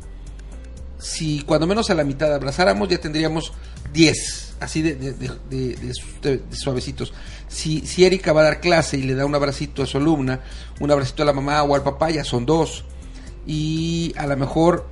Si 0.98 1.42
cuando 1.42 1.66
menos 1.68 1.90
a 1.90 1.96
la 1.96 2.04
mitad 2.04 2.34
abrazáramos, 2.34 2.88
ya 2.88 3.00
tendríamos 3.00 3.54
10, 3.92 4.54
así 4.60 4.82
de- 4.84 4.96
de 5.50 6.56
suavecitos. 6.56 7.12
Si, 7.48 7.86
si 7.88 8.06
Erika 8.06 8.32
va 8.34 8.42
a 8.42 8.44
dar 8.46 8.62
clase 8.62 8.98
y 8.98 9.02
le 9.04 9.16
da 9.16 9.26
un 9.26 9.34
abracito 9.36 9.84
a 9.84 9.86
su 9.88 9.98
alumna, 9.98 10.42
un 10.80 10.92
abracito 10.92 11.24
a 11.24 11.26
la 11.26 11.34
mamá 11.34 11.64
o 11.64 11.76
al 11.76 11.84
papá, 11.84 12.12
ya 12.12 12.24
son 12.24 12.46
dos. 12.46 12.86
Y 13.48 14.14
a 14.16 14.28
lo 14.28 14.38
mejor 14.38 14.88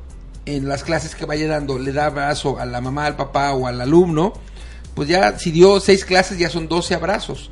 en 0.56 0.68
las 0.68 0.84
clases 0.84 1.16
que 1.16 1.26
vaya 1.26 1.48
dando 1.48 1.78
le 1.80 1.92
da 1.92 2.06
abrazo 2.08 2.60
a 2.60 2.66
la 2.66 2.82
mamá, 2.82 3.06
al 3.06 3.16
papá 3.16 3.54
o 3.54 3.68
al 3.68 3.80
alumno, 3.82 4.34
pues 4.96 5.08
ya 5.10 5.38
si 5.38 5.52
dio 5.52 5.80
seis 5.80 6.06
clases 6.06 6.38
ya 6.38 6.50
son 6.50 6.68
12 6.68 6.96
abrazos. 6.96 7.52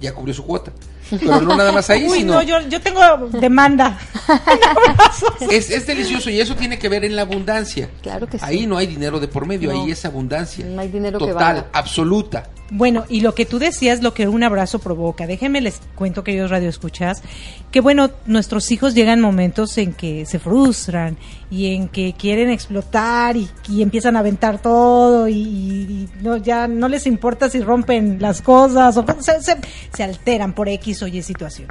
Ya 0.00 0.12
cubrió 0.14 0.34
su 0.34 0.44
cuota. 0.44 0.72
Pero 1.08 1.40
no 1.40 1.56
nada 1.56 1.72
más 1.72 1.88
ahí, 1.88 2.06
Uy, 2.10 2.18
sino 2.18 2.34
no, 2.34 2.42
yo, 2.42 2.60
yo 2.68 2.80
tengo 2.80 3.00
demanda. 3.40 3.98
es, 5.50 5.70
es 5.70 5.86
delicioso 5.86 6.30
y 6.30 6.40
eso 6.40 6.54
tiene 6.56 6.78
que 6.78 6.88
ver 6.88 7.04
en 7.04 7.16
la 7.16 7.22
abundancia. 7.22 7.88
Claro 8.02 8.26
que 8.26 8.38
sí. 8.38 8.44
Ahí 8.46 8.66
no 8.66 8.76
hay 8.76 8.86
dinero 8.86 9.20
de 9.20 9.28
por 9.28 9.46
medio, 9.46 9.72
No. 9.72 9.82
ahí 9.84 9.90
es 9.90 10.04
abundancia. 10.04 10.64
No 10.66 10.80
hay 10.80 10.88
dinero 10.88 11.18
que 11.18 11.26
Total, 11.26 11.54
valga. 11.54 11.66
absoluta. 11.72 12.50
Bueno, 12.70 13.04
y 13.08 13.20
lo 13.20 13.32
que 13.34 13.46
tú 13.46 13.60
decías, 13.60 14.02
lo 14.02 14.12
que 14.12 14.26
un 14.26 14.42
abrazo 14.42 14.80
provoca. 14.80 15.28
Déjenme 15.28 15.60
les 15.60 15.80
cuento, 15.94 16.24
queridos 16.24 16.50
radioescuchas, 16.50 17.22
que 17.70 17.80
bueno, 17.80 18.10
nuestros 18.26 18.72
hijos 18.72 18.92
llegan 18.94 19.20
momentos 19.20 19.78
en 19.78 19.92
que 19.92 20.26
se 20.26 20.40
frustran 20.40 21.16
y 21.48 21.74
en 21.76 21.86
que 21.88 22.12
quieren 22.18 22.50
explotar 22.50 23.36
y, 23.36 23.48
empiezan 23.80 24.16
a 24.16 24.18
aventar 24.18 24.60
todo 24.60 25.28
y, 25.28 25.34
y 25.36 26.08
no 26.22 26.38
ya 26.38 26.66
no 26.66 26.88
les 26.88 27.06
importa 27.06 27.48
si 27.48 27.60
rompen 27.60 28.20
las 28.20 28.42
cosas 28.42 28.96
o 28.96 29.04
se, 29.20 29.40
se- 29.42 29.56
se 29.94 30.02
alteran 30.02 30.52
por 30.52 30.68
X 30.68 31.02
o 31.04 31.06
Y 31.06 31.22
situación. 31.22 31.68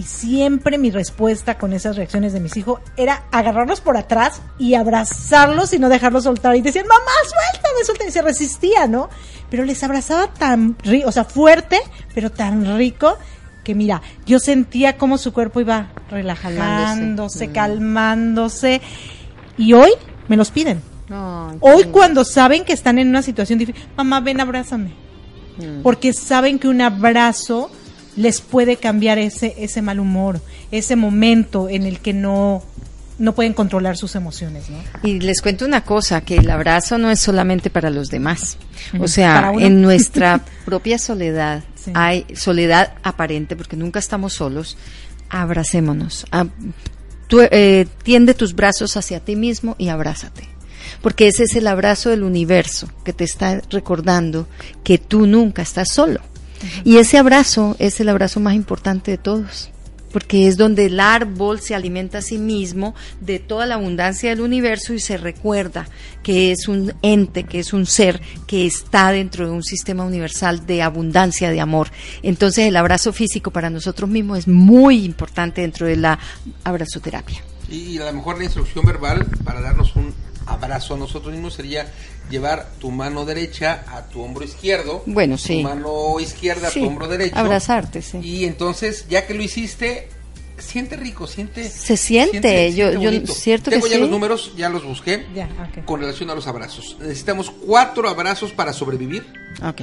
Y 0.00 0.04
siempre 0.04 0.78
mi 0.78 0.90
respuesta 0.90 1.58
con 1.58 1.74
esas 1.74 1.94
reacciones 1.96 2.32
de 2.32 2.40
mis 2.40 2.56
hijos 2.56 2.80
era 2.96 3.24
agarrarlos 3.32 3.82
por 3.82 3.98
atrás 3.98 4.40
y 4.58 4.72
abrazarlos 4.72 5.74
y 5.74 5.78
no 5.78 5.90
dejarlos 5.90 6.24
soltar. 6.24 6.56
Y 6.56 6.62
decían, 6.62 6.86
mamá, 6.86 7.10
suéltame, 7.28 7.84
suéltame. 7.84 8.08
Y 8.08 8.12
se 8.12 8.22
resistía, 8.22 8.86
¿no? 8.86 9.10
Pero 9.50 9.64
les 9.66 9.82
abrazaba 9.84 10.28
tan 10.28 10.74
rico, 10.82 11.06
o 11.06 11.12
sea, 11.12 11.24
fuerte, 11.24 11.78
pero 12.14 12.30
tan 12.30 12.78
rico, 12.78 13.18
que 13.62 13.74
mira, 13.74 14.00
yo 14.24 14.38
sentía 14.38 14.96
como 14.96 15.18
su 15.18 15.34
cuerpo 15.34 15.60
iba 15.60 15.88
relajándose, 16.10 17.48
Mm. 17.48 17.52
calmándose. 17.52 18.80
Y 19.58 19.74
hoy 19.74 19.90
me 20.28 20.38
los 20.38 20.50
piden. 20.50 20.80
Hoy 21.60 21.84
cuando 21.92 22.24
saben 22.24 22.64
que 22.64 22.72
están 22.72 22.98
en 22.98 23.08
una 23.08 23.20
situación 23.20 23.58
difícil, 23.58 23.84
mamá, 23.98 24.20
ven, 24.20 24.40
abrázame. 24.40 24.92
porque 25.82 26.14
saben 26.14 26.58
que 26.58 26.68
un 26.68 26.80
abrazo 26.80 27.70
les 28.20 28.40
puede 28.40 28.76
cambiar 28.76 29.18
ese, 29.18 29.54
ese 29.58 29.82
mal 29.82 29.98
humor, 30.00 30.40
ese 30.70 30.94
momento 30.96 31.68
en 31.68 31.84
el 31.84 32.00
que 32.00 32.12
no, 32.12 32.62
no 33.18 33.34
pueden 33.34 33.52
controlar 33.54 33.96
sus 33.96 34.14
emociones, 34.14 34.68
¿no? 34.70 34.78
Y 35.02 35.20
les 35.20 35.40
cuento 35.40 35.64
una 35.64 35.84
cosa, 35.84 36.20
que 36.20 36.36
el 36.36 36.50
abrazo 36.50 36.98
no 36.98 37.10
es 37.10 37.20
solamente 37.20 37.70
para 37.70 37.90
los 37.90 38.08
demás. 38.08 38.56
O 38.98 39.08
sea, 39.08 39.52
en 39.58 39.80
nuestra 39.82 40.40
propia 40.64 40.98
soledad, 40.98 41.64
Sí. 41.74 41.92
hay 41.94 42.26
soledad 42.34 42.92
aparente, 43.02 43.56
porque 43.56 43.74
nunca 43.76 43.98
estamos 44.00 44.34
solos, 44.34 44.76
abracémonos. 45.30 46.26
A- 46.30 46.46
tú, 47.26 47.40
eh, 47.40 47.86
tiende 48.02 48.34
tus 48.34 48.54
brazos 48.54 48.96
hacia 48.96 49.20
ti 49.20 49.36
mismo 49.36 49.76
y 49.78 49.88
abrázate. 49.88 50.42
Porque 51.02 51.28
ese 51.28 51.44
es 51.44 51.54
el 51.56 51.66
abrazo 51.66 52.10
del 52.10 52.22
universo 52.22 52.88
que 53.04 53.12
te 53.12 53.24
está 53.24 53.62
recordando 53.70 54.46
que 54.84 54.98
tú 54.98 55.26
nunca 55.26 55.62
estás 55.62 55.88
solo. 55.90 56.20
Y 56.84 56.98
ese 56.98 57.18
abrazo 57.18 57.76
es 57.78 58.00
el 58.00 58.08
abrazo 58.08 58.40
más 58.40 58.54
importante 58.54 59.10
de 59.10 59.18
todos, 59.18 59.70
porque 60.12 60.46
es 60.46 60.56
donde 60.56 60.86
el 60.86 61.00
árbol 61.00 61.60
se 61.60 61.74
alimenta 61.74 62.18
a 62.18 62.22
sí 62.22 62.38
mismo 62.38 62.94
de 63.20 63.38
toda 63.38 63.66
la 63.66 63.76
abundancia 63.76 64.30
del 64.30 64.40
universo 64.40 64.92
y 64.92 65.00
se 65.00 65.16
recuerda 65.16 65.88
que 66.22 66.52
es 66.52 66.68
un 66.68 66.92
ente, 67.02 67.44
que 67.44 67.60
es 67.60 67.72
un 67.72 67.86
ser 67.86 68.20
que 68.46 68.66
está 68.66 69.12
dentro 69.12 69.46
de 69.46 69.52
un 69.52 69.62
sistema 69.62 70.04
universal 70.04 70.66
de 70.66 70.82
abundancia 70.82 71.50
de 71.50 71.60
amor. 71.60 71.90
Entonces 72.22 72.66
el 72.66 72.76
abrazo 72.76 73.12
físico 73.12 73.50
para 73.50 73.70
nosotros 73.70 74.10
mismos 74.10 74.40
es 74.40 74.48
muy 74.48 75.04
importante 75.04 75.60
dentro 75.60 75.86
de 75.86 75.96
la 75.96 76.18
abrazoterapia. 76.64 77.42
Y 77.68 77.98
a 77.98 78.06
lo 78.06 78.12
mejor 78.14 78.38
la 78.38 78.44
instrucción 78.44 78.84
verbal 78.84 79.26
para 79.44 79.60
darnos 79.60 79.94
un 79.94 80.12
abrazo 80.46 80.94
a 80.94 80.98
nosotros 80.98 81.32
mismos 81.32 81.54
sería 81.54 81.86
llevar 82.30 82.68
tu 82.78 82.90
mano 82.90 83.24
derecha 83.24 83.84
a 83.88 84.02
tu 84.08 84.22
hombro 84.22 84.44
izquierdo. 84.44 85.02
Bueno, 85.06 85.36
sí. 85.36 85.56
Tu 85.58 85.62
mano 85.62 86.18
izquierda 86.20 86.70
Sí, 86.70 86.78
a 86.80 86.82
tu 86.82 86.88
hombro 86.88 87.08
derecho. 87.08 87.36
abrazarte, 87.36 88.00
sí. 88.02 88.18
Y 88.22 88.44
entonces, 88.44 89.06
ya 89.10 89.26
que 89.26 89.34
lo 89.34 89.42
hiciste, 89.42 90.08
siente 90.58 90.96
rico, 90.96 91.26
siente. 91.26 91.68
Se 91.68 91.96
siente, 91.96 92.72
yo- 92.74 92.92
yo- 92.92 93.00
bonito. 93.00 93.32
cierto 93.32 93.70
que 93.70 93.76
Tengo 93.76 93.86
ya 93.88 93.94
sí. 93.96 94.00
los 94.00 94.10
números, 94.10 94.52
ya 94.56 94.68
los 94.68 94.84
busqué. 94.84 95.26
Ya, 95.34 95.46
ok. 95.46 95.84
Con 95.84 96.00
relación 96.00 96.30
a 96.30 96.34
los 96.34 96.46
abrazos. 96.46 96.96
Necesitamos 97.00 97.50
cuatro 97.50 98.08
abrazos 98.08 98.52
para 98.52 98.72
sobrevivir. 98.72 99.26
Ok. 99.62 99.82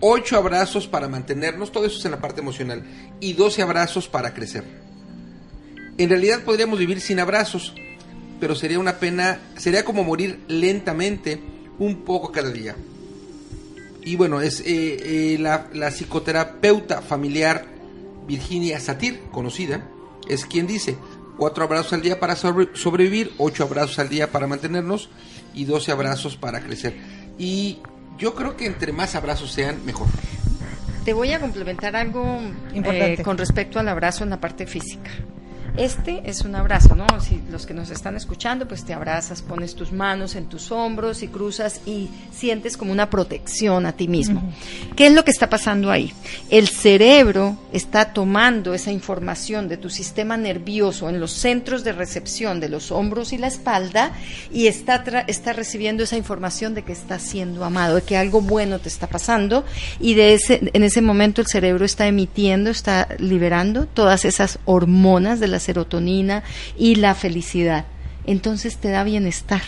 Ocho 0.00 0.36
abrazos 0.36 0.86
para 0.86 1.08
mantenernos, 1.08 1.72
todo 1.72 1.86
eso 1.86 1.98
es 1.98 2.04
en 2.04 2.10
la 2.10 2.20
parte 2.20 2.40
emocional, 2.40 2.84
y 3.20 3.32
12 3.32 3.62
abrazos 3.62 4.08
para 4.08 4.34
crecer. 4.34 4.64
En 5.98 6.10
realidad 6.10 6.40
podríamos 6.44 6.78
vivir 6.78 7.00
sin 7.00 7.20
abrazos, 7.20 7.72
pero 8.38 8.54
sería 8.54 8.78
una 8.78 8.98
pena, 8.98 9.38
sería 9.56 9.84
como 9.84 10.04
morir 10.04 10.40
lentamente 10.48 11.40
un 11.78 11.96
poco 12.04 12.32
cada 12.32 12.50
día. 12.50 12.74
Y 14.02 14.16
bueno, 14.16 14.40
es 14.40 14.60
eh, 14.60 14.64
eh, 15.34 15.38
la, 15.38 15.68
la 15.72 15.90
psicoterapeuta 15.90 17.02
familiar 17.02 17.64
Virginia 18.26 18.78
Satir, 18.80 19.20
conocida, 19.32 19.88
es 20.28 20.46
quien 20.46 20.66
dice, 20.66 20.96
cuatro 21.36 21.64
abrazos 21.64 21.92
al 21.92 22.02
día 22.02 22.18
para 22.20 22.36
sobre- 22.36 22.68
sobrevivir, 22.74 23.32
ocho 23.38 23.64
abrazos 23.64 23.98
al 23.98 24.08
día 24.08 24.30
para 24.30 24.46
mantenernos 24.46 25.08
y 25.54 25.64
12 25.64 25.90
abrazos 25.92 26.36
para 26.36 26.60
crecer. 26.60 26.96
Y 27.38 27.78
yo 28.18 28.34
creo 28.34 28.56
que 28.56 28.66
entre 28.66 28.92
más 28.92 29.14
abrazos 29.14 29.52
sean, 29.52 29.84
mejor. 29.84 30.06
Te 31.04 31.12
voy 31.12 31.32
a 31.32 31.40
complementar 31.40 31.94
algo 31.94 32.40
Importante. 32.74 33.20
eh, 33.20 33.24
con 33.24 33.38
respecto 33.38 33.78
al 33.78 33.88
abrazo 33.88 34.24
en 34.24 34.30
la 34.30 34.40
parte 34.40 34.66
física. 34.66 35.10
Este 35.76 36.22
es 36.24 36.40
un 36.40 36.54
abrazo, 36.56 36.94
¿no? 36.94 37.06
Si 37.20 37.42
los 37.50 37.66
que 37.66 37.74
nos 37.74 37.90
están 37.90 38.16
escuchando, 38.16 38.66
pues 38.66 38.84
te 38.84 38.94
abrazas, 38.94 39.42
pones 39.42 39.74
tus 39.74 39.92
manos 39.92 40.34
en 40.34 40.46
tus 40.46 40.72
hombros 40.72 41.22
y 41.22 41.28
cruzas 41.28 41.80
y 41.84 42.08
sientes 42.32 42.78
como 42.78 42.92
una 42.92 43.10
protección 43.10 43.84
a 43.84 43.92
ti 43.92 44.08
mismo. 44.08 44.42
¿Qué 44.96 45.08
es 45.08 45.12
lo 45.12 45.22
que 45.24 45.30
está 45.30 45.50
pasando 45.50 45.90
ahí? 45.90 46.14
El 46.48 46.68
cerebro 46.68 47.58
está 47.72 48.14
tomando 48.14 48.72
esa 48.72 48.90
información 48.90 49.68
de 49.68 49.76
tu 49.76 49.90
sistema 49.90 50.38
nervioso 50.38 51.10
en 51.10 51.20
los 51.20 51.32
centros 51.32 51.84
de 51.84 51.92
recepción 51.92 52.58
de 52.58 52.70
los 52.70 52.90
hombros 52.90 53.34
y 53.34 53.38
la 53.38 53.48
espalda 53.48 54.12
y 54.50 54.68
está, 54.68 55.04
tra- 55.04 55.24
está 55.26 55.52
recibiendo 55.52 56.04
esa 56.04 56.16
información 56.16 56.74
de 56.74 56.84
que 56.84 56.92
estás 56.92 57.20
siendo 57.20 57.64
amado, 57.66 57.96
de 57.96 58.02
que 58.02 58.16
algo 58.16 58.40
bueno 58.40 58.78
te 58.78 58.88
está 58.88 59.08
pasando 59.08 59.64
y 60.00 60.14
de 60.14 60.32
ese, 60.32 60.70
en 60.72 60.82
ese 60.82 61.02
momento 61.02 61.42
el 61.42 61.48
cerebro 61.48 61.84
está 61.84 62.06
emitiendo, 62.06 62.70
está 62.70 63.08
liberando 63.18 63.84
todas 63.86 64.24
esas 64.24 64.58
hormonas 64.64 65.38
de 65.38 65.48
la 65.48 65.60
serotonina 65.66 66.42
y 66.78 66.96
la 66.96 67.14
felicidad. 67.14 67.84
Entonces 68.26 68.78
te 68.78 68.90
da 68.90 69.04
bienestar. 69.04 69.62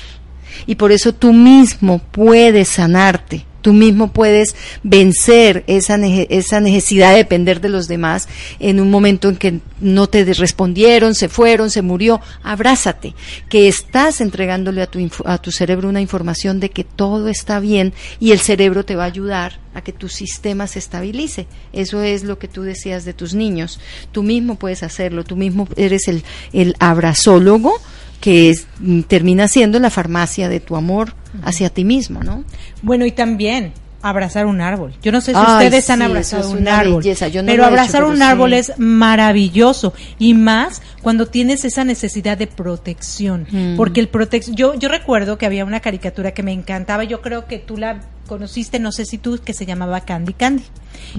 Y 0.67 0.77
por 0.77 0.93
eso 0.93 1.13
tú 1.13 1.33
mismo 1.33 1.99
puedes 1.99 2.69
sanarte, 2.69 3.45
tú 3.61 3.73
mismo 3.73 4.13
puedes 4.13 4.55
vencer 4.83 5.65
esa, 5.67 5.97
esa 5.97 6.61
necesidad 6.61 7.11
de 7.13 7.19
depender 7.19 7.61
de 7.61 7.69
los 7.69 7.89
demás 7.89 8.29
en 8.61 8.81
un 8.81 8.91
momento 8.91 9.29
en 9.29 9.37
que 9.37 9.61
no 9.81 10.07
te 10.07 10.25
respondieron, 10.25 11.15
se 11.15 11.29
fueron, 11.29 11.71
se 11.71 11.83
murió. 11.83 12.21
Abrázate, 12.43 13.15
que 13.49 13.69
estás 13.69 14.21
entregándole 14.21 14.83
a 14.83 14.87
tu, 14.87 15.09
a 15.25 15.39
tu 15.39 15.53
cerebro 15.53 15.89
una 15.89 16.01
información 16.01 16.61
de 16.61 16.71
que 16.71 16.85
todo 16.85 17.29
está 17.29 17.61
bien 17.61 17.93
y 18.21 18.33
el 18.33 18.41
cerebro 18.41 18.85
te 18.85 18.97
va 18.97 19.05
a 19.05 19.07
ayudar 19.07 19.61
a 19.75 19.83
que 19.83 19.93
tu 19.93 20.09
sistema 20.09 20.67
se 20.67 20.79
estabilice. 20.79 21.47
Eso 21.73 22.03
es 22.03 22.25
lo 22.25 22.39
que 22.39 22.49
tú 22.49 22.63
decías 22.63 23.05
de 23.05 23.15
tus 23.15 23.35
niños. 23.35 23.81
Tú 24.13 24.23
mismo 24.23 24.57
puedes 24.57 24.83
hacerlo, 24.83 25.25
tú 25.25 25.37
mismo 25.37 25.69
eres 25.77 26.09
el, 26.09 26.25
el 26.53 26.75
abrazólogo 26.81 27.75
que 28.21 28.51
es- 28.51 28.67
mm, 28.81 29.03
termina 29.03 29.49
siendo 29.49 29.79
la 29.79 29.91
farmacia 29.91 30.49
de 30.49 30.61
tu 30.61 30.77
amor 30.77 31.15
hacia 31.43 31.71
ti 31.71 31.85
mismo, 31.85 32.23
¿no? 32.23 32.45
Bueno, 32.83 33.07
y 33.07 33.13
también 33.13 33.73
abrazar 34.01 34.47
un 34.47 34.61
árbol. 34.61 34.95
Yo 35.03 35.11
no 35.11 35.21
sé 35.21 35.33
si 35.33 35.39
Ay, 35.45 35.67
ustedes 35.67 35.91
han 35.91 36.03
abrazado 36.03 36.51
un 36.53 36.69
árbol, 36.69 37.03
no 37.05 37.13
pero 37.23 37.53
hecho, 37.53 37.65
abrazar 37.65 38.01
pero 38.03 38.09
un 38.11 38.17
sí. 38.19 38.23
árbol 38.23 38.53
es 38.53 38.73
maravilloso 38.79 39.93
y 40.21 40.35
más 40.35 40.83
cuando 41.03 41.27
tienes 41.27 41.65
esa 41.65 41.83
necesidad 41.85 42.39
de 42.39 42.47
protección, 42.47 43.47
Mm. 43.51 43.77
porque 43.77 43.99
el 44.01 44.09
protec 44.09 44.45
yo 44.55 44.75
yo 44.75 44.89
recuerdo 44.89 45.37
que 45.37 45.47
había 45.47 45.65
una 45.65 45.81
caricatura 45.81 46.33
que 46.33 46.43
me 46.45 46.53
encantaba, 46.53 47.03
yo 47.05 47.21
creo 47.23 47.47
que 47.47 47.59
tú 47.59 47.77
la 47.77 48.01
conociste, 48.29 48.79
no 48.79 48.93
sé 48.93 49.05
si 49.05 49.19
tú, 49.19 49.41
que 49.45 49.53
se 49.53 49.67
llamaba 49.67 50.03
Candy 50.03 50.33
Candy. 50.35 50.63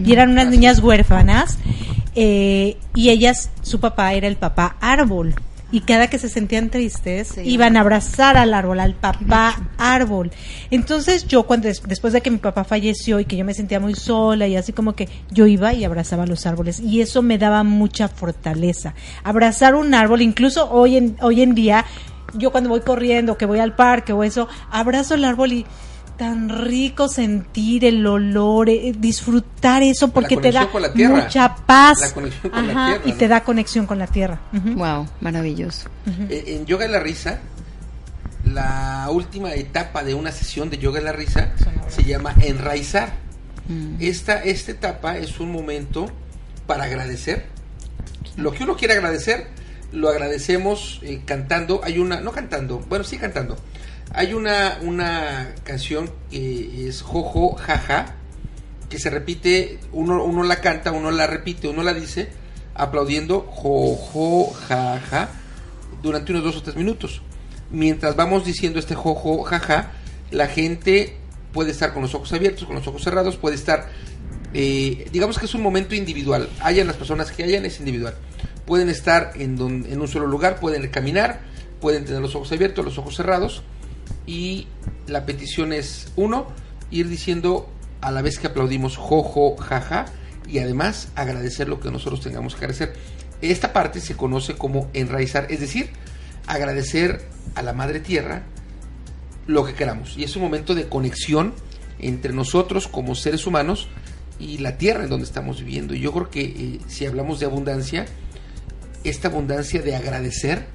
Y 0.06 0.14
eran 0.14 0.30
unas 0.30 0.48
niñas 0.48 0.80
huérfanas 0.80 1.58
eh, 2.16 2.78
y 2.96 3.10
ellas, 3.10 3.50
su 3.62 3.80
papá 3.80 4.14
era 4.14 4.28
el 4.28 4.36
papá 4.36 4.76
árbol. 4.80 5.36
Y 5.72 5.82
cada 5.82 6.08
que 6.08 6.18
se 6.18 6.30
sentían 6.30 6.70
tristes, 6.70 7.28
Sí. 7.36 7.42
iban 7.42 7.78
a 7.78 7.82
abrazar 7.82 8.38
al 8.38 8.54
árbol, 8.54 8.80
al 8.80 8.96
papá 8.96 9.70
árbol. 9.78 10.32
Entonces 10.72 11.28
yo 11.28 11.44
cuando 11.44 11.68
des- 11.68 11.84
después 11.88 12.12
de 12.14 12.22
que 12.22 12.32
mi 12.32 12.38
papá 12.40 12.64
falleció 12.64 13.20
y 13.20 13.26
que 13.26 13.38
yo 13.38 13.46
me 13.46 13.54
sentía 13.54 13.80
muy 13.80 13.94
sola 13.96 14.48
y 14.48 14.56
así 14.56 14.74
como 14.74 14.94
que 14.94 15.08
yo 15.30 15.46
iba 15.46 15.74
y 15.74 15.84
abrazaba 15.84 16.26
los 16.26 16.46
árboles 16.48 16.80
y 16.80 17.02
eso 17.02 17.22
me 17.22 17.38
daba 17.38 17.64
mucha 17.64 18.08
fortaleza. 18.08 18.94
Abrazar 19.24 19.76
un 19.76 19.94
árbol, 19.94 20.22
incluso 20.22 20.70
hoy 20.72 20.98
en 20.98 21.16
hoy 21.22 21.42
en 21.42 21.54
día 21.54 21.86
yo 22.36 22.52
cuando 22.52 22.70
voy 22.70 22.82
corriendo, 22.82 23.38
que 23.38 23.46
voy 23.46 23.60
al 23.60 23.76
parque 23.76 24.14
o 24.14 24.24
eso, 24.24 24.48
abrazo 24.72 25.16
el 25.16 25.26
árbol 25.26 25.52
y 25.54 25.66
tan 26.20 26.50
rico 26.50 27.08
sentir 27.08 27.86
el 27.86 28.06
olor, 28.06 28.70
eh, 28.70 28.94
disfrutar 28.96 29.82
eso 29.82 30.10
porque 30.10 30.38
te 30.38 30.52
da 30.52 30.70
con 30.70 30.82
la 30.84 30.94
tierra. 30.94 31.24
mucha 31.24 31.56
paz. 31.56 32.02
La 32.02 32.12
conexión 32.14 32.52
con 32.52 32.68
la 32.68 32.72
Ajá, 32.74 32.86
tierra, 32.92 33.04
y 33.06 33.12
¿no? 33.12 33.18
te 33.18 33.28
da 33.30 33.44
conexión 33.44 33.86
con 33.88 33.98
la 33.98 34.06
tierra. 34.08 34.40
Wow, 34.52 35.08
maravilloso. 35.22 35.90
Eh, 36.30 36.44
En 36.60 36.66
Yoga 36.66 36.86
de 36.86 36.92
la 36.92 37.00
Risa, 37.00 37.40
la 38.46 39.08
última 39.12 39.54
etapa 39.54 40.04
de 40.04 40.14
una 40.14 40.32
sesión 40.32 40.70
de 40.70 40.78
Yoga 40.78 41.00
de 41.00 41.06
la 41.06 41.12
Risa 41.14 41.54
se 41.88 42.04
llama 42.04 42.36
enraizar. 42.42 43.14
Esta, 44.00 44.44
esta 44.44 44.72
etapa 44.72 45.18
es 45.18 45.40
un 45.40 45.52
momento 45.52 46.08
para 46.68 46.86
agradecer. 46.86 47.46
Lo 48.36 48.52
que 48.52 48.64
uno 48.64 48.76
quiere 48.76 48.96
agradecer, 48.96 49.48
lo 49.92 50.10
agradecemos 50.10 51.00
eh, 51.04 51.22
cantando. 51.26 51.80
Hay 51.84 52.00
una, 52.00 52.20
no 52.20 52.32
cantando, 52.32 52.80
bueno, 52.90 53.04
sí 53.06 53.18
cantando. 53.18 53.58
Hay 54.12 54.34
una, 54.34 54.80
una 54.82 55.54
canción 55.64 56.10
que 56.32 56.88
es 56.88 57.02
Jojo, 57.02 57.54
jaja, 57.56 58.16
que 58.90 58.98
se 58.98 59.10
repite, 59.10 59.80
uno, 59.92 60.24
uno 60.24 60.44
la 60.44 60.62
canta, 60.62 60.92
uno 60.92 61.12
la 61.12 61.28
repite, 61.28 61.68
uno 61.68 61.84
la 61.84 61.94
dice, 61.94 62.30
aplaudiendo 62.74 63.42
jojo, 63.42 64.52
jaja, 64.68 65.30
durante 66.02 66.32
unos 66.32 66.44
dos 66.44 66.56
o 66.58 66.64
tres 66.64 66.76
minutos. 66.76 67.22
Mientras 67.70 68.16
vamos 68.16 68.46
diciendo 68.46 68.80
este 68.80 68.96
jojo, 68.96 69.44
jaja, 69.44 69.92
la 70.32 70.48
gente 70.48 71.18
puede 71.54 71.70
estar 71.72 71.94
con 71.94 72.02
los 72.02 72.16
ojos 72.16 72.34
abiertos, 72.34 72.66
con 72.66 72.76
los 72.76 72.88
ojos 72.88 73.04
cerrados, 73.04 73.38
puede 73.38 73.56
estar, 73.56 73.90
eh, 74.56 75.08
digamos 75.12 75.38
que 75.38 75.46
es 75.46 75.54
un 75.54 75.62
momento 75.62 75.94
individual. 75.94 76.50
Hayan 76.62 76.88
las 76.88 76.96
personas 76.96 77.32
que 77.32 77.44
hayan, 77.44 77.64
es 77.66 77.78
individual. 77.80 78.16
Pueden 78.66 78.90
estar 78.90 79.34
en, 79.36 79.56
don- 79.56 79.86
en 79.88 80.02
un 80.02 80.08
solo 80.08 80.26
lugar, 80.26 80.60
pueden 80.60 80.88
caminar, 80.90 81.42
pueden 81.80 82.06
tener 82.06 82.22
los 82.22 82.34
ojos 82.34 82.52
abiertos, 82.52 82.84
los 82.84 82.98
ojos 82.98 83.16
cerrados. 83.16 83.62
Y 84.30 84.68
la 85.08 85.26
petición 85.26 85.74
es, 85.74 86.12
uno, 86.16 86.46
ir 86.92 87.10
diciendo 87.10 87.68
a 88.00 88.12
la 88.12 88.22
vez 88.22 88.38
que 88.38 88.46
aplaudimos 88.46 88.96
jojo, 88.96 89.58
jaja, 89.58 90.06
y 90.48 90.60
además 90.60 91.08
agradecer 91.16 91.68
lo 91.68 91.80
que 91.80 91.90
nosotros 91.90 92.22
tengamos 92.22 92.54
que 92.54 92.66
agradecer. 92.66 92.94
Esta 93.42 93.74
parte 93.74 94.00
se 94.00 94.16
conoce 94.16 94.54
como 94.54 94.92
enraizar, 94.94 95.48
es 95.50 95.62
decir, 95.62 95.90
agradecer 96.46 97.26
a 97.56 97.64
la 97.64 97.74
Madre 97.74 98.02
Tierra 98.02 98.44
lo 99.48 99.66
que 99.66 99.74
queramos. 99.74 100.16
Y 100.16 100.26
es 100.26 100.36
un 100.36 100.44
momento 100.44 100.76
de 100.76 100.88
conexión 100.88 101.56
entre 101.98 102.32
nosotros 102.32 102.88
como 102.88 103.16
seres 103.16 103.48
humanos 103.48 103.88
y 104.40 104.60
la 104.60 104.78
tierra 104.78 105.06
en 105.06 105.10
donde 105.10 105.26
estamos 105.26 105.60
viviendo. 105.60 105.96
Y 105.96 106.02
yo 106.02 106.14
creo 106.14 106.30
que 106.30 106.42
eh, 106.42 106.80
si 106.88 107.08
hablamos 107.08 107.40
de 107.40 107.48
abundancia, 107.48 108.06
esta 109.04 109.30
abundancia 109.30 109.82
de 109.82 109.96
agradecer, 109.96 110.68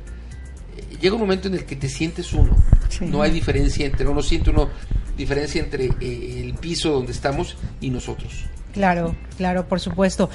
llega 1.04 1.16
un 1.16 1.20
momento 1.20 1.48
en 1.48 1.54
el 1.54 1.66
que 1.66 1.76
te 1.76 1.90
sientes 1.90 2.32
uno. 2.32 2.56
Sí. 2.88 3.04
No 3.04 3.20
hay 3.20 3.30
diferencia 3.30 3.84
entre, 3.84 4.06
no 4.06 4.22
siente 4.22 4.48
uno 4.48 4.70
diferencia 5.18 5.62
entre 5.62 5.90
eh, 6.00 6.40
el 6.40 6.54
piso 6.54 6.92
donde 6.92 7.12
estamos 7.12 7.58
y 7.82 7.90
nosotros. 7.90 8.46
Claro, 8.72 9.14
claro, 9.36 9.68
por 9.68 9.80
supuesto. 9.80 10.30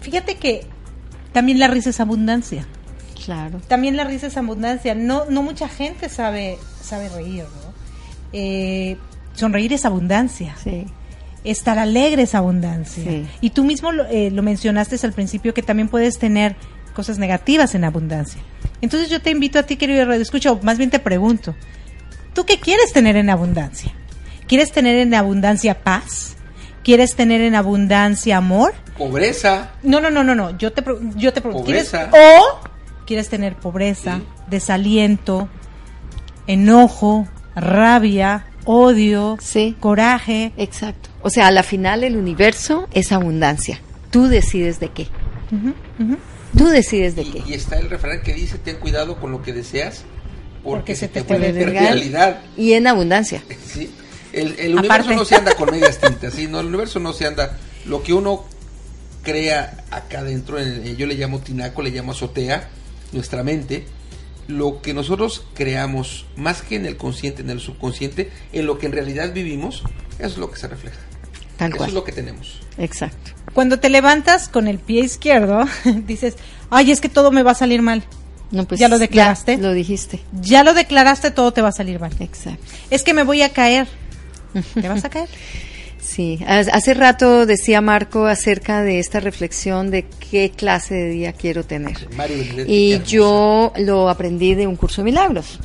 Fíjate 0.00 0.36
que 0.36 0.66
también 1.32 1.58
la 1.58 1.68
risa 1.68 1.90
es 1.90 2.00
abundancia. 2.00 2.66
Claro. 3.26 3.60
También 3.68 3.96
la 3.96 4.04
risa 4.04 4.28
es 4.28 4.38
abundancia. 4.38 4.94
No, 4.94 5.26
no 5.26 5.42
mucha 5.42 5.68
gente 5.68 6.08
sabe, 6.08 6.56
sabe 6.82 7.10
reír, 7.10 7.42
¿no? 7.44 7.74
Eh, 8.32 8.96
sonreír 9.34 9.74
es 9.74 9.84
abundancia. 9.84 10.56
Sí. 10.64 10.86
Estar 11.44 11.78
alegre 11.78 12.22
es 12.22 12.34
abundancia. 12.34 13.04
Sí. 13.04 13.26
Y 13.42 13.50
tú 13.50 13.64
mismo 13.64 13.92
lo, 13.92 14.06
eh, 14.06 14.30
lo 14.30 14.42
mencionaste 14.42 14.96
al 15.06 15.12
principio 15.12 15.52
que 15.52 15.62
también 15.62 15.88
puedes 15.88 16.18
tener 16.18 16.56
cosas 16.94 17.18
negativas 17.18 17.74
en 17.74 17.84
abundancia. 17.84 18.40
Entonces 18.80 19.08
yo 19.10 19.20
te 19.20 19.30
invito 19.30 19.58
a 19.58 19.64
ti, 19.64 19.76
querido 19.76 20.04
Radio 20.04 20.22
Escucha, 20.22 20.52
o 20.52 20.60
más 20.62 20.78
bien 20.78 20.90
te 20.90 20.98
pregunto, 20.98 21.54
¿tú 22.34 22.44
qué 22.44 22.58
quieres 22.58 22.92
tener 22.92 23.16
en 23.16 23.30
abundancia? 23.30 23.92
¿Quieres 24.46 24.72
tener 24.72 24.96
en 24.96 25.14
abundancia 25.14 25.82
paz? 25.82 26.36
¿Quieres 26.82 27.14
tener 27.16 27.40
en 27.40 27.54
abundancia 27.54 28.36
amor? 28.36 28.74
Pobreza, 28.98 29.72
No, 29.82 30.00
no, 30.00 30.10
no, 30.10 30.22
no, 30.22 30.34
no. 30.34 30.56
Yo 30.58 30.72
te, 30.72 30.84
yo 31.16 31.32
te 31.32 31.40
pregunto. 31.40 31.64
¿quieres- 31.66 31.88
Pobreza. 31.90 32.10
o 32.12 32.60
quieres 33.06 33.28
tener 33.28 33.56
pobreza, 33.56 34.18
Sí. 34.18 34.24
desaliento, 34.48 35.48
enojo, 36.46 37.26
rabia, 37.56 38.46
odio, 38.66 39.36
Sí. 39.40 39.76
coraje? 39.80 40.52
Exacto. 40.56 41.08
O 41.22 41.30
sea, 41.30 41.46
a 41.46 41.50
la 41.50 41.62
final 41.62 42.04
el 42.04 42.16
universo 42.16 42.86
es 42.92 43.12
abundancia. 43.12 43.80
Tú 44.10 44.26
decides 44.28 44.78
de 44.78 44.88
qué. 44.90 45.08
Tú 46.56 46.68
decides 46.68 47.16
de 47.16 47.22
y, 47.22 47.30
qué. 47.30 47.42
y 47.46 47.54
está 47.54 47.78
el 47.78 47.90
refrán 47.90 48.22
que 48.22 48.32
dice, 48.34 48.58
ten 48.58 48.76
cuidado 48.76 49.20
con 49.20 49.32
lo 49.32 49.42
que 49.42 49.52
deseas, 49.52 50.04
porque, 50.62 50.78
Porque 50.78 50.96
se 50.96 51.08
te, 51.08 51.24
puede 51.24 51.52
ver 51.52 51.70
realidad. 51.70 52.40
Y 52.56 52.72
en 52.72 52.86
abundancia. 52.86 53.42
Sí. 53.66 53.90
El, 54.32 54.76
universo 54.76 55.12
no 55.12 55.24
se 55.24 55.36
anda 55.36 55.54
con 55.54 55.70
medias 55.70 56.00
tintas, 56.00 56.34
¿sí? 56.34 56.48
no, 56.48 56.58
el 56.58 56.66
universo 56.66 56.98
no 56.98 57.12
se 57.12 57.24
anda. 57.24 57.56
Lo 57.86 58.02
que 58.02 58.12
uno 58.12 58.44
crea 59.22 59.84
acá 59.92 60.24
dentro, 60.24 60.58
en- 60.58 60.84
eh, 60.84 60.96
yo 60.96 61.06
le 61.06 61.14
llamo 61.14 61.38
tinaco, 61.38 61.82
le 61.82 61.90
llamo 61.90 62.10
azotea, 62.12 62.68
nuestra 63.12 63.44
mente, 63.44 63.86
lo 64.48 64.82
que 64.82 64.92
nosotros 64.92 65.46
creamos, 65.54 66.26
más 66.36 66.62
que 66.62 66.74
en 66.76 66.84
el 66.84 66.96
consciente, 66.96 67.42
en 67.42 67.50
el 67.50 67.60
subconsciente, 67.60 68.30
en 68.52 68.66
lo 68.66 68.78
que 68.78 68.86
en 68.86 68.92
realidad 68.92 69.32
vivimos, 69.32 69.84
eso 70.18 70.26
es 70.28 70.36
lo 70.38 70.50
que 70.50 70.58
se 70.58 70.66
refleja. 70.66 70.98
Tal 71.56 71.70
eso 71.70 71.76
cual. 71.78 71.88
es 71.90 71.94
lo 71.94 72.04
que 72.04 72.12
tenemos. 72.12 72.60
Exacto. 72.78 73.32
Cuando 73.52 73.78
te 73.78 73.88
levantas 73.88 74.48
con 74.48 74.66
el 74.68 74.78
pie 74.78 75.04
izquierdo, 75.04 75.64
dices, 76.06 76.36
ay, 76.70 76.90
es 76.90 77.00
que 77.00 77.08
todo 77.08 77.30
me 77.30 77.42
va 77.42 77.52
a 77.52 77.54
salir 77.54 77.82
mal. 77.82 78.04
No, 78.50 78.64
pues, 78.66 78.78
¿Ya 78.80 78.88
lo 78.88 78.98
declaraste? 78.98 79.56
Lo 79.58 79.72
dijiste. 79.72 80.20
Ya 80.40 80.62
lo 80.64 80.74
declaraste, 80.74 81.30
todo 81.30 81.52
te 81.52 81.62
va 81.62 81.68
a 81.68 81.72
salir 81.72 81.98
mal. 82.00 82.12
Exacto. 82.20 82.62
Es 82.90 83.02
que 83.02 83.14
me 83.14 83.22
voy 83.24 83.42
a 83.42 83.48
caer. 83.52 83.88
¿Te 84.80 84.88
vas 84.88 85.04
a 85.04 85.10
caer? 85.10 85.28
Sí, 86.00 86.38
ha- 86.46 86.58
hace 86.58 86.92
rato 86.94 87.46
decía 87.46 87.80
Marco 87.80 88.26
acerca 88.26 88.82
de 88.82 88.98
esta 88.98 89.20
reflexión 89.20 89.90
de 89.90 90.04
qué 90.30 90.50
clase 90.50 90.94
de 90.94 91.08
día 91.08 91.32
quiero 91.32 91.64
tener. 91.64 92.08
Mario 92.14 92.36
Y 92.66 93.00
yo 93.04 93.72
lo 93.78 94.08
aprendí 94.10 94.54
de 94.54 94.66
un 94.66 94.76
curso 94.76 95.00
de 95.00 95.06
milagros. 95.06 95.58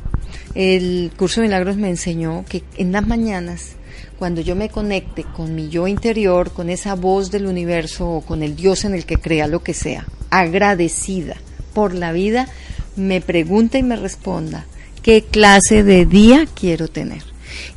El 0.56 1.12
curso 1.18 1.42
de 1.42 1.48
milagros 1.48 1.76
me 1.76 1.90
enseñó 1.90 2.46
que 2.48 2.64
en 2.78 2.92
las 2.94 3.06
mañanas, 3.06 3.74
cuando 4.20 4.42
yo 4.42 4.54
me 4.56 4.68
conecte 4.68 5.24
con 5.24 5.56
mi 5.56 5.70
yo 5.70 5.88
interior, 5.88 6.52
con 6.52 6.70
esa 6.70 6.94
voz 6.94 7.32
del 7.32 7.46
universo 7.46 8.08
o 8.10 8.22
con 8.22 8.44
el 8.44 8.58
Dios 8.58 8.84
en 8.84 8.94
el 8.94 9.06
que 9.06 9.16
crea 9.16 9.48
lo 9.48 9.64
que 9.64 9.74
sea, 9.74 10.06
agradecida 10.30 11.38
por 11.74 11.96
la 11.96 12.12
vida, 12.12 12.50
me 12.98 13.22
pregunta 13.22 13.78
y 13.78 13.84
me 13.84 13.96
responda 13.96 14.66
qué 15.02 15.24
clase 15.24 15.84
de 15.84 16.06
día 16.06 16.46
quiero 16.54 16.90
tener. 16.90 17.24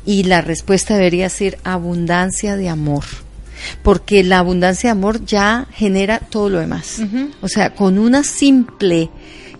Y 0.05 0.23
la 0.23 0.41
respuesta 0.41 0.95
debería 0.95 1.29
ser 1.29 1.57
abundancia 1.63 2.57
de 2.57 2.67
amor 2.67 3.05
porque 3.81 4.23
la 4.23 4.39
abundancia 4.39 4.89
de 4.89 4.99
amor 4.99 5.25
ya 5.25 5.67
genera 5.71 6.19
todo 6.19 6.49
lo 6.49 6.59
demás. 6.59 7.01
O 7.41 7.47
sea, 7.47 7.73
con 7.73 7.97
una 7.97 8.23
simple 8.23 9.09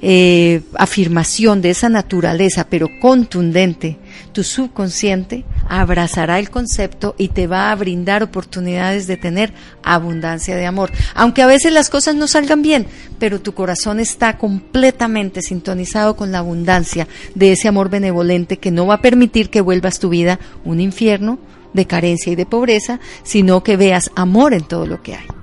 eh, 0.02 0.62
afirmación 0.76 1.62
de 1.62 1.70
esa 1.70 1.88
naturaleza, 1.88 2.68
pero 2.70 2.90
contundente, 3.00 3.98
tu 4.34 4.44
subconsciente 4.44 5.46
abrazará 5.68 6.40
el 6.40 6.50
concepto 6.50 7.16
y 7.18 7.30
te 7.30 7.48
va 7.48 7.72
a 7.72 7.76
brindar 7.76 8.24
oportunidades 8.24 9.08
de 9.08 9.18
tener 9.18 9.54
abundancia 9.84 10.56
de 10.56 10.66
amor. 10.66 10.92
Aunque 11.16 11.42
a 11.42 11.48
veces 11.48 11.74
las 11.74 11.90
cosas 11.90 12.16
no 12.16 12.28
salgan 12.28 12.62
bien, 12.62 12.88
pero 13.20 13.42
tu 13.42 13.54
corazón 13.54 14.00
está 14.00 14.38
completamente 14.38 15.42
sintonizado 15.42 16.16
con 16.16 16.32
la 16.32 16.40
abundancia 16.40 17.08
de 17.36 17.52
ese 17.52 17.68
amor 17.68 17.90
benevolente 17.90 18.58
que 18.58 18.72
no 18.72 18.88
va 18.88 18.96
a 18.96 19.02
permitir 19.02 19.50
que 19.50 19.62
vuelvas 19.62 20.00
tu 20.00 20.10
vida 20.10 20.40
un 20.64 20.80
infierno 20.80 21.40
de 21.74 21.86
carencia 21.86 22.32
y 22.32 22.36
de 22.36 22.46
pobreza, 22.46 23.00
sino 23.24 23.64
que 23.64 23.78
veas 23.78 24.12
amor 24.16 24.54
en 24.54 24.64
todo 24.64 24.86
lo 24.86 25.02
que 25.02 25.16
hay. 25.16 25.43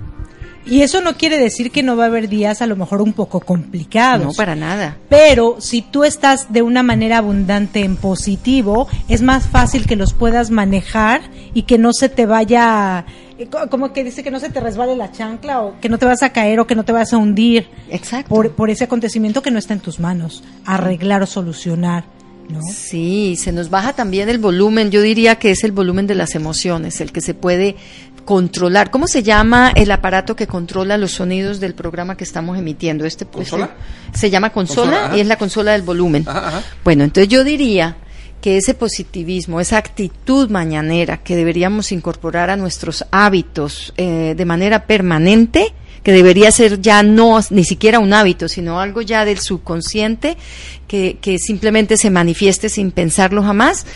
Y 0.70 0.82
eso 0.82 1.00
no 1.02 1.14
quiere 1.16 1.36
decir 1.36 1.70
que 1.70 1.82
no 1.82 1.96
va 1.96 2.04
a 2.04 2.06
haber 2.06 2.28
días 2.28 2.62
a 2.62 2.66
lo 2.66 2.76
mejor 2.76 3.02
un 3.02 3.12
poco 3.12 3.40
complicados. 3.40 4.24
No, 4.26 4.32
para 4.32 4.54
nada. 4.54 4.96
Pero 5.08 5.56
si 5.60 5.82
tú 5.82 6.04
estás 6.04 6.52
de 6.52 6.62
una 6.62 6.82
manera 6.82 7.18
abundante 7.18 7.80
en 7.84 7.96
positivo, 7.96 8.86
es 9.08 9.20
más 9.20 9.46
fácil 9.46 9.86
que 9.86 9.96
los 9.96 10.14
puedas 10.14 10.50
manejar 10.50 11.22
y 11.54 11.62
que 11.62 11.76
no 11.76 11.92
se 11.92 12.08
te 12.08 12.24
vaya, 12.26 13.04
eh, 13.38 13.46
co- 13.48 13.68
como 13.68 13.92
que 13.92 14.04
dice 14.04 14.22
que 14.22 14.30
no 14.30 14.38
se 14.38 14.48
te 14.50 14.60
resbale 14.60 14.94
la 14.96 15.10
chancla 15.10 15.60
o 15.62 15.80
que 15.80 15.88
no 15.88 15.98
te 15.98 16.06
vas 16.06 16.22
a 16.22 16.30
caer 16.30 16.60
o 16.60 16.66
que 16.66 16.76
no 16.76 16.84
te 16.84 16.92
vas 16.92 17.12
a 17.12 17.16
hundir 17.18 17.68
Exacto. 17.90 18.28
por, 18.32 18.52
por 18.52 18.70
ese 18.70 18.84
acontecimiento 18.84 19.42
que 19.42 19.50
no 19.50 19.58
está 19.58 19.74
en 19.74 19.80
tus 19.80 19.98
manos, 19.98 20.44
arreglar 20.64 21.22
o 21.22 21.26
solucionar, 21.26 22.04
¿no? 22.48 22.60
Sí, 22.62 23.36
se 23.36 23.52
nos 23.52 23.70
baja 23.70 23.92
también 23.92 24.28
el 24.28 24.38
volumen. 24.38 24.90
Yo 24.90 25.02
diría 25.02 25.36
que 25.36 25.50
es 25.50 25.64
el 25.64 25.72
volumen 25.72 26.06
de 26.06 26.14
las 26.14 26.34
emociones, 26.34 27.00
el 27.00 27.12
que 27.12 27.20
se 27.20 27.34
puede 27.34 27.76
controlar. 28.24 28.90
¿Cómo 28.90 29.08
se 29.08 29.22
llama 29.22 29.72
el 29.74 29.90
aparato 29.90 30.36
que 30.36 30.46
controla 30.46 30.96
los 30.96 31.12
sonidos 31.12 31.60
del 31.60 31.74
programa 31.74 32.16
que 32.16 32.24
estamos 32.24 32.58
emitiendo? 32.58 33.04
Este 33.04 33.24
pues, 33.24 33.50
¿Consola? 33.50 33.74
se 34.14 34.30
llama 34.30 34.50
consola, 34.50 35.12
y 35.16 35.20
es 35.20 35.26
la 35.26 35.36
consola 35.36 35.72
del 35.72 35.82
volumen. 35.82 36.24
Ajá, 36.26 36.48
ajá. 36.48 36.62
Bueno, 36.84 37.04
entonces 37.04 37.28
yo 37.28 37.44
diría 37.44 37.96
que 38.40 38.56
ese 38.56 38.74
positivismo, 38.74 39.60
esa 39.60 39.76
actitud 39.76 40.50
mañanera 40.50 41.18
que 41.18 41.36
deberíamos 41.36 41.92
incorporar 41.92 42.50
a 42.50 42.56
nuestros 42.56 43.04
hábitos 43.10 43.92
eh, 43.96 44.34
de 44.36 44.44
manera 44.44 44.86
permanente, 44.86 45.74
que 46.02 46.12
debería 46.12 46.50
ser 46.50 46.80
ya 46.80 47.02
no 47.02 47.40
ni 47.50 47.64
siquiera 47.64 47.98
un 47.98 48.12
hábito, 48.12 48.48
sino 48.48 48.80
algo 48.80 49.02
ya 49.02 49.24
del 49.24 49.38
subconsciente, 49.38 50.36
que, 50.86 51.18
que 51.20 51.38
simplemente 51.38 51.96
se 51.96 52.10
manifieste 52.10 52.68
sin 52.68 52.90
pensarlo 52.90 53.42
jamás. 53.42 53.86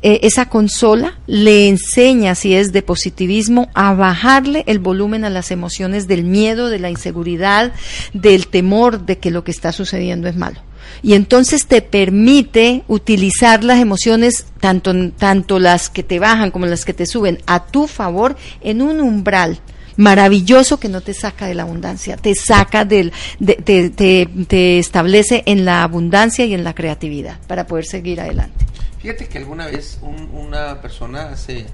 eh, 0.00 0.20
esa 0.22 0.48
consola 0.48 1.18
le 1.26 1.68
enseña, 1.68 2.36
si 2.36 2.54
es 2.54 2.72
de 2.72 2.82
positivismo, 2.82 3.68
a 3.74 3.94
bajarle 3.94 4.62
el 4.66 4.78
volumen 4.78 5.24
a 5.24 5.30
las 5.30 5.50
emociones 5.50 6.06
del 6.06 6.22
miedo, 6.22 6.70
de 6.70 6.78
la 6.78 6.90
inseguridad, 6.90 7.72
del 8.12 8.46
temor 8.46 9.04
de 9.04 9.18
que 9.18 9.32
lo 9.32 9.42
que 9.42 9.50
está 9.50 9.72
sucediendo 9.72 10.28
es 10.28 10.36
malo 10.36 10.60
y 11.02 11.14
entonces 11.14 11.66
te 11.66 11.82
permite 11.82 12.82
utilizar 12.88 13.64
las 13.64 13.78
emociones, 13.78 14.46
tanto, 14.60 14.92
tanto 15.12 15.58
las 15.58 15.88
que 15.88 16.02
te 16.02 16.18
bajan 16.18 16.50
como 16.50 16.66
las 16.66 16.84
que 16.84 16.94
te 16.94 17.06
suben, 17.06 17.38
a 17.46 17.66
tu 17.66 17.86
favor 17.86 18.36
en 18.60 18.82
un 18.82 19.00
umbral 19.00 19.60
maravilloso 19.98 20.80
que 20.80 20.88
no 20.88 21.02
te 21.02 21.12
saca 21.12 21.46
de 21.46 21.54
la 21.54 21.64
abundancia, 21.64 22.16
te 22.16 22.34
saca 22.34 22.84
del, 22.86 23.12
de- 23.38 23.56
te, 23.56 23.90
te- 23.90 24.26
te 24.46 24.78
establece 24.78 25.42
en 25.44 25.64
la 25.66 25.82
abundancia 25.82 26.46
y 26.46 26.54
en 26.54 26.64
la 26.64 26.74
creatividad 26.74 27.38
para 27.46 27.66
poder 27.66 27.84
seguir 27.84 28.20
adelante. 28.20 28.64
Fíjate 29.02 29.26
que 29.28 29.38
alguna 29.38 29.66
vez 29.66 29.98
un- 30.00 30.30
una 30.32 30.80
persona 30.80 31.30
hace 31.30 31.66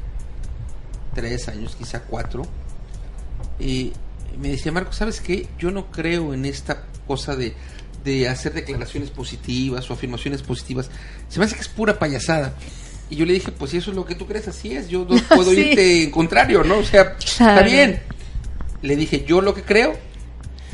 tres 1.14 1.48
años, 1.48 1.76
quizá 1.76 2.00
cuatro, 2.02 2.42
y 3.60 3.92
me 4.38 4.48
decía, 4.48 4.72
Marco, 4.72 4.92
¿sabes 4.92 5.20
qué? 5.20 5.46
Yo 5.58 5.70
no 5.70 5.90
creo 5.90 6.34
en 6.34 6.44
esta 6.44 6.82
cosa 7.06 7.36
de, 7.36 7.54
de 8.04 8.28
hacer 8.28 8.52
declaraciones 8.52 9.10
positivas 9.10 9.88
o 9.90 9.92
afirmaciones 9.94 10.42
positivas. 10.42 10.90
Se 11.28 11.38
me 11.38 11.44
hace 11.44 11.54
que 11.54 11.60
es 11.60 11.68
pura 11.68 11.98
payasada. 11.98 12.54
Y 13.10 13.16
yo 13.16 13.26
le 13.26 13.34
dije, 13.34 13.52
pues 13.52 13.70
si 13.70 13.76
eso 13.76 13.90
es 13.90 13.96
lo 13.96 14.04
que 14.06 14.14
tú 14.14 14.26
crees, 14.26 14.48
así 14.48 14.72
es. 14.74 14.88
Yo 14.88 15.06
no 15.08 15.16
puedo 15.36 15.50
Sí. 15.52 15.60
irte 15.60 16.02
en 16.04 16.10
contrario, 16.10 16.64
¿no? 16.64 16.78
O 16.78 16.82
sea, 16.84 17.16
está 17.22 17.62
bien. 17.62 18.02
Le 18.84 18.96
dije, 18.96 19.24
yo 19.24 19.40
lo 19.40 19.54
que 19.54 19.62
creo 19.62 19.94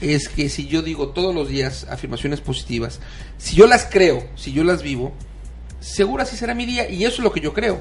es 0.00 0.28
que 0.28 0.48
si 0.48 0.66
yo 0.66 0.82
digo 0.82 1.10
todos 1.10 1.32
los 1.32 1.48
días 1.48 1.86
afirmaciones 1.88 2.40
positivas, 2.40 2.98
si 3.38 3.54
yo 3.54 3.68
las 3.68 3.86
creo, 3.86 4.26
si 4.34 4.52
yo 4.52 4.64
las 4.64 4.82
vivo, 4.82 5.12
seguro 5.78 6.24
así 6.24 6.36
será 6.36 6.52
mi 6.52 6.66
día 6.66 6.90
y 6.90 7.04
eso 7.04 7.18
es 7.18 7.20
lo 7.20 7.32
que 7.32 7.40
yo 7.40 7.54
creo. 7.54 7.80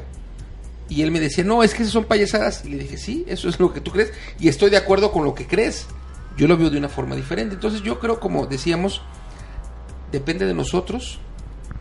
Y 0.88 1.02
él 1.02 1.10
me 1.10 1.20
decía, 1.20 1.44
no, 1.44 1.64
es 1.64 1.74
que 1.74 1.82
esas 1.82 1.94
son 1.94 2.06
payasadas. 2.06 2.64
Y 2.64 2.70
le 2.70 2.78
dije, 2.78 2.98
sí, 2.98 3.26
eso 3.28 3.50
es 3.50 3.60
lo 3.60 3.74
que 3.74 3.82
tú 3.82 3.92
crees 3.92 4.12
y 4.40 4.50
estoy 4.50 4.70
de 4.70 4.78
acuerdo 4.78 5.12
con 5.12 5.24
lo 5.24 5.34
que 5.34 5.48
crees. 5.48 5.88
Yo 6.38 6.48
lo 6.48 6.58
veo 6.58 6.70
de 6.70 6.78
una 6.78 6.90
forma 6.90 7.16
diferente. 7.16 7.56
Entonces 7.56 7.82
yo 7.82 8.00
creo, 8.00 8.20
como 8.20 8.46
decíamos, 8.46 9.02
depende 10.12 10.46
de 10.46 10.54
nosotros 10.54 11.18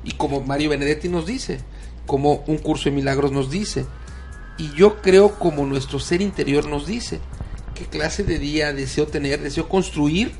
y 0.05 0.12
como 0.12 0.40
Mario 0.40 0.70
Benedetti 0.70 1.11
nos 1.11 1.26
dice, 1.26 1.61
como 2.07 2.44
un 2.46 2.57
curso 2.57 2.84
de 2.84 2.96
milagros 2.96 3.30
nos 3.30 3.51
dice, 3.51 3.84
y 4.57 4.72
yo 4.72 5.03
creo 5.03 5.38
como 5.38 5.66
nuestro 5.66 6.01
ser 6.01 6.22
interior 6.22 6.66
nos 6.66 6.86
dice. 6.86 7.20
Qué 7.79 7.87
clase 7.87 8.24
de 8.24 8.39
día 8.39 8.72
deseo 8.72 9.07
tener, 9.07 9.41
deseo 9.41 9.68
construir 9.68 10.33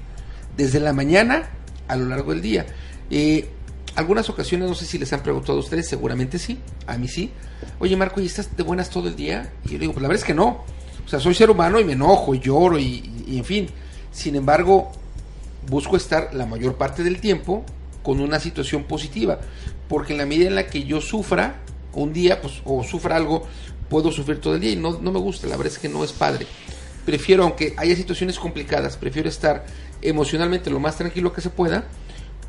desde 0.57 0.80
la 0.80 0.93
mañana 0.93 1.51
a 1.86 1.97
lo 1.97 2.07
largo 2.07 2.32
del 2.32 2.43
día. 2.43 2.66
Eh, 3.11 3.49
algunas 3.95 4.28
ocasiones, 4.28 4.68
no 4.68 4.74
sé 4.74 4.84
si 4.84 4.99
les 4.99 5.12
han 5.12 5.22
preguntado 5.22 5.59
a 5.59 5.61
ustedes, 5.61 5.89
seguramente 5.89 6.39
sí, 6.39 6.59
a 6.86 6.99
mí 6.99 7.07
sí. 7.07 7.30
Oye 7.78 7.97
Marco, 7.97 8.20
¿y 8.20 8.26
estás 8.26 8.57
de 8.57 8.62
buenas 8.62 8.91
todo 8.91 9.09
el 9.09 9.16
día? 9.16 9.53
Y 9.64 9.70
yo 9.70 9.78
digo, 9.78 9.93
pues 9.93 10.03
la 10.03 10.09
verdad 10.09 10.22
es 10.22 10.26
que 10.26 10.34
no. 10.34 10.64
O 11.05 11.09
sea, 11.09 11.20
soy 11.20 11.34
ser 11.34 11.49
humano 11.49 11.78
y 11.80 11.84
me 11.84 11.93
enojo 11.93 12.34
y 12.34 12.41
lloro 12.41 12.78
y, 12.78 13.24
y 13.26 13.39
en 13.39 13.45
fin. 13.45 13.68
Sin 14.11 14.34
embargo, 14.34 14.91
busco 15.68 15.97
estar 15.97 16.34
la 16.34 16.45
mayor 16.45 16.76
parte 16.76 17.03
del 17.03 17.20
tiempo 17.20 17.64
con 18.03 18.20
una 18.20 18.41
situación 18.41 18.84
positiva. 18.84 19.39
Porque 19.89 20.12
en 20.12 20.18
la 20.18 20.26
medida 20.26 20.49
en 20.49 20.55
la 20.55 20.66
que 20.66 20.84
yo 20.84 21.01
sufra 21.01 21.61
un 21.95 22.12
día, 22.12 22.41
pues, 22.41 22.61
o 22.64 22.84
sufra 22.84 23.16
algo, 23.16 23.47
puedo 23.89 24.12
sufrir 24.12 24.41
todo 24.41 24.55
el 24.55 24.61
día 24.61 24.72
y 24.72 24.76
no, 24.76 24.99
no 25.01 25.12
me 25.12 25.18
gusta, 25.18 25.47
la 25.47 25.57
verdad 25.57 25.72
es 25.72 25.78
que 25.78 25.89
no 25.89 26.05
es 26.05 26.12
padre. 26.12 26.47
Prefiero, 27.09 27.44
aunque 27.44 27.72
haya 27.78 27.96
situaciones 27.96 28.38
complicadas, 28.38 28.98
prefiero 28.98 29.30
estar 29.30 29.64
emocionalmente 30.02 30.68
lo 30.68 30.78
más 30.78 30.98
tranquilo 30.98 31.32
que 31.32 31.40
se 31.40 31.48
pueda, 31.48 31.84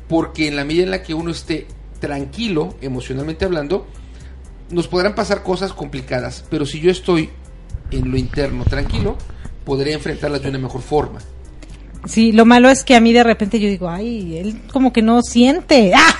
porque 0.06 0.48
en 0.48 0.54
la 0.54 0.66
medida 0.66 0.82
en 0.82 0.90
la 0.90 1.02
que 1.02 1.14
uno 1.14 1.30
esté 1.30 1.66
tranquilo, 1.98 2.76
emocionalmente 2.82 3.46
hablando, 3.46 3.86
nos 4.68 4.86
podrán 4.86 5.14
pasar 5.14 5.42
cosas 5.42 5.72
complicadas, 5.72 6.44
pero 6.50 6.66
si 6.66 6.78
yo 6.78 6.90
estoy 6.90 7.30
en 7.90 8.10
lo 8.10 8.18
interno 8.18 8.64
tranquilo, 8.64 9.16
podré 9.64 9.94
enfrentarlas 9.94 10.42
de 10.42 10.50
una 10.50 10.58
mejor 10.58 10.82
forma. 10.82 11.20
Sí, 12.04 12.32
lo 12.32 12.44
malo 12.44 12.68
es 12.68 12.84
que 12.84 12.94
a 12.94 13.00
mí 13.00 13.14
de 13.14 13.24
repente 13.24 13.60
yo 13.60 13.68
digo, 13.68 13.88
ay, 13.88 14.36
él 14.36 14.60
como 14.70 14.92
que 14.92 15.00
no 15.00 15.22
siente. 15.22 15.92
¡Ah! 15.96 16.18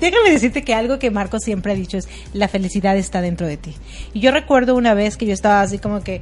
Déjame 0.00 0.30
decirte 0.30 0.62
que 0.62 0.72
algo 0.72 1.00
que 1.00 1.10
Marco 1.10 1.40
siempre 1.40 1.72
ha 1.72 1.74
dicho 1.74 1.98
es, 1.98 2.08
la 2.32 2.46
felicidad 2.46 2.96
está 2.96 3.20
dentro 3.20 3.44
de 3.48 3.56
ti. 3.56 3.74
Y 4.12 4.20
yo 4.20 4.30
recuerdo 4.30 4.76
una 4.76 4.94
vez 4.94 5.16
que 5.16 5.26
yo 5.26 5.32
estaba 5.32 5.62
así 5.62 5.78
como 5.78 6.04
que 6.04 6.20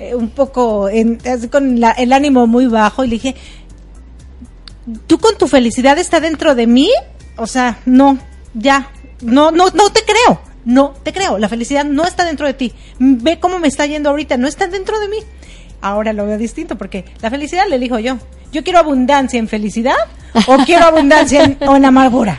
eh, 0.00 0.14
un 0.14 0.30
poco 0.30 0.88
en- 0.88 1.18
así 1.26 1.48
con 1.48 1.78
la- 1.78 1.92
el 1.92 2.12
ánimo 2.12 2.46
muy 2.46 2.66
bajo 2.66 3.04
y 3.04 3.08
le 3.08 3.12
dije, 3.16 3.34
¿tú 5.06 5.18
con 5.18 5.36
tu 5.38 5.46
felicidad 5.48 5.98
está 5.98 6.20
dentro 6.20 6.54
de 6.54 6.66
mí? 6.66 6.90
O 7.36 7.46
sea, 7.46 7.78
no, 7.86 8.18
ya, 8.54 8.90
no, 9.22 9.50
no, 9.50 9.66
no 9.70 9.90
te 9.90 10.00
creo, 10.04 10.40
no 10.64 10.90
te 11.02 11.12
creo, 11.12 11.38
la 11.38 11.48
felicidad 11.48 11.84
no 11.84 12.04
está 12.04 12.24
dentro 12.24 12.46
de 12.46 12.54
ti. 12.54 12.72
Ve 12.98 13.38
cómo 13.38 13.58
me 13.58 13.68
está 13.68 13.86
yendo 13.86 14.10
ahorita, 14.10 14.36
no 14.36 14.48
está 14.48 14.66
dentro 14.66 14.98
de 15.00 15.08
mí. 15.08 15.16
Ahora 15.82 16.12
lo 16.12 16.26
veo 16.26 16.36
distinto 16.36 16.76
porque 16.76 17.06
la 17.22 17.30
felicidad 17.30 17.64
le 17.68 17.78
dijo 17.78 17.98
yo. 17.98 18.18
Yo 18.52 18.64
quiero 18.64 18.80
abundancia 18.80 19.38
en 19.38 19.48
felicidad 19.48 19.94
o 20.46 20.56
quiero 20.66 20.84
abundancia 20.86 21.44
en, 21.44 21.56
o 21.66 21.76
en 21.76 21.84
amargura. 21.86 22.38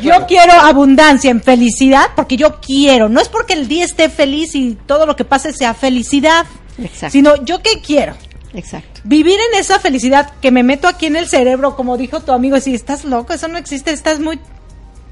Yo 0.00 0.26
quiero 0.26 0.52
abundancia 0.52 1.30
en 1.30 1.42
felicidad 1.42 2.04
porque 2.16 2.36
yo 2.38 2.58
quiero. 2.60 3.08
No 3.10 3.20
es 3.20 3.28
porque 3.28 3.52
el 3.54 3.68
día 3.68 3.84
esté 3.84 4.08
feliz 4.08 4.54
y 4.54 4.78
todo 4.86 5.04
lo 5.06 5.14
que 5.16 5.24
pase 5.26 5.52
sea 5.52 5.74
felicidad, 5.74 6.46
Exacto. 6.84 7.10
sino 7.12 7.36
yo 7.44 7.62
qué 7.62 7.80
quiero 7.84 8.14
Exacto. 8.54 9.00
vivir 9.04 9.38
en 9.52 9.58
esa 9.60 9.78
felicidad 9.78 10.32
que 10.40 10.50
me 10.50 10.62
meto 10.62 10.88
aquí 10.88 11.06
en 11.06 11.16
el 11.16 11.28
cerebro, 11.28 11.76
como 11.76 11.96
dijo 11.96 12.20
tu 12.20 12.32
amigo, 12.32 12.58
si 12.60 12.74
estás 12.74 13.04
loco, 13.04 13.32
eso 13.32 13.48
no 13.48 13.58
existe, 13.58 13.90
estás 13.92 14.18
muy 14.20 14.40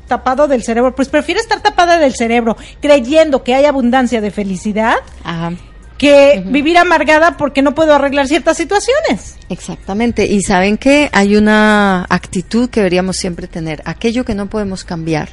tapado 0.08 0.48
del 0.48 0.62
cerebro, 0.62 0.94
pues 0.94 1.08
prefiero 1.08 1.40
estar 1.40 1.60
tapada 1.60 1.98
del 1.98 2.14
cerebro 2.14 2.56
creyendo 2.80 3.44
que 3.44 3.54
hay 3.54 3.66
abundancia 3.66 4.20
de 4.22 4.30
felicidad 4.30 4.96
Ajá. 5.22 5.52
que 5.98 6.42
vivir 6.46 6.78
amargada 6.78 7.36
porque 7.36 7.60
no 7.60 7.74
puedo 7.74 7.94
arreglar 7.94 8.26
ciertas 8.26 8.56
situaciones. 8.56 9.36
Exactamente. 9.50 10.24
Y 10.26 10.40
saben 10.42 10.78
que 10.78 11.10
hay 11.12 11.36
una 11.36 12.06
actitud 12.08 12.70
que 12.70 12.80
deberíamos 12.80 13.16
siempre 13.18 13.48
tener. 13.48 13.82
Aquello 13.84 14.24
que 14.24 14.34
no 14.34 14.48
podemos 14.48 14.84
cambiar 14.84 15.28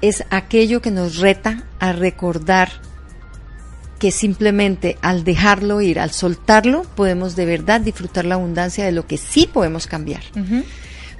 es 0.00 0.24
aquello 0.30 0.80
que 0.80 0.90
nos 0.90 1.18
reta 1.18 1.64
a 1.78 1.92
recordar 1.92 2.70
que 4.04 4.10
simplemente 4.10 4.98
al 5.00 5.24
dejarlo 5.24 5.80
ir, 5.80 5.98
al 5.98 6.10
soltarlo, 6.10 6.82
podemos 6.94 7.36
de 7.36 7.46
verdad 7.46 7.80
disfrutar 7.80 8.26
la 8.26 8.34
abundancia 8.34 8.84
de 8.84 8.92
lo 8.92 9.06
que 9.06 9.16
sí 9.16 9.48
podemos 9.50 9.86
cambiar. 9.86 10.20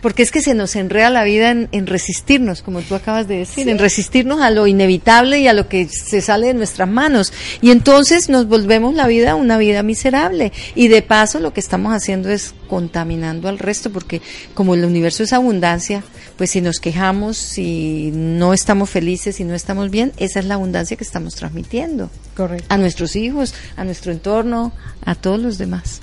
Porque 0.05 0.23
es 0.23 0.31
que 0.31 0.43
se 0.43 0.53
nos 0.53 0.77
enreda 0.77 1.09
la 1.09 1.25
vida 1.25 1.51
en, 1.51 1.71
en 1.73 1.87
resistirnos, 1.87 2.61
como 2.61 2.83
tú 2.83 2.95
acabas 2.95 3.27
de 3.27 3.39
decir, 3.39 3.71
en 3.71 3.79
resistirnos 3.79 4.43
a 4.43 4.51
lo 4.51 4.67
inevitable 4.67 5.41
y 5.41 5.49
a 5.49 5.55
lo 5.55 5.67
que 5.67 5.89
se 5.89 6.21
sale 6.21 6.49
de 6.49 6.53
nuestras 6.53 6.91
manos. 6.91 7.33
Y 7.63 7.71
entonces 7.71 8.29
nos 8.29 8.47
volvemos 8.47 8.95
la 8.95 9.07
vida 9.07 9.35
una 9.35 9.57
vida 9.57 9.83
miserable. 9.83 10.53
Y 10.75 10.89
de 10.89 11.01
paso 11.01 11.41
lo 11.41 11.55
que 11.55 11.61
estamos 11.61 11.95
haciendo 11.95 12.29
es 12.29 12.53
contaminando 12.69 13.49
al 13.49 13.59
resto, 13.59 13.91
porque 13.91 14.21
como 14.53 14.75
el 14.75 14.85
universo 14.85 15.23
es 15.23 15.33
abundancia, 15.33 16.05
pues 16.37 16.51
si 16.51 16.61
nos 16.61 16.81
quejamos, 16.81 17.39
si 17.39 18.11
no 18.13 18.53
estamos 18.53 18.91
felices, 18.91 19.37
si 19.37 19.45
no 19.45 19.55
estamos 19.55 19.91
bien, 19.91 20.13
esa 20.19 20.39
es 20.39 20.45
la 20.45 20.57
abundancia 20.57 20.99
que 20.99 21.05
estamos 21.05 21.35
transmitiendo 21.35 22.11
Correcto. 22.37 22.67
a 22.69 22.77
nuestros 22.77 23.17
hijos, 23.17 23.55
a 23.75 23.85
nuestro 23.85 24.13
entorno, 24.13 24.75
a 25.03 25.15
todos 25.15 25.41
los 25.41 25.57
demás. 25.57 26.03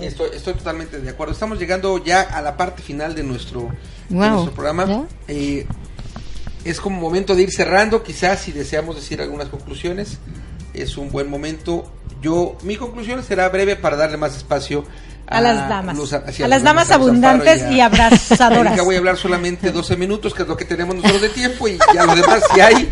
Estoy, 0.00 0.30
estoy 0.34 0.54
totalmente 0.54 1.00
de 1.00 1.10
acuerdo. 1.10 1.32
Estamos 1.32 1.58
llegando 1.58 2.02
ya 2.02 2.20
a 2.22 2.40
la 2.42 2.56
parte 2.56 2.82
final 2.82 3.14
de 3.14 3.22
nuestro, 3.22 3.68
de 4.08 4.16
Wow. 4.16 4.30
nuestro 4.30 4.52
programa. 4.52 5.06
Eh, 5.28 5.66
es 6.64 6.80
como 6.80 7.00
momento 7.00 7.34
de 7.34 7.42
ir 7.42 7.50
cerrando, 7.52 8.02
quizás 8.02 8.40
si 8.40 8.52
deseamos 8.52 8.96
decir 8.96 9.20
algunas 9.20 9.48
conclusiones, 9.48 10.18
es 10.74 10.96
un 10.96 11.10
buen 11.10 11.28
momento. 11.30 11.90
Yo, 12.22 12.56
mi 12.62 12.76
conclusión 12.76 13.22
será 13.24 13.48
breve 13.48 13.76
para 13.76 13.96
darle 13.96 14.16
más 14.18 14.36
espacio 14.36 14.84
A 15.26 15.40
las 15.40 15.68
damas. 15.68 15.96
Luz- 15.96 16.12
hacia 16.12 16.44
A 16.44 16.48
las 16.48 16.62
damas 16.62 16.90
abundantes 16.90 17.62
y 17.70 17.80
abrazadoras. 17.80 18.66
Erika, 18.66 18.82
voy 18.82 18.96
a 18.96 18.98
hablar 18.98 19.16
solamente 19.16 19.70
12 19.72 19.96
minutos, 19.96 20.34
que 20.34 20.42
es 20.42 20.48
lo 20.48 20.56
que 20.56 20.64
tenemos 20.66 20.96
nosotros 20.96 21.22
de 21.22 21.28
tiempo, 21.30 21.66
y 21.68 21.78
ya 21.94 22.04
lo 22.04 22.14
demás, 22.14 22.42
si 22.52 22.60
hay, 22.60 22.90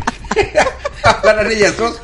hablarán 1.03 1.51
ellas 1.51 1.77
dos, 1.77 1.99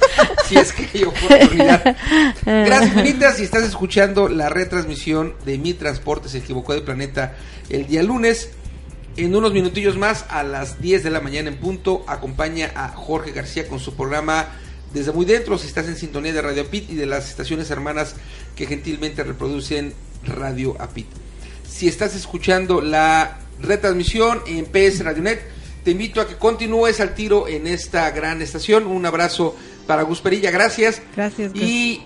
si 0.47 0.57
es 0.57 0.71
que 0.71 0.87
hay 0.93 1.03
oportunidad. 1.03 1.97
Gracias 2.45 2.95
infinitas, 2.95 3.37
si 3.37 3.43
estás 3.43 3.63
escuchando 3.63 4.27
la 4.29 4.49
retransmisión 4.49 5.35
de 5.45 5.57
Mi 5.57 5.73
Transporte 5.73 6.29
se 6.29 6.39
equivocó 6.39 6.73
de 6.73 6.81
planeta 6.81 7.35
el 7.69 7.87
día 7.87 8.03
lunes. 8.03 8.49
En 9.17 9.33
unos 9.33 9.53
minutillos 9.53 9.97
más, 9.97 10.25
a 10.29 10.43
las 10.43 10.81
10 10.81 11.03
de 11.03 11.09
la 11.09 11.21
mañana 11.21 11.47
en 11.47 11.57
punto, 11.57 12.03
acompaña 12.05 12.71
a 12.75 12.89
Jorge 12.89 13.31
García 13.31 13.65
con 13.67 13.79
su 13.79 13.95
programa 13.95 14.49
Desde 14.93 15.13
Muy 15.13 15.25
Dentro, 15.25 15.57
si 15.57 15.67
estás 15.67 15.87
en 15.87 15.95
sintonía 15.95 16.33
de 16.33 16.41
Radio 16.41 16.63
Apit 16.63 16.89
y 16.89 16.95
de 16.95 17.05
las 17.05 17.29
estaciones 17.29 17.71
hermanas 17.71 18.15
que 18.57 18.65
gentilmente 18.65 19.23
reproducen 19.23 19.93
Radio 20.25 20.75
Apit. 20.79 21.07
Si 21.65 21.87
estás 21.87 22.13
escuchando 22.13 22.81
la 22.81 23.39
retransmisión 23.61 24.41
en 24.47 24.65
PS 24.65 25.03
Radionet, 25.05 25.41
te 25.85 25.91
invito 25.91 26.19
a 26.19 26.27
que 26.27 26.35
continúes 26.35 26.99
al 26.99 27.13
tiro 27.13 27.47
en 27.47 27.67
esta 27.67 28.09
gran 28.09 28.41
estación. 28.41 28.87
Un 28.87 29.05
abrazo 29.05 29.55
para 29.85 30.01
Gus 30.01 30.19
Perilla, 30.19 30.49
gracias. 30.49 30.99
Gracias, 31.15 31.53
Gus. 31.53 31.61
Y 31.61 32.01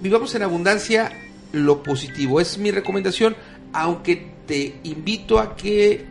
vivamos 0.00 0.34
en 0.34 0.42
abundancia 0.42 1.12
lo 1.52 1.84
positivo. 1.84 2.40
Es 2.40 2.58
mi 2.58 2.72
recomendación, 2.72 3.36
aunque 3.72 4.32
te 4.48 4.80
invito 4.82 5.38
a 5.38 5.54
que 5.54 6.06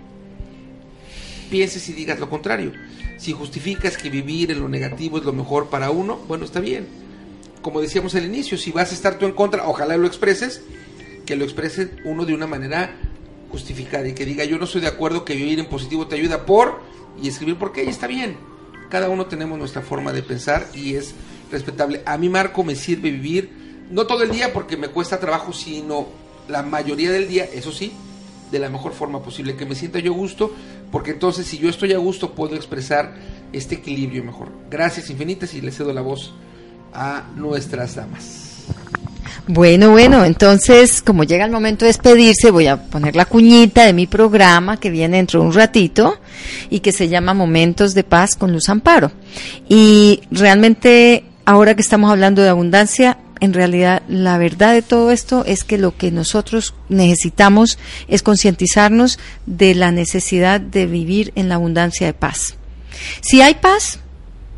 pienses 1.51 1.89
y 1.89 1.93
digas 1.93 2.21
lo 2.21 2.29
contrario. 2.29 2.71
Si 3.17 3.33
justificas 3.33 3.97
que 3.97 4.09
vivir 4.09 4.51
en 4.51 4.61
lo 4.61 4.69
negativo 4.69 5.17
es 5.17 5.25
lo 5.25 5.33
mejor 5.33 5.67
para 5.67 5.91
uno, 5.91 6.15
bueno, 6.25 6.45
está 6.45 6.61
bien. 6.61 6.87
Como 7.61 7.81
decíamos 7.81 8.15
al 8.15 8.23
inicio, 8.23 8.57
si 8.57 8.71
vas 8.71 8.91
a 8.91 8.95
estar 8.95 9.19
tú 9.19 9.25
en 9.25 9.33
contra, 9.33 9.67
ojalá 9.67 9.97
lo 9.97 10.07
expreses, 10.07 10.61
que 11.25 11.35
lo 11.35 11.43
exprese 11.43 11.91
uno 12.05 12.25
de 12.25 12.33
una 12.33 12.47
manera 12.47 12.95
justificada 13.51 14.07
y 14.07 14.13
que 14.13 14.25
diga 14.25 14.45
yo 14.45 14.59
no 14.59 14.65
estoy 14.65 14.81
de 14.81 14.87
acuerdo 14.87 15.25
que 15.25 15.35
vivir 15.35 15.59
en 15.59 15.65
positivo 15.65 16.05
te 16.07 16.15
ayuda 16.15 16.45
por 16.45 16.81
y 17.21 17.27
escribir 17.27 17.57
por 17.57 17.71
qué 17.71 17.83
y 17.83 17.89
está 17.89 18.07
bien. 18.07 18.37
Cada 18.89 19.09
uno 19.09 19.27
tenemos 19.27 19.57
nuestra 19.57 19.81
forma 19.81 20.13
de 20.13 20.23
pensar 20.23 20.67
y 20.73 20.95
es 20.95 21.13
respetable. 21.51 22.01
A 22.05 22.17
mí 22.17 22.29
Marco 22.29 22.63
me 22.63 22.75
sirve 22.75 23.11
vivir 23.11 23.49
no 23.89 24.05
todo 24.07 24.23
el 24.23 24.31
día 24.31 24.53
porque 24.53 24.77
me 24.77 24.89
cuesta 24.89 25.19
trabajo, 25.19 25.53
sino 25.53 26.07
la 26.47 26.63
mayoría 26.63 27.11
del 27.11 27.27
día, 27.27 27.45
eso 27.45 27.71
sí, 27.71 27.93
de 28.51 28.59
la 28.59 28.69
mejor 28.69 28.93
forma 28.93 29.21
posible, 29.21 29.55
que 29.55 29.65
me 29.65 29.75
sienta 29.75 29.99
yo 29.99 30.13
a 30.13 30.17
gusto, 30.17 30.53
porque 30.91 31.11
entonces 31.11 31.45
si 31.45 31.57
yo 31.59 31.69
estoy 31.69 31.93
a 31.93 31.97
gusto 31.97 32.33
puedo 32.33 32.55
expresar 32.55 33.15
este 33.53 33.75
equilibrio 33.75 34.23
mejor. 34.23 34.49
Gracias 34.69 35.09
infinitas 35.09 35.53
y 35.53 35.61
le 35.61 35.71
cedo 35.71 35.93
la 35.93 36.01
voz 36.01 36.33
a 36.93 37.29
nuestras 37.35 37.95
damas. 37.95 38.48
Bueno, 39.47 39.91
bueno, 39.91 40.25
entonces, 40.25 41.01
como 41.01 41.23
llega 41.23 41.45
el 41.45 41.51
momento 41.51 41.85
de 41.85 41.89
despedirse, 41.89 42.51
voy 42.51 42.67
a 42.67 42.77
poner 42.77 43.15
la 43.15 43.25
cuñita 43.25 43.85
de 43.85 43.93
mi 43.93 44.07
programa 44.07 44.79
que 44.79 44.89
viene 44.89 45.17
dentro 45.17 45.41
de 45.41 45.47
un 45.47 45.53
ratito 45.53 46.19
y 46.69 46.81
que 46.81 46.91
se 46.91 47.09
llama 47.09 47.33
Momentos 47.33 47.93
de 47.93 48.03
Paz 48.03 48.35
con 48.35 48.51
Luz 48.51 48.69
Amparo. 48.69 49.11
Y 49.67 50.21
realmente, 50.31 51.23
ahora 51.45 51.75
que 51.75 51.81
estamos 51.81 52.11
hablando 52.11 52.41
de 52.41 52.49
abundancia, 52.49 53.17
en 53.39 53.53
realidad 53.53 54.03
la 54.07 54.37
verdad 54.37 54.73
de 54.73 54.81
todo 54.81 55.11
esto 55.11 55.45
es 55.45 55.63
que 55.63 55.77
lo 55.77 55.95
que 55.95 56.11
nosotros 56.11 56.73
necesitamos 56.89 57.79
es 58.07 58.21
concientizarnos 58.21 59.19
de 59.45 59.75
la 59.75 59.91
necesidad 59.91 60.59
de 60.59 60.85
vivir 60.85 61.31
en 61.35 61.49
la 61.49 61.55
abundancia 61.55 62.07
de 62.07 62.13
paz. 62.13 62.55
Si 63.21 63.41
hay 63.41 63.55
paz, 63.55 63.99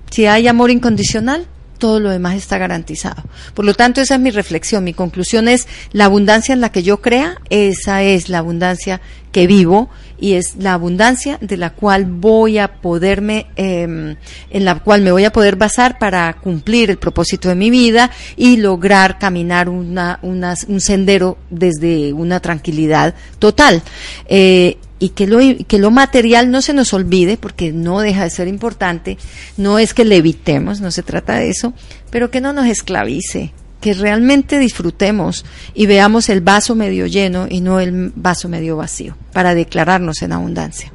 si 0.09 0.25
hay 0.25 0.47
amor 0.47 0.71
incondicional, 0.71 1.47
todo 1.81 1.99
lo 1.99 2.09
demás 2.11 2.35
está 2.35 2.57
garantizado. 2.57 3.23
Por 3.53 3.65
lo 3.65 3.73
tanto, 3.73 3.99
esa 3.99 4.15
es 4.15 4.21
mi 4.21 4.29
reflexión. 4.31 4.83
Mi 4.85 4.93
conclusión 4.93 5.47
es 5.49 5.67
la 5.91 6.05
abundancia 6.05 6.53
en 6.53 6.61
la 6.61 6.71
que 6.71 6.83
yo 6.83 7.01
crea, 7.01 7.35
esa 7.49 8.03
es 8.03 8.29
la 8.29 8.37
abundancia 8.37 9.01
que 9.31 9.47
vivo 9.47 9.89
y 10.19 10.33
es 10.33 10.55
la 10.57 10.73
abundancia 10.73 11.37
de 11.41 11.57
la 11.57 11.71
cual 11.71 12.05
voy 12.05 12.57
a 12.59 12.73
poderme, 12.81 13.47
em, 13.55 14.15
en 14.51 14.65
la 14.65 14.75
cual 14.79 15.01
me 15.01 15.11
voy 15.11 15.25
a 15.25 15.31
poder 15.31 15.55
basar 15.55 15.97
para 15.97 16.31
cumplir 16.33 16.91
el 16.91 16.97
propósito 16.99 17.49
de 17.49 17.55
mi 17.55 17.69
vida 17.71 18.11
y 18.37 18.57
lograr 18.57 19.17
caminar 19.17 19.67
una, 19.69 20.19
una- 20.21 20.55
un 20.67 20.81
sendero 20.81 21.37
desde 21.49 22.13
una 22.13 22.39
tranquilidad 22.41 23.15
total. 23.39 23.81
Eh, 24.27 24.77
y 25.01 25.09
que 25.09 25.25
lo, 25.25 25.39
que 25.67 25.79
lo 25.79 25.89
material 25.89 26.51
no 26.51 26.61
se 26.61 26.75
nos 26.75 26.93
olvide, 26.93 27.35
porque 27.35 27.73
no 27.73 28.01
deja 28.01 28.23
de 28.23 28.29
ser 28.29 28.47
importante, 28.47 29.17
no 29.57 29.79
es 29.79 29.95
que 29.95 30.05
le 30.05 30.17
evitemos, 30.17 30.79
no 30.79 30.91
se 30.91 31.01
trata 31.01 31.37
de 31.37 31.49
eso, 31.49 31.73
pero 32.11 32.29
que 32.29 32.39
no 32.39 32.53
nos 32.53 32.67
esclavice, 32.67 33.51
que 33.81 33.95
realmente 33.95 34.59
disfrutemos 34.59 35.43
y 35.73 35.87
veamos 35.87 36.29
el 36.29 36.41
vaso 36.41 36.75
medio 36.75 37.07
lleno 37.07 37.47
y 37.49 37.61
no 37.61 37.79
el 37.79 38.13
vaso 38.15 38.47
medio 38.47 38.77
vacío, 38.77 39.17
para 39.33 39.55
declararnos 39.55 40.21
en 40.21 40.33
abundancia. 40.33 40.93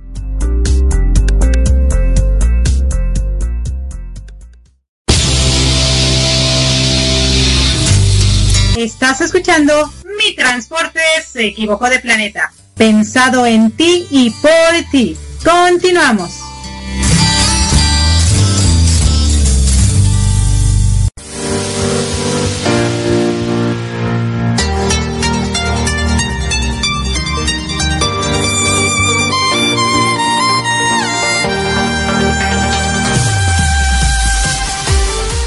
Estás 8.76 9.20
escuchando 9.20 9.88
Mi 10.18 10.34
Transporte 10.34 10.98
se 11.24 11.46
equivocó 11.46 11.88
de 11.88 12.00
planeta. 12.00 12.52
Pensado 12.76 13.46
en 13.46 13.70
ti 13.70 14.08
y 14.10 14.30
por 14.30 14.90
ti. 14.90 15.16
Continuamos. 15.44 16.43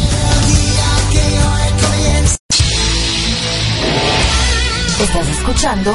Estás 5.01 5.29
escuchando 5.29 5.95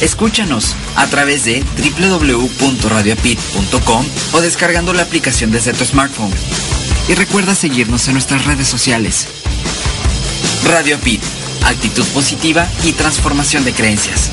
Escúchanos 0.00 0.76
a 0.94 1.06
través 1.06 1.44
de 1.44 1.64
www.radioapit.com 1.98 4.06
o 4.32 4.40
descargando 4.40 4.92
la 4.92 5.02
aplicación 5.02 5.50
desde 5.50 5.72
tu 5.72 5.84
smartphone. 5.84 6.32
Y 7.08 7.14
recuerda 7.14 7.54
seguirnos 7.54 8.06
en 8.08 8.14
nuestras 8.14 8.44
redes 8.44 8.68
sociales. 8.68 9.28
Radio 10.64 10.96
Apit, 10.96 11.22
actitud 11.64 12.04
positiva 12.08 12.68
y 12.82 12.92
transformación 12.92 13.64
de 13.64 13.72
creencias. 13.72 14.30